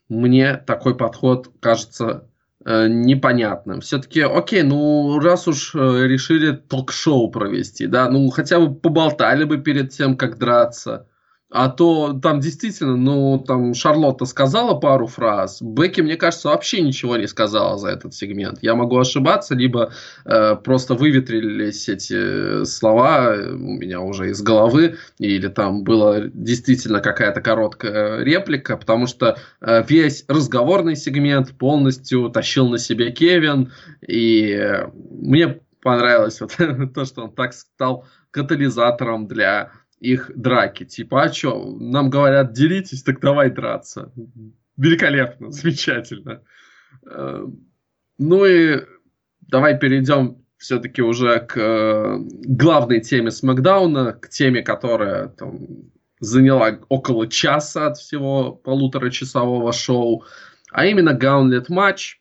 Мне 0.08 0.56
такой 0.56 0.96
подход 0.96 1.50
кажется 1.60 2.28
э, 2.64 2.88
непонятным. 2.88 3.80
Все-таки, 3.80 4.22
окей, 4.22 4.62
ну 4.62 5.18
раз 5.20 5.46
уж 5.46 5.74
э, 5.74 5.78
решили 6.06 6.52
ток-шоу 6.52 7.30
провести, 7.30 7.86
да, 7.86 8.08
ну 8.10 8.28
хотя 8.30 8.58
бы 8.58 8.74
поболтали 8.74 9.44
бы 9.44 9.58
перед 9.58 9.90
тем, 9.90 10.16
как 10.16 10.38
драться. 10.38 11.06
А 11.50 11.70
то 11.70 12.12
там 12.12 12.40
действительно, 12.40 12.96
ну, 12.96 13.38
там 13.38 13.72
Шарлотта 13.72 14.26
сказала 14.26 14.78
пару 14.78 15.06
фраз, 15.06 15.62
Бекки, 15.62 16.02
мне 16.02 16.16
кажется, 16.16 16.48
вообще 16.48 16.82
ничего 16.82 17.16
не 17.16 17.26
сказала 17.26 17.78
за 17.78 17.88
этот 17.88 18.12
сегмент. 18.12 18.58
Я 18.60 18.74
могу 18.74 18.98
ошибаться, 18.98 19.54
либо 19.54 19.90
э, 20.26 20.56
просто 20.56 20.94
выветрились 20.94 21.88
эти 21.88 22.64
слова 22.64 23.34
у 23.34 23.78
меня 23.78 24.00
уже 24.02 24.28
из 24.28 24.42
головы, 24.42 24.96
или 25.18 25.48
там 25.48 25.84
была 25.84 26.20
действительно 26.20 27.00
какая-то 27.00 27.40
короткая 27.40 28.22
реплика, 28.22 28.76
потому 28.76 29.06
что 29.06 29.38
э, 29.62 29.82
весь 29.88 30.26
разговорный 30.28 30.96
сегмент 30.96 31.56
полностью 31.56 32.28
тащил 32.28 32.68
на 32.68 32.76
себе 32.76 33.10
Кевин, 33.10 33.72
и 34.06 34.84
мне 35.10 35.60
понравилось 35.82 36.42
вот 36.42 36.54
то, 36.94 37.04
что 37.06 37.24
он 37.24 37.32
так 37.32 37.54
стал 37.54 38.04
катализатором 38.30 39.26
для 39.26 39.72
их 40.00 40.30
драки. 40.34 40.84
Типа, 40.84 41.24
а 41.24 41.32
что, 41.32 41.76
нам 41.78 42.10
говорят, 42.10 42.52
делитесь, 42.52 43.02
так 43.02 43.20
давай 43.20 43.50
драться. 43.50 44.12
Великолепно, 44.76 45.50
замечательно. 45.50 46.42
Э, 47.06 47.46
ну 48.18 48.44
и 48.44 48.84
давай 49.40 49.78
перейдем 49.78 50.44
все-таки 50.56 51.02
уже 51.02 51.40
к 51.40 51.56
э, 51.56 52.18
главной 52.18 53.00
теме 53.00 53.30
Смакдауна, 53.30 54.12
к 54.12 54.28
теме, 54.28 54.62
которая 54.62 55.28
там, 55.28 55.90
заняла 56.20 56.78
около 56.88 57.28
часа 57.28 57.86
от 57.86 57.98
всего 57.98 58.52
полуторачасового 58.52 59.72
шоу, 59.72 60.24
а 60.70 60.86
именно 60.86 61.14
Гаунлет 61.14 61.68
матч, 61.68 62.20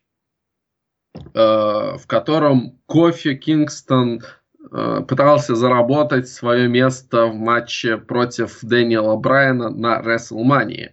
э, 1.16 1.20
в 1.34 2.04
котором 2.06 2.80
Кофи 2.86 3.36
Кингстон 3.36 4.22
пытался 4.70 5.56
заработать 5.56 6.28
свое 6.28 6.68
место 6.68 7.28
в 7.28 7.36
матче 7.36 7.98
против 7.98 8.60
Дэниела 8.62 9.16
Брайана 9.16 9.70
на 9.70 10.02
WrestleMania. 10.02 10.90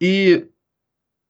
И 0.00 0.50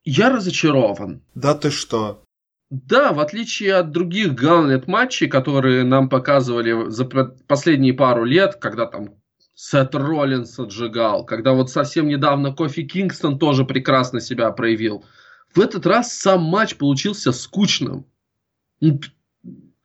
я 0.05 0.31
разочарован. 0.31 1.23
Да 1.35 1.55
ты 1.55 1.71
что? 1.71 2.25
Да, 2.71 3.13
в 3.13 3.21
отличие 3.21 3.75
от 3.75 3.91
других 3.91 4.35
гаунлет 4.35 4.89
матчей, 4.89 5.29
которые 5.29 5.85
нам 5.85 6.09
показывали 6.09 6.91
за 6.91 7.05
последние 7.05 7.93
пару 7.93 8.25
лет, 8.25 8.57
когда 8.57 8.87
там 8.87 9.11
Сет 9.55 9.95
Роллинс 9.95 10.59
отжигал, 10.59 11.27
когда 11.27 11.53
вот 11.53 11.71
совсем 11.71 12.09
недавно 12.09 12.55
Кофи 12.55 12.83
Кингстон 12.83 13.39
тоже 13.39 13.67
прекрасно 13.67 14.21
себя 14.21 14.51
проявил. 14.51 15.05
В 15.55 15.61
этот 15.61 15.85
раз 15.85 16.15
сам 16.15 16.43
матч 16.45 16.77
получился 16.77 17.31
скучным 17.33 18.07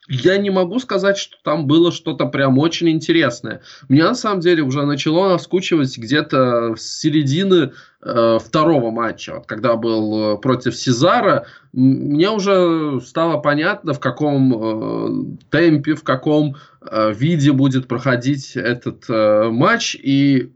я 0.08 0.38
не 0.38 0.50
могу 0.50 0.80
сказать, 0.80 1.18
что 1.18 1.38
там 1.44 1.68
было 1.68 1.92
что-то 1.92 2.26
прям 2.26 2.58
очень 2.58 2.90
интересное. 2.90 3.62
Меня 3.90 4.10
на 4.10 4.16
самом 4.16 4.40
деле 4.40 4.64
уже 4.64 4.86
начало 4.86 5.30
наскучивать 5.30 5.98
где-то 5.98 6.76
с 6.78 7.00
середины 7.00 7.74
э, 8.02 8.40
второго 8.42 8.92
матча, 8.92 9.36
вот, 9.36 9.46
когда 9.48 9.76
был 9.76 10.36
э, 10.36 10.38
против 10.38 10.76
Сезара. 10.76 11.46
Мне 11.74 12.30
уже 12.30 13.02
стало 13.06 13.38
понятно, 13.40 13.94
в 13.94 14.00
каком 14.00 14.54
э, 14.54 15.36
темпе, 15.50 15.96
в 15.96 16.04
каком 16.04 16.56
э, 16.82 17.14
виде 17.14 17.52
будет 17.52 17.88
проходить 17.88 18.56
этот 18.56 19.06
э, 19.10 19.50
матч. 19.50 19.96
И 19.96 20.54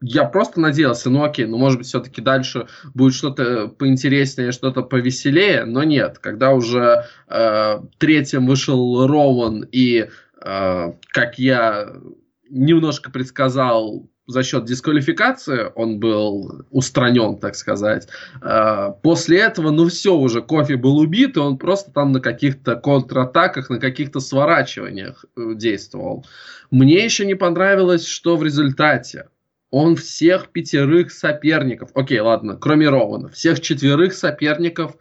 я 0.00 0.24
просто 0.24 0.60
надеялся, 0.60 1.10
ну 1.10 1.24
окей, 1.24 1.46
ну 1.46 1.56
может 1.56 1.78
быть 1.78 1.86
все-таки 1.86 2.20
дальше 2.20 2.66
будет 2.94 3.14
что-то 3.14 3.68
поинтереснее, 3.68 4.52
что-то 4.52 4.82
повеселее, 4.82 5.64
но 5.64 5.84
нет, 5.84 6.18
когда 6.18 6.52
уже 6.52 7.06
э, 7.28 7.78
третьим 7.98 8.46
вышел 8.46 9.06
Роуан 9.06 9.66
и, 9.72 10.08
э, 10.42 10.92
как 11.08 11.38
я 11.38 11.92
немножко 12.50 13.10
предсказал, 13.10 14.08
за 14.26 14.42
счет 14.42 14.64
дисквалификации 14.64 15.70
он 15.74 16.00
был 16.00 16.66
устранен, 16.70 17.38
так 17.38 17.54
сказать. 17.54 18.08
Э, 18.42 18.92
после 19.02 19.40
этого, 19.40 19.70
ну 19.70 19.88
все, 19.88 20.14
уже 20.14 20.42
кофе 20.42 20.76
был 20.76 20.98
убит, 20.98 21.36
и 21.36 21.40
он 21.40 21.58
просто 21.58 21.90
там 21.92 22.12
на 22.12 22.20
каких-то 22.20 22.76
контратаках, 22.76 23.70
на 23.70 23.78
каких-то 23.78 24.20
сворачиваниях 24.20 25.24
э, 25.36 25.54
действовал. 25.54 26.26
Мне 26.70 27.04
еще 27.04 27.24
не 27.24 27.34
понравилось, 27.34 28.06
что 28.06 28.36
в 28.36 28.42
результате 28.42 29.28
он 29.78 29.94
всех 29.94 30.52
пятерых 30.52 31.12
соперников, 31.12 31.90
окей, 31.92 32.18
ладно, 32.18 32.56
кроме 32.56 32.88
Роуана, 32.88 33.28
всех 33.28 33.60
четверых 33.60 34.14
соперников 34.14 34.96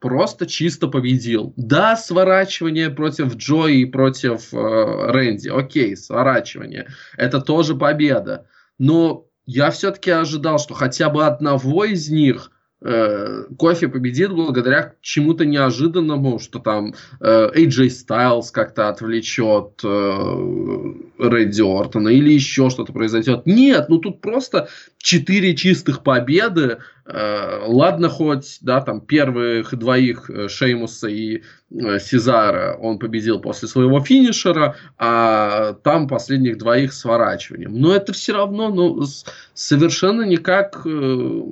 просто 0.00 0.46
чисто 0.46 0.88
победил. 0.88 1.54
Да, 1.56 1.94
сворачивание 1.94 2.90
против 2.90 3.36
Джои 3.36 3.82
и 3.82 3.84
против 3.84 4.52
э, 4.52 4.56
Рэнди, 4.56 5.48
окей, 5.48 5.96
сворачивание, 5.96 6.88
это 7.16 7.40
тоже 7.40 7.76
победа. 7.76 8.48
Но 8.78 9.28
я 9.44 9.70
все-таки 9.70 10.10
ожидал, 10.10 10.58
что 10.58 10.74
хотя 10.74 11.08
бы 11.08 11.24
одного 11.24 11.84
из 11.84 12.10
них 12.10 12.50
кофе 12.80 13.88
победит 13.88 14.32
благодаря 14.32 14.92
чему-то 15.00 15.46
неожиданному, 15.46 16.38
что 16.38 16.58
там 16.58 16.94
э, 17.20 17.50
AJ 17.54 17.88
Styles 17.88 18.46
как-то 18.52 18.88
отвлечет 18.88 19.80
э, 19.82 20.92
Рэдди 21.18 21.62
Ортона 21.62 22.08
или 22.08 22.32
еще 22.32 22.68
что-то 22.68 22.92
произойдет. 22.92 23.46
Нет, 23.46 23.88
ну 23.88 23.98
тут 23.98 24.20
просто 24.20 24.68
четыре 24.98 25.56
чистых 25.56 26.02
победы. 26.02 26.78
Э, 27.06 27.60
ладно, 27.66 28.08
хоть, 28.08 28.58
да, 28.60 28.80
там 28.80 29.00
первых 29.00 29.74
двоих 29.74 30.28
э, 30.28 30.48
Шеймуса 30.48 31.08
и 31.08 31.42
э, 31.70 31.98
Сезара 31.98 32.76
он 32.80 32.98
победил 32.98 33.40
после 33.40 33.68
своего 33.68 34.00
финишера, 34.00 34.76
а 34.98 35.74
там 35.84 36.08
последних 36.08 36.58
двоих 36.58 36.92
сворачиванием. 36.92 37.72
Но 37.72 37.94
это 37.94 38.12
все 38.12 38.32
равно, 38.32 38.68
ну, 38.68 39.04
совершенно 39.54 40.22
никак 40.22 40.82
э, 40.84 41.42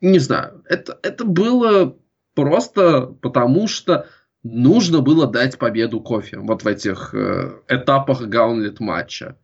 не 0.00 0.18
знаю, 0.18 0.62
это, 0.68 0.98
это 1.02 1.24
было 1.24 1.96
просто 2.34 3.02
потому, 3.20 3.68
что 3.68 4.06
нужно 4.42 5.00
было 5.00 5.26
дать 5.26 5.58
победу 5.58 6.00
кофе 6.00 6.38
вот 6.38 6.62
в 6.62 6.66
этих 6.66 7.14
э, 7.14 7.60
этапах 7.68 8.22
гаунлет 8.22 8.80
матча. 8.80 9.36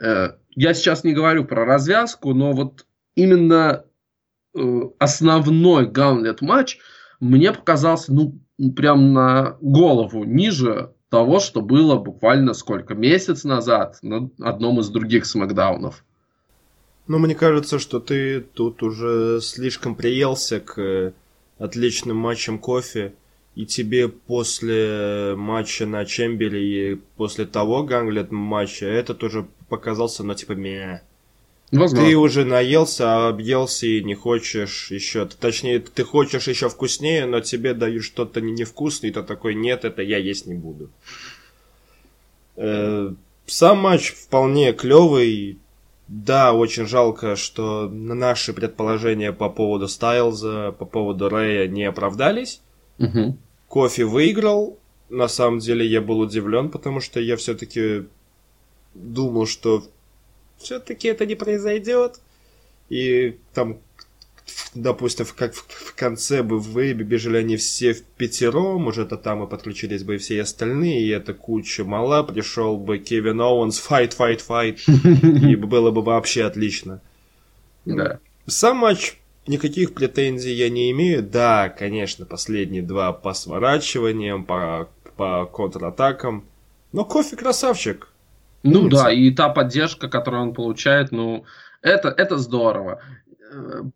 Э, 0.00 0.32
я 0.50 0.74
сейчас 0.74 1.04
не 1.04 1.14
говорю 1.14 1.44
про 1.44 1.64
развязку, 1.64 2.34
но 2.34 2.52
вот 2.52 2.86
именно 3.14 3.84
э, 4.54 4.80
основной 4.98 5.86
гаунлет 5.86 6.42
матч 6.42 6.78
мне 7.20 7.52
показался, 7.52 8.12
ну, 8.12 8.38
прям 8.76 9.12
на 9.12 9.56
голову 9.60 10.24
ниже 10.24 10.92
того, 11.08 11.40
что 11.40 11.62
было 11.62 11.96
буквально 11.96 12.52
сколько, 12.52 12.94
месяц 12.94 13.44
назад 13.44 13.98
на 14.02 14.30
одном 14.40 14.80
из 14.80 14.88
других 14.90 15.24
смакдаунов. 15.24 16.04
Ну, 17.08 17.18
мне 17.18 17.34
кажется, 17.34 17.78
что 17.78 18.00
ты 18.00 18.40
тут 18.40 18.82
уже 18.82 19.40
слишком 19.40 19.94
приелся 19.94 20.60
к 20.60 20.78
э, 20.78 21.12
отличным 21.58 22.18
матчам 22.18 22.58
кофе, 22.58 23.14
и 23.54 23.64
тебе 23.64 24.08
после 24.08 25.34
матча 25.34 25.86
на 25.86 26.04
Чембере 26.04 26.92
и 26.92 26.94
после 27.16 27.46
того 27.46 27.82
ганглет 27.82 28.30
матча 28.30 28.86
этот 28.86 29.24
уже 29.24 29.46
показался, 29.70 30.22
ну, 30.22 30.34
типа, 30.34 30.52
мя. 30.52 31.02
Возможно. 31.72 32.08
Ты 32.08 32.16
уже 32.16 32.44
наелся, 32.44 33.28
объелся 33.28 33.86
и 33.86 34.04
не 34.04 34.14
хочешь 34.14 34.90
еще. 34.90 35.26
Точнее, 35.26 35.80
ты 35.80 36.04
хочешь 36.04 36.46
еще 36.46 36.68
вкуснее, 36.68 37.26
но 37.26 37.40
тебе 37.40 37.74
дают 37.74 38.04
что-то 38.04 38.40
невкусное, 38.42 39.10
и 39.10 39.12
ты 39.12 39.22
такой, 39.22 39.54
нет, 39.54 39.84
это 39.84 40.02
я 40.02 40.18
есть 40.18 40.46
не 40.46 40.54
буду. 40.54 40.90
Э, 42.56 43.12
сам 43.46 43.78
матч 43.78 44.12
вполне 44.12 44.72
клевый, 44.72 45.58
да, 46.08 46.54
очень 46.54 46.86
жалко, 46.86 47.36
что 47.36 47.86
наши 47.88 48.54
предположения 48.54 49.30
по 49.32 49.50
поводу 49.50 49.88
Стайлза, 49.88 50.72
по 50.72 50.86
поводу 50.86 51.28
Рэя 51.28 51.68
не 51.68 51.84
оправдались. 51.84 52.62
Угу. 52.98 53.36
Кофи 53.68 54.02
выиграл. 54.02 54.78
На 55.10 55.28
самом 55.28 55.58
деле 55.58 55.86
я 55.86 56.00
был 56.00 56.20
удивлен, 56.20 56.70
потому 56.70 57.00
что 57.00 57.20
я 57.20 57.36
все-таки 57.36 58.06
думал, 58.94 59.46
что 59.46 59.84
все-таки 60.56 61.08
это 61.08 61.26
не 61.26 61.34
произойдет. 61.34 62.20
И 62.88 63.38
там 63.52 63.78
допустим, 64.74 65.26
как 65.36 65.54
в 65.54 65.94
конце 65.94 66.42
бы 66.42 66.58
выбежали 66.58 67.38
они 67.38 67.56
все 67.56 67.92
в 67.92 68.02
пятером, 68.02 68.86
уже 68.86 69.06
то 69.06 69.16
там 69.16 69.44
и 69.44 69.48
подключились 69.48 70.04
бы 70.04 70.16
и 70.16 70.18
все 70.18 70.42
остальные, 70.42 71.02
и 71.02 71.08
эта 71.08 71.34
куча 71.34 71.84
мала, 71.84 72.22
пришел 72.22 72.76
бы 72.76 72.98
Кевин 72.98 73.40
Оуэнс, 73.40 73.78
fight, 73.78 74.12
fight, 74.12 74.40
fight, 74.40 74.80
и 74.88 75.56
было 75.56 75.90
бы 75.90 76.02
вообще 76.02 76.44
отлично. 76.44 77.00
Да. 77.84 78.18
Сам 78.46 78.78
матч 78.78 79.18
никаких 79.46 79.94
претензий 79.94 80.52
я 80.52 80.68
не 80.68 80.90
имею. 80.90 81.22
Да, 81.22 81.68
конечно, 81.68 82.26
последние 82.26 82.82
два 82.82 83.12
по 83.12 83.34
сворачиваниям, 83.34 84.44
по, 84.44 84.88
по 85.16 85.46
контратакам. 85.46 86.44
Но 86.92 87.04
кофе 87.04 87.36
красавчик. 87.36 88.08
Ну, 88.62 88.82
ну 88.82 88.88
да, 88.88 89.12
и 89.12 89.30
та 89.30 89.48
поддержка, 89.48 90.08
которую 90.08 90.42
он 90.42 90.54
получает, 90.54 91.12
ну, 91.12 91.44
это, 91.80 92.08
это 92.08 92.38
здорово. 92.38 93.00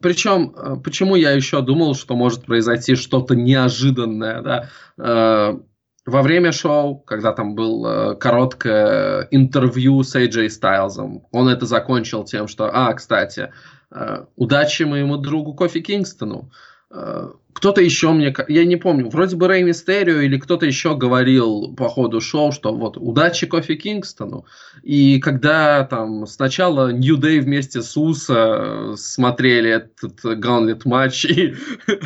Причем, 0.00 0.54
э, 0.56 0.76
почему 0.82 1.16
я 1.16 1.32
еще 1.32 1.60
думал, 1.62 1.94
что 1.94 2.16
может 2.16 2.44
произойти 2.46 2.94
что-то 2.94 3.34
неожиданное, 3.34 4.42
да? 4.42 4.68
Э, 4.98 5.58
во 6.04 6.22
время 6.22 6.52
шоу, 6.52 6.98
когда 6.98 7.32
там 7.32 7.54
было 7.54 8.14
короткое 8.14 9.28
интервью 9.30 10.02
с 10.02 10.16
AJ 10.16 10.48
Стайлзом, 10.50 11.28
он 11.30 11.48
это 11.48 11.64
закончил 11.64 12.24
тем, 12.24 12.48
что, 12.48 12.68
а, 12.72 12.92
кстати, 12.92 13.52
удачи 14.34 14.82
моему 14.82 15.16
другу 15.16 15.54
Кофи 15.54 15.80
Кингстону. 15.80 16.50
Э, 17.52 17.58
кто-то 17.62 17.80
еще 17.80 18.12
мне, 18.12 18.34
я 18.48 18.64
не 18.64 18.76
помню, 18.76 19.08
вроде 19.08 19.36
бы 19.36 19.48
Рэй 19.48 19.62
Мистерио 19.62 20.20
или 20.20 20.38
кто-то 20.38 20.66
еще 20.66 20.96
говорил 20.96 21.74
по 21.74 21.88
ходу 21.88 22.20
шоу, 22.20 22.52
что 22.52 22.74
вот 22.74 22.96
удачи 22.96 23.46
Кофи 23.46 23.76
Кингстону. 23.76 24.46
И 24.82 25.20
когда 25.20 25.84
там 25.84 26.26
сначала 26.26 26.92
Нью 26.92 27.16
Дэй 27.16 27.40
вместе 27.40 27.82
с 27.82 27.96
Уса 27.96 28.94
смотрели 28.96 29.70
этот 29.70 30.38
гаунлет 30.38 30.84
матч, 30.84 31.24
и 31.26 31.54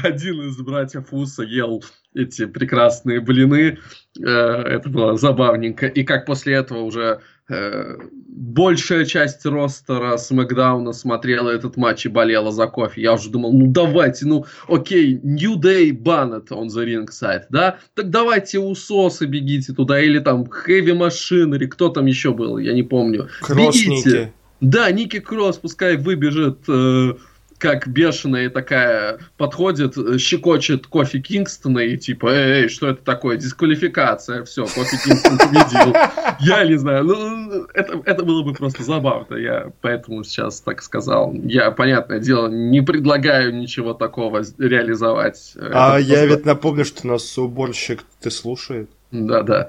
один 0.03 0.49
из 0.49 0.57
братьев 0.59 1.13
Уса 1.13 1.43
ел 1.43 1.83
эти 2.15 2.47
прекрасные 2.47 3.21
блины, 3.21 3.79
э, 4.19 4.23
это 4.23 4.89
было 4.89 5.17
забавненько. 5.17 5.87
И 5.87 6.05
как 6.05 6.27
после 6.27 6.55
этого 6.55 6.81
уже 6.81 7.21
Э, 7.49 7.97
большая 8.37 9.07
часть 9.07 9.45
ростера 9.47 10.17
Смакдауна 10.19 10.93
смотрела 10.93 11.51
этот 11.51 11.77
матч 11.77 12.07
и 12.07 12.09
болела 12.09 12.53
за 12.53 12.67
кофе. 12.67 13.01
Я 13.01 13.15
уже 13.15 13.31
думал, 13.31 13.53
ну 13.53 13.67
давайте, 13.67 14.27
ну 14.27 14.45
окей, 14.69 15.19
New 15.23 15.59
Day 15.59 15.91
Bannett 15.91 16.49
on 16.51 16.67
the 16.67 16.85
ring 16.85 17.09
side, 17.09 17.45
да? 17.49 17.79
Так 17.95 18.11
давайте 18.11 18.59
Усосы 18.59 19.27
бегите 19.27 19.73
туда, 19.73 19.99
или 20.01 20.19
там 20.19 20.45
Heavy 20.45 20.97
Machinery, 20.97 21.67
кто 21.67 21.89
там 21.89 22.07
еще 22.07 22.33
был, 22.33 22.59
я 22.59 22.75
не 22.75 22.83
помню. 22.83 23.29
Кроссники. 23.41 24.09
Бегите. 24.09 24.33
Да, 24.61 24.91
Ники 24.91 25.21
Кросс, 25.21 25.59
пускай 25.59 25.97
выбежит 25.97 26.61
э, 26.69 27.15
как 27.59 27.89
бешеная 27.89 28.51
такая 28.51 29.19
подходит, 29.37 29.95
щекочет 30.21 30.87
кофе 30.87 31.21
Кингстона 31.21 31.81
и 31.81 31.97
типа, 31.97 32.29
эй, 32.29 32.63
эй, 32.63 32.69
что 32.69 32.89
это 32.89 33.03
такое? 33.03 33.37
Дисквалификация, 33.37 34.45
все, 34.45 34.65
кофе 34.67 34.97
Кингстон 35.05 35.39
победил. 35.39 35.95
Я 36.41 36.65
не 36.65 36.77
знаю, 36.77 37.05
ну, 37.05 37.67
это, 37.75 38.01
это 38.05 38.25
было 38.25 38.43
бы 38.43 38.53
просто 38.55 38.83
забавно, 38.83 39.37
я 39.37 39.73
поэтому 39.81 40.25
сейчас 40.25 40.61
так 40.61 40.83
сказал. 40.83 41.33
Я, 41.35 41.71
понятное 41.71 42.21
дело, 42.21 42.49
не 42.49 42.83
предлагаю 42.83 43.55
ничего 43.55 43.95
такого 43.95 44.43
реализовать. 44.59 45.55
А 45.57 45.99
это 45.99 46.09
я 46.09 46.17
просто... 46.17 46.37
ведь 46.37 46.47
напомню, 46.47 46.85
что 46.85 47.07
нас 47.07 47.39
уборщик 47.39 48.05
ты 48.21 48.31
слушает. 48.31 48.91
Да-да. 49.11 49.69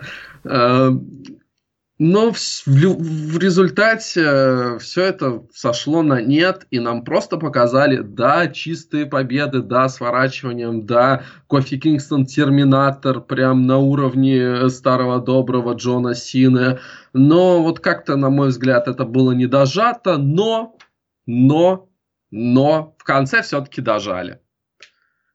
Но 1.99 2.31
в, 2.31 2.37
в, 2.37 2.67
в 2.67 3.39
результате 3.39 4.21
э, 4.23 4.77
все 4.79 5.05
это 5.05 5.47
сошло 5.51 6.03
на 6.03 6.21
нет, 6.21 6.67
и 6.69 6.79
нам 6.79 7.03
просто 7.03 7.37
показали, 7.37 8.01
да, 8.01 8.47
чистые 8.47 9.07
победы, 9.07 9.63
да, 9.63 9.89
сворачиванием, 9.89 10.85
да, 10.85 11.23
Кофи 11.47 11.79
Кингстон 11.79 12.27
Терминатор, 12.27 13.19
прям 13.19 13.65
на 13.65 13.79
уровне 13.79 14.69
старого 14.69 15.19
доброго 15.19 15.73
Джона 15.73 16.13
Сины. 16.13 16.79
Но 17.13 17.63
вот 17.63 17.79
как-то, 17.79 18.15
на 18.15 18.29
мой 18.29 18.49
взгляд, 18.49 18.87
это 18.87 19.03
было 19.03 19.31
не 19.31 19.47
дожато, 19.47 20.17
но, 20.17 20.77
но, 21.25 21.89
но 22.29 22.95
в 22.99 23.03
конце 23.05 23.41
все-таки 23.41 23.81
дожали. 23.81 24.39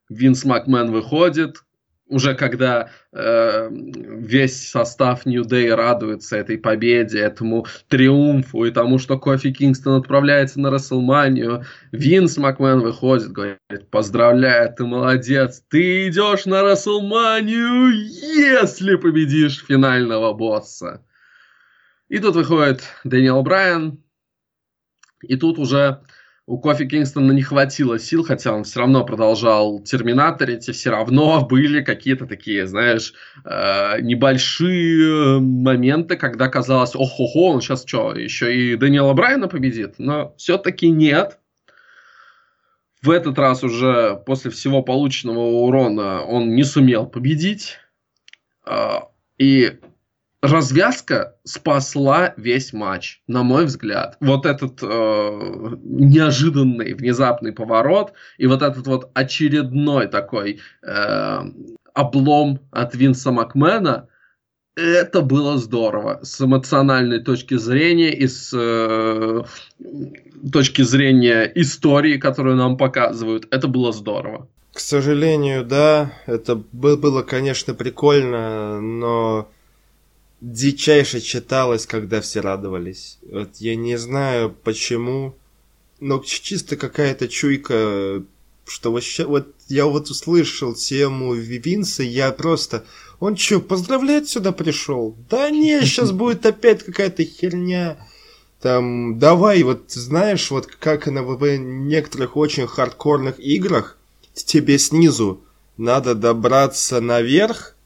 Винс 0.09 0.45
Макмен 0.45 0.93
выходит, 0.93 1.65
уже 2.13 2.35
когда 2.35 2.91
э, 3.13 3.69
весь 3.73 4.69
состав 4.69 5.25
New 5.25 5.43
Day 5.43 5.75
радуется 5.75 6.37
этой 6.37 6.59
победе, 6.59 7.21
этому 7.21 7.67
триумфу 7.89 8.65
и 8.67 8.71
тому, 8.71 8.99
что 8.99 9.19
Кофи 9.19 9.51
Кингстон 9.51 9.99
отправляется 9.99 10.61
на 10.61 10.71
Расселманию, 10.71 11.65
Винс 11.91 12.37
Макмен 12.37 12.81
выходит, 12.81 13.33
говорит, 13.33 13.59
поздравляю, 13.91 14.73
ты 14.75 14.85
молодец, 14.85 15.65
ты 15.69 16.09
идешь 16.09 16.45
на 16.45 16.63
Расселманию, 16.63 17.93
если 17.93 18.97
победишь 18.97 19.65
финального 19.65 20.35
босса. 20.35 21.03
И 22.09 22.19
тут 22.19 22.37
выходит 22.37 22.83
Дэниел 23.05 23.43
Брайан, 23.43 24.03
и 25.23 25.37
тут 25.37 25.59
уже 25.59 26.03
у 26.47 26.59
Кофи 26.59 26.87
Кингстона 26.87 27.33
не 27.33 27.43
хватило 27.43 27.99
сил, 27.99 28.25
хотя 28.25 28.53
он 28.53 28.65
все 28.65 28.81
равно 28.81 29.05
продолжал 29.05 29.81
терминаторить, 29.81 30.69
и 30.69 30.73
все 30.73 30.91
равно 30.91 31.47
были 31.47 31.83
какие-то 31.83 32.27
такие, 32.27 32.67
знаешь, 32.67 33.15
э, 33.45 34.01
небольшие 34.01 35.41
моменты, 35.41 36.17
когда 36.17 36.49
казалось, 36.49 36.97
ох-хо-хо, 36.97 37.53
он 37.53 37.61
сейчас 37.61 37.85
что, 37.87 38.13
еще 38.15 38.55
и 38.55 38.77
Дэниела 38.77 39.13
Брайана 39.13 39.47
победит? 39.47 39.95
Но 39.99 40.35
все-таки 40.37 40.91
нет. 40.91 41.39
В 43.03 43.11
этот 43.11 43.39
раз 43.39 43.63
уже 43.63 44.21
после 44.27 44.51
всего 44.51 44.83
полученного 44.83 45.41
урона 45.41 46.23
он 46.23 46.55
не 46.55 46.65
сумел 46.65 47.07
победить. 47.07 47.79
Э, 48.67 49.03
и 49.39 49.79
развязка 50.43 51.37
спасла 51.45 52.35
весь 52.37 52.73
матч, 52.73 53.23
на 53.29 53.45
мой 53.45 53.65
взгляд. 53.65 54.17
Вот 54.21 54.45
этот 54.45 54.83
э, 54.83 55.77
неожиданный, 55.85 56.95
внезапный 56.95 57.53
поворот 57.53 58.13
и 58.39 58.47
вот 58.47 58.63
этот 58.63 58.87
вот 58.87 59.11
очередной 59.15 60.09
такой 60.09 60.59
э, 60.83 61.41
облом 61.95 62.59
от 62.73 62.95
Винса 62.95 63.31
Макмена, 63.31 64.09
это 64.75 65.21
было 65.21 65.59
здорово 65.59 66.21
с 66.23 66.41
эмоциональной 66.41 67.23
точки 67.23 67.57
зрения 67.57 68.13
и 68.13 68.27
с 68.27 68.53
э, 68.53 69.43
точки 70.51 70.83
зрения 70.83 71.51
истории, 71.55 72.17
которую 72.17 72.57
нам 72.57 72.77
показывают. 72.77 73.47
Это 73.51 73.69
было 73.69 73.93
здорово. 73.93 74.49
К 74.73 74.81
сожалению, 74.81 75.65
да, 75.65 76.13
это 76.27 76.57
было, 76.73 77.23
конечно, 77.23 77.75
прикольно, 77.75 78.81
но 78.81 79.49
дичайше 80.43 81.21
читалось, 81.21 81.87
когда 81.87 82.21
все 82.21 82.41
радовались. 82.41 83.19
Вот 83.31 83.57
я 83.59 83.77
не 83.77 83.97
знаю 83.97 84.55
почему, 84.65 85.37
но 86.01 86.19
чисто 86.19 86.77
какая-то 86.77 87.29
чуйка, 87.29 88.25
что 88.67 88.93
вообще, 88.93 89.25
вот 89.25 89.55
я 89.69 89.87
вот 89.87 90.11
услышал 90.11 90.75
тему 90.75 91.35
Винса, 91.35 92.03
я 92.03 92.33
просто... 92.33 92.85
Он 93.21 93.37
что, 93.37 93.61
поздравлять 93.61 94.29
сюда 94.29 94.51
пришел? 94.51 95.17
Да 95.31 95.49
не, 95.49 95.81
сейчас 95.83 96.11
будет 96.11 96.45
опять 96.45 96.83
какая-то 96.83 97.25
херня. 97.25 97.97
Там, 98.61 99.21
давай, 99.21 99.63
вот 99.63 99.93
знаешь, 99.93 100.51
вот 100.51 100.67
как 100.67 101.07
на 101.07 101.23
в 101.23 101.57
некоторых 101.57 102.37
очень 102.37 102.67
хардкорных 102.67 103.39
играх, 103.39 103.97
тебе 104.35 104.79
снизу 104.79 105.41
надо 105.77 106.17
добраться 106.17 107.01
наверх, 107.01 107.77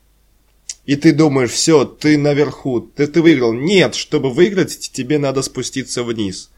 и 0.86 0.94
ты 0.94 1.12
думаешь, 1.12 1.50
все, 1.50 1.84
ты 1.84 2.16
наверху, 2.16 2.80
ты, 2.80 3.08
ты 3.08 3.20
выиграл. 3.20 3.52
Нет, 3.52 3.96
чтобы 3.96 4.30
выиграть, 4.30 4.78
тебе 4.92 5.18
надо 5.18 5.42
спуститься 5.42 6.04
вниз. 6.04 6.50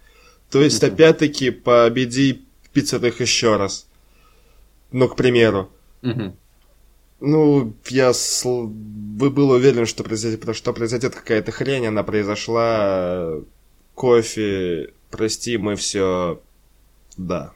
То 0.50 0.62
есть, 0.62 0.82
mm-hmm. 0.82 0.92
опять-таки, 0.92 1.50
победи 1.50 2.42
пиццатых 2.74 3.22
еще 3.22 3.56
раз. 3.56 3.86
Ну, 4.92 5.08
к 5.08 5.16
примеру. 5.16 5.70
Mm-hmm. 6.02 6.32
Ну, 7.20 7.74
я 7.88 8.12
сл... 8.12 8.66
вы 8.66 9.30
был 9.30 9.50
уверен, 9.50 9.86
что 9.86 10.04
произойдет, 10.04 10.54
что 10.54 10.72
произойдет 10.74 11.14
какая-то 11.14 11.50
хрень, 11.50 11.86
она 11.86 12.02
произошла. 12.02 13.32
Кофе, 13.94 14.92
прости, 15.10 15.56
мы 15.56 15.74
все. 15.74 16.40
Да. 17.16 17.52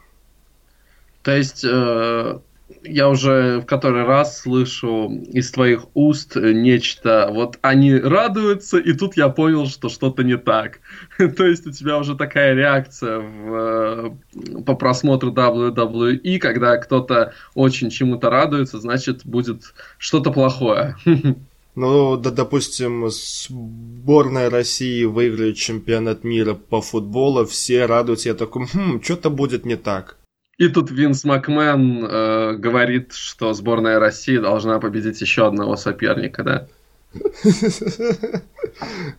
То 1.22 1.36
есть, 1.36 1.64
э, 1.64 2.40
я 2.82 3.08
уже 3.08 3.60
в 3.60 3.66
который 3.66 4.04
раз 4.04 4.40
слышу 4.40 5.10
из 5.32 5.50
твоих 5.50 5.86
уст 5.94 6.36
нечто, 6.36 7.28
вот 7.32 7.58
они 7.62 7.94
радуются, 7.94 8.78
и 8.78 8.92
тут 8.92 9.16
я 9.16 9.28
понял, 9.28 9.66
что 9.66 9.88
что-то 9.88 10.22
не 10.22 10.36
так. 10.36 10.80
То 11.18 11.46
есть 11.46 11.66
у 11.66 11.70
тебя 11.70 11.98
уже 11.98 12.16
такая 12.16 12.54
реакция 12.54 13.18
в, 13.18 14.14
э, 14.54 14.62
по 14.62 14.74
просмотру 14.74 15.32
WWE, 15.32 16.38
когда 16.38 16.76
кто-то 16.78 17.34
очень 17.54 17.90
чему-то 17.90 18.30
радуется, 18.30 18.80
значит 18.80 19.24
будет 19.24 19.74
что-то 19.98 20.32
плохое. 20.32 20.96
Ну, 21.74 22.18
да, 22.18 22.30
допустим, 22.30 23.08
сборная 23.08 24.50
России 24.50 25.04
выиграет 25.04 25.56
чемпионат 25.56 26.22
мира 26.22 26.52
по 26.52 26.82
футболу, 26.82 27.46
все 27.46 27.86
радуются, 27.86 28.28
я 28.28 28.34
такой, 28.34 28.66
хм, 28.66 29.00
что-то 29.02 29.30
будет 29.30 29.64
не 29.64 29.76
так. 29.76 30.18
И 30.58 30.68
тут 30.68 30.90
Винс 30.90 31.24
Макмен 31.24 32.04
э, 32.04 32.52
говорит, 32.56 33.12
что 33.14 33.52
сборная 33.52 33.98
России 33.98 34.36
должна 34.38 34.78
победить 34.78 35.20
еще 35.20 35.46
одного 35.46 35.76
соперника, 35.76 36.42
да? 36.44 36.68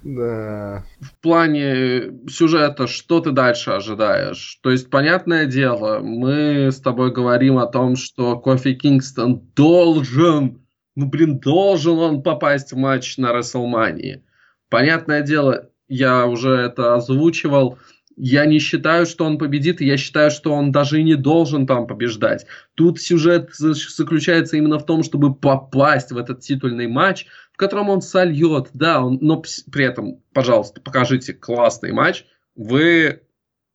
Да. 0.04 0.84
В 1.00 1.22
плане 1.22 2.12
сюжета, 2.28 2.88
что 2.88 3.20
ты 3.20 3.32
дальше 3.32 3.72
ожидаешь? 3.72 4.60
То 4.64 4.72
есть, 4.72 4.90
понятное 4.90 5.46
дело, 5.46 6.00
мы 6.00 6.70
с 6.72 6.80
тобой 6.80 7.12
говорим 7.12 7.58
о 7.60 7.68
том, 7.68 7.96
что 7.96 8.38
Кофи 8.38 8.74
Кингстон 8.74 9.42
должен, 9.56 10.62
ну 10.96 11.06
блин, 11.06 11.40
должен 11.40 11.98
он 12.00 12.24
попасть 12.24 12.74
в 12.74 12.78
матч 12.78 13.18
на 13.18 13.32
Расселмании. 13.32 14.24
Понятное 14.70 15.22
дело, 15.22 15.70
я 15.88 16.26
уже 16.26 16.50
это 16.50 16.96
озвучивал, 16.96 17.78
я 18.16 18.46
не 18.46 18.60
считаю, 18.60 19.06
что 19.06 19.26
он 19.26 19.38
победит, 19.38 19.82
я 19.82 19.98
считаю, 19.98 20.32
что 20.32 20.54
он 20.54 20.72
даже 20.72 21.00
и 21.00 21.04
не 21.04 21.16
должен 21.16 21.66
там 21.66 21.88
побеждать. 21.88 22.46
Тут 22.76 23.00
сюжет 23.00 23.50
заключается 23.54 24.58
именно 24.58 24.80
в 24.80 24.86
том, 24.86 25.04
чтобы 25.04 25.34
попасть 25.34 26.12
в 26.12 26.18
этот 26.18 26.42
титульный 26.42 26.88
матч, 26.88 27.28
в 27.52 27.58
котором 27.58 27.90
он 27.90 28.02
сольет, 28.02 28.70
да, 28.74 29.04
он, 29.04 29.20
но 29.22 29.44
при 29.72 29.86
этом, 29.86 30.22
пожалуйста, 30.34 30.82
покажите 30.82 31.34
классный 31.34 31.92
матч. 31.92 32.26
Вы, 32.56 33.22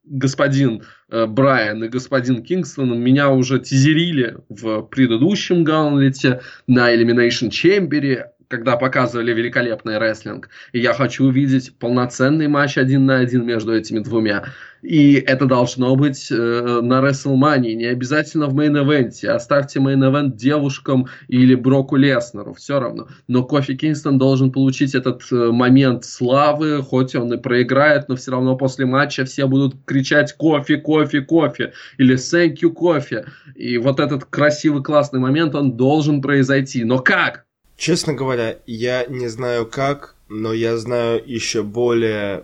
господин 0.03 0.83
э, 1.09 1.25
Брайан 1.25 1.83
и 1.83 1.89
господин 1.89 2.43
Кингстон, 2.43 2.99
меня 2.99 3.29
уже 3.29 3.59
тизерили 3.59 4.37
в 4.49 4.81
предыдущем 4.83 5.63
гаунлете 5.63 6.41
на 6.67 6.93
Elimination 6.93 7.49
Chamber 7.49 8.25
когда 8.49 8.77
показывали 8.77 9.31
великолепный 9.31 9.99
рестлинг. 9.99 10.49
И 10.73 10.79
я 10.79 10.93
хочу 10.93 11.25
увидеть 11.25 11.77
полноценный 11.77 12.47
матч 12.47 12.77
один 12.77 13.05
на 13.05 13.17
один 13.17 13.45
между 13.45 13.75
этими 13.75 13.99
двумя. 13.99 14.45
И 14.81 15.15
это 15.15 15.45
должно 15.45 15.95
быть 15.95 16.31
э, 16.31 16.35
на 16.81 17.01
WrestleMania, 17.01 17.73
не 17.73 17.85
обязательно 17.85 18.47
в 18.47 18.55
main 18.55 18.81
event 18.81 19.14
е. 19.14 19.27
Оставьте 19.27 19.79
main 19.79 20.04
event 20.04 20.35
девушкам 20.35 21.07
или 21.27 21.53
Броку 21.53 21.95
Леснеру, 21.95 22.53
все 22.53 22.79
равно. 22.79 23.07
Но 23.27 23.43
Кофи 23.43 23.75
Кингстон 23.75 24.17
должен 24.17 24.51
получить 24.51 24.95
этот 24.95 25.21
э, 25.31 25.51
момент 25.51 26.05
славы, 26.05 26.81
хоть 26.81 27.13
он 27.13 27.31
и 27.33 27.37
проиграет, 27.37 28.09
но 28.09 28.15
все 28.15 28.31
равно 28.31 28.55
после 28.55 28.85
матча 28.85 29.25
все 29.25 29.45
будут 29.47 29.75
кричать 29.85 30.33
«Кофи, 30.33 30.77
Кофи, 30.77 31.21
Кофи» 31.21 31.73
или 31.97 32.15
«Thank 32.15 32.61
you, 32.63 32.71
Kofi». 32.71 33.25
И 33.55 33.77
вот 33.77 33.99
этот 33.99 34.25
красивый, 34.25 34.81
классный 34.81 35.19
момент, 35.19 35.53
он 35.55 35.73
должен 35.73 36.21
произойти. 36.21 36.83
Но 36.85 36.99
как? 36.99 37.45
Честно 37.79 38.13
говоря, 38.13 38.59
я 38.67 39.05
не 39.05 39.29
знаю 39.29 39.65
как, 39.65 40.15
но 40.27 40.51
я 40.51 40.75
знаю 40.75 41.23
еще 41.25 41.63
более 41.63 42.43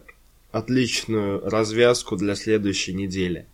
отличную 0.54 1.42
развязку 1.42 2.16
для 2.16 2.36
следующей 2.36 2.94
недели. 2.94 3.46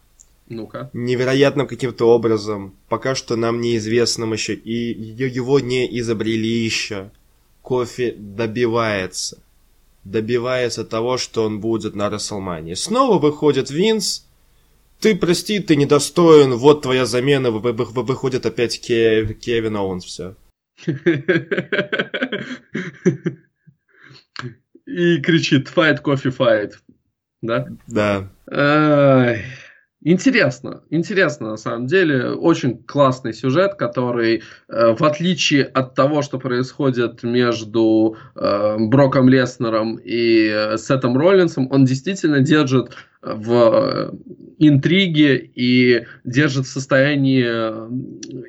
Ну-ка. 0.48 0.92
Невероятным 0.94 1.66
каким-то 1.66 2.06
образом, 2.06 2.76
пока 2.88 3.16
что 3.16 3.36
нам 3.36 3.62
неизвестным 3.62 4.32
еще, 4.32 4.54
и 4.54 4.94
его 4.94 5.60
не 5.60 6.00
изобрели 6.00 6.64
еще. 6.64 7.10
Кофе 7.64 8.14
добивается. 8.16 9.40
Добивается 10.04 10.86
того, 10.86 11.18
что 11.18 11.46
он 11.46 11.62
будет 11.62 11.96
на 11.96 12.12
Расселмане. 12.12 12.76
Снова 12.76 13.18
выходит 13.18 13.72
Винс. 13.72 14.28
Ты, 15.00 15.16
прости, 15.16 15.60
ты 15.60 15.76
недостоин, 15.76 16.54
вот 16.54 16.84
твоя 16.84 17.08
замена, 17.08 17.50
выходит 17.50 18.46
опять 18.46 18.80
Кев... 18.80 19.36
Кевин 19.40 19.78
Оуэнс, 19.78 20.06
все. 20.06 20.36
И 24.86 25.22
кричит 25.22 25.70
«Fight, 25.74 26.02
coffee, 26.02 26.36
fight». 26.36 26.74
Да? 27.42 27.68
Да. 27.88 28.30
Интересно, 30.04 30.82
интересно 30.90 31.52
на 31.52 31.58
самом 31.58 31.86
деле, 31.86 32.32
очень 32.32 32.84
классный 32.84 33.34
сюжет, 33.36 33.76
который, 33.76 34.42
э, 34.68 34.96
в 34.96 35.04
отличие 35.04 35.64
от 35.64 35.94
того, 35.94 36.24
что 36.24 36.40
происходит 36.40 37.22
между 37.22 38.18
э, 38.36 38.78
Броком 38.80 39.30
Леснером 39.30 39.98
и 39.98 40.50
э, 40.52 40.78
Сетом 40.80 41.16
Роллинсом, 41.16 41.68
он 41.72 41.86
действительно 41.86 42.40
держит 42.40 42.96
в 43.22 44.14
интриге 44.58 45.38
и 45.56 46.06
держит 46.24 46.66
в 46.66 46.70
состоянии 46.70 47.44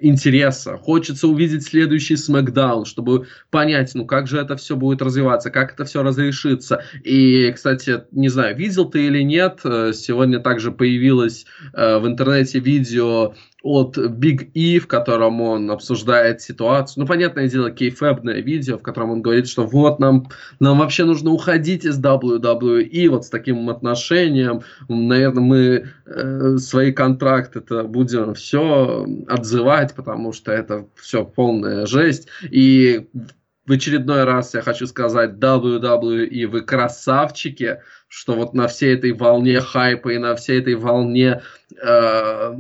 интереса. 0.01 0.77
Хочется 0.77 1.29
увидеть 1.29 1.65
следующий 1.65 2.17
смакдаун, 2.17 2.85
чтобы 2.85 3.27
понять, 3.51 3.93
ну 3.95 4.07
как 4.07 4.27
же 4.27 4.39
это 4.39 4.57
все 4.57 4.77
будет 4.77 5.03
развиваться, 5.03 5.51
как 5.51 5.75
это 5.75 5.85
все 5.85 6.03
разрешится. 6.03 6.85
И, 7.05 7.53
кстати, 7.53 8.05
не 8.13 8.29
знаю, 8.29 8.57
видел 8.57 8.87
ты 8.87 9.07
или 9.07 9.23
нет, 9.23 9.61
сегодня 9.63 10.39
также 10.41 10.73
появилось 10.73 11.47
в 11.73 12.07
интернете 12.07 12.59
видео 12.61 13.35
от 13.63 13.97
Big 13.97 14.51
E, 14.55 14.79
в 14.79 14.87
котором 14.87 15.41
он 15.41 15.71
обсуждает 15.71 16.41
ситуацию. 16.41 17.03
Ну, 17.03 17.07
понятное 17.07 17.49
дело, 17.49 17.71
кейфэбное 17.71 18.41
видео, 18.41 18.79
в 18.79 18.83
котором 18.83 19.11
он 19.11 19.23
говорит, 19.23 19.49
что 19.49 19.65
вот 19.65 19.99
нам, 19.99 20.29
нам 20.61 20.79
вообще 20.79 21.05
нужно 21.05 21.31
уходить 21.31 21.85
из 21.85 22.01
WWE 22.01 23.09
вот 23.09 23.25
с 23.25 23.31
таким 23.31 23.71
отношением. 23.71 24.63
Наверное, 24.89 25.43
мы 25.43 25.87
э, 26.07 26.57
свои 26.59 26.93
контракты-то 26.93 27.85
будем 27.85 28.35
все 28.35 29.07
отзывать, 29.29 29.95
потому 29.95 30.33
что 30.33 30.53
это 30.53 30.87
все 30.97 31.25
полная 31.25 31.87
жесть. 31.87 32.29
И 32.51 33.07
в 33.67 33.73
очередной 33.73 34.25
раз 34.25 34.55
я 34.55 34.63
хочу 34.63 34.87
сказать, 34.87 35.33
WWE, 35.33 36.47
вы 36.49 36.63
красавчики, 36.63 37.79
что 38.15 38.35
вот 38.35 38.53
на 38.53 38.69
всей 38.69 38.95
этой 38.95 39.13
волне 39.13 39.59
хайпа 39.59 40.11
и 40.11 40.19
на 40.19 40.37
всей 40.37 40.61
этой 40.61 40.75
волне 40.75 41.41
э, 41.83 42.55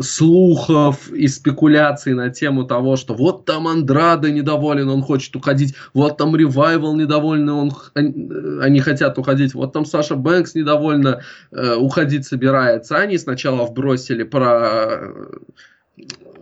слухов 0.00 1.12
и 1.12 1.28
спекуляций 1.28 2.12
на 2.12 2.30
тему 2.30 2.64
того, 2.64 2.96
что 2.96 3.14
вот 3.14 3.44
там 3.44 3.68
Андрада 3.68 4.32
недоволен, 4.32 4.88
он 4.88 5.02
хочет 5.02 5.36
уходить, 5.36 5.76
вот 5.94 6.16
там 6.18 6.34
Ревайвал 6.34 6.96
недовольный, 6.96 7.52
он, 7.52 7.72
они, 7.94 8.28
они 8.60 8.80
хотят 8.80 9.16
уходить, 9.16 9.54
вот 9.54 9.72
там 9.72 9.86
Саша 9.86 10.16
Бэнкс 10.16 10.56
недовольна, 10.56 11.22
э, 11.52 11.76
уходить 11.76 12.26
собирается. 12.26 12.96
Они 12.96 13.16
сначала 13.16 13.64
вбросили 13.64 14.24
про 14.24 15.12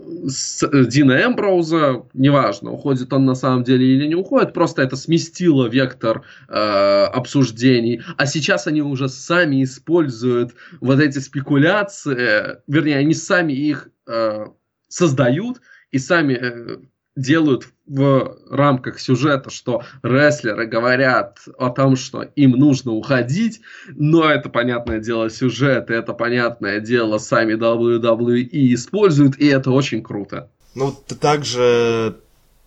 э, 0.05 0.85
Дина 0.87 1.25
Эмброуза, 1.25 2.07
неважно, 2.13 2.71
уходит 2.71 3.13
он 3.13 3.25
на 3.25 3.35
самом 3.35 3.65
деле 3.65 3.87
или 3.87 4.07
не 4.07 4.15
уходит, 4.15 4.53
просто 4.53 4.83
это 4.83 4.97
сместило 4.97 5.67
вектор 5.67 6.23
э, 6.49 6.53
обсуждений. 6.53 8.03
А 8.17 8.27
сейчас 8.27 8.67
они 8.67 8.83
уже 8.83 9.09
сами 9.09 9.63
используют 9.65 10.55
вот 10.81 11.01
эти 11.01 11.19
спекуляции, 11.19 12.59
вернее, 12.67 12.99
они 12.99 13.15
сами 13.15 13.53
их 13.53 13.89
э, 14.07 14.47
создают 14.89 15.61
и 15.91 15.99
сами 15.99 16.35
э, 16.35 16.79
делают 17.17 17.69
в 17.87 18.39
рамках 18.51 18.99
сюжета, 18.99 19.51
что 19.51 19.83
рестлеры 20.03 20.67
говорят 20.67 21.39
о 21.59 21.71
том, 21.71 21.97
что 21.97 22.23
им 22.23 22.53
нужно 22.53 22.93
уходить, 22.93 23.61
но 23.89 24.25
это, 24.25 24.49
понятное 24.49 25.01
дело, 25.01 25.29
сюжет, 25.31 25.91
это, 25.91 26.15
понятное 26.15 26.81
дело, 26.81 27.19
сами 27.19 27.55
WWE 27.55 28.49
используют, 28.75 29.37
и 29.39 29.47
это 29.47 29.71
очень 29.71 30.03
круто. 30.03 30.51
Ну, 30.75 30.93
также 31.21 32.17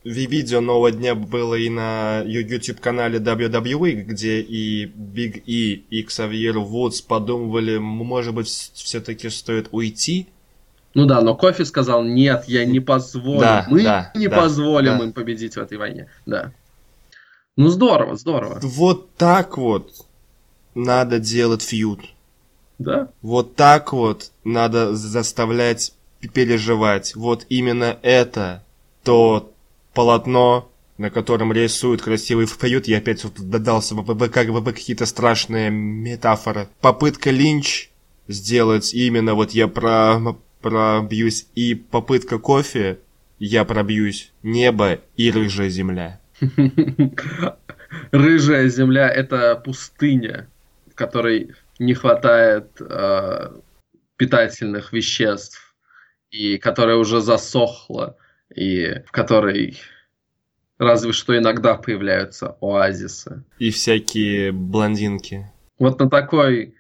видео 0.04 0.62
нового 0.62 0.92
дня 0.92 1.16
было 1.16 1.56
и 1.56 1.70
на 1.70 2.22
YouTube-канале 2.26 3.20
WWE, 3.20 4.04
где 4.04 4.40
и 4.40 4.86
Big 4.86 5.44
E, 5.46 5.84
и 5.90 6.04
Xavier 6.04 6.56
Woods 6.56 7.04
подумывали, 7.06 7.78
может 7.78 8.34
быть, 8.34 8.48
все-таки 8.48 9.30
стоит 9.30 9.68
уйти 9.72 10.28
ну 10.94 11.06
да, 11.06 11.22
но 11.22 11.36
Кофи 11.36 11.64
сказал, 11.64 12.04
нет, 12.04 12.46
я 12.48 12.66
не 12.66 12.80
позволю. 12.80 13.42
Да, 13.42 13.66
мы 13.70 13.84
да, 13.84 14.12
не 14.16 14.28
да, 14.28 14.36
позволим 14.36 14.98
да. 14.98 15.04
им 15.06 15.14
победить 15.14 15.56
в 15.56 15.60
этой 15.60 15.78
войне. 15.78 16.10
Да. 16.26 16.52
Ну 17.56 17.70
здорово, 17.70 18.16
здорово. 18.16 18.60
Вот 18.62 19.14
так 19.16 19.58
вот 19.58 19.92
надо 20.76 21.20
делать 21.20 21.62
фьюд. 21.62 22.02
Да. 22.80 23.10
Вот 23.22 23.56
так 23.56 23.94
вот 23.94 24.32
надо 24.44 24.96
заставлять 24.96 25.94
переживать. 26.34 27.16
Вот 27.16 27.46
именно 27.50 27.98
это 28.02 28.64
то 29.04 29.52
полотно, 29.94 30.70
на 30.98 31.10
котором 31.10 31.52
рисуют 31.52 32.02
красивый 32.02 32.46
фьюд. 32.46 32.88
Я 32.88 32.98
опять 32.98 33.24
вот 33.24 33.34
додался 33.38 33.96
как 33.96 34.50
бы 34.52 34.74
какие-то 34.74 35.06
страшные 35.06 35.70
метафоры. 35.70 36.70
Попытка 36.82 37.32
Линч 37.32 37.90
сделать 38.28 38.94
именно 38.94 39.34
вот 39.34 39.52
я 39.52 39.68
про 39.68 40.20
пробьюсь 40.62 41.48
и 41.56 41.76
попытка 41.76 42.40
кофе, 42.40 43.00
я 43.40 43.66
пробьюсь. 43.66 44.32
Небо 44.44 45.00
и 45.16 45.32
рыжая 45.32 45.70
земля. 45.70 46.20
Рыжая 48.12 48.68
земля 48.68 49.10
это 49.10 49.56
пустыня, 49.56 50.50
в 50.92 50.96
которой 50.96 51.54
не 51.80 51.94
хватает 51.94 52.80
э, 52.80 53.52
питательных 54.18 54.94
веществ 54.94 55.76
и 56.32 56.58
которая 56.58 56.98
уже 56.98 57.22
засохла 57.22 58.18
и 58.54 59.02
в 59.06 59.12
которой 59.12 59.80
разве 60.78 61.12
что 61.12 61.38
иногда 61.38 61.76
появляются 61.76 62.58
оазисы 62.62 63.44
и 63.60 63.70
всякие 63.72 64.52
блондинки. 64.52 65.52
Вот 65.80 66.00
на 66.00 66.10
такой 66.10 66.76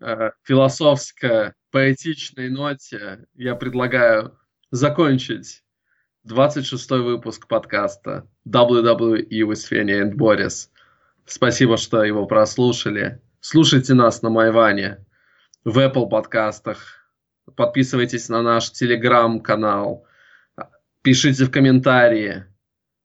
э, 0.00 0.30
философской 0.42 1.52
поэтичной 1.70 2.50
ноте 2.50 3.26
я 3.34 3.54
предлагаю 3.54 4.38
закончить 4.70 5.62
26 6.24 6.90
выпуск 6.90 7.48
подкаста 7.48 8.28
WWE 8.48 9.28
with 9.30 9.70
Fenny 9.70 10.02
and 10.02 10.14
Boris. 10.14 10.68
Спасибо, 11.24 11.76
что 11.76 12.04
его 12.04 12.26
прослушали. 12.26 13.20
Слушайте 13.40 13.94
нас 13.94 14.20
на 14.22 14.30
Майване, 14.30 15.04
в 15.64 15.78
Apple 15.78 16.08
подкастах. 16.08 17.08
Подписывайтесь 17.56 18.28
на 18.28 18.42
наш 18.42 18.70
телеграм-канал. 18.70 20.06
Пишите 21.02 21.44
в 21.44 21.50
комментарии. 21.50 22.44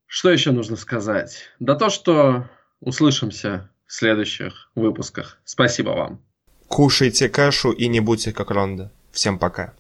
Что 0.08 0.32
еще 0.32 0.52
нужно 0.52 0.76
сказать? 0.76 1.50
Да 1.60 1.76
то, 1.76 1.90
что 1.90 2.50
услышимся 2.80 3.72
в 3.86 3.94
следующих 3.94 4.70
выпусках. 4.76 5.40
Спасибо 5.46 5.92
вам. 5.92 6.26
Кушайте 6.68 7.30
кашу 7.30 7.72
и 7.72 7.88
не 7.88 8.00
будьте 8.00 8.34
как 8.34 8.52
Ронда. 8.52 8.92
Всем 9.12 9.40
пока. 9.40 9.76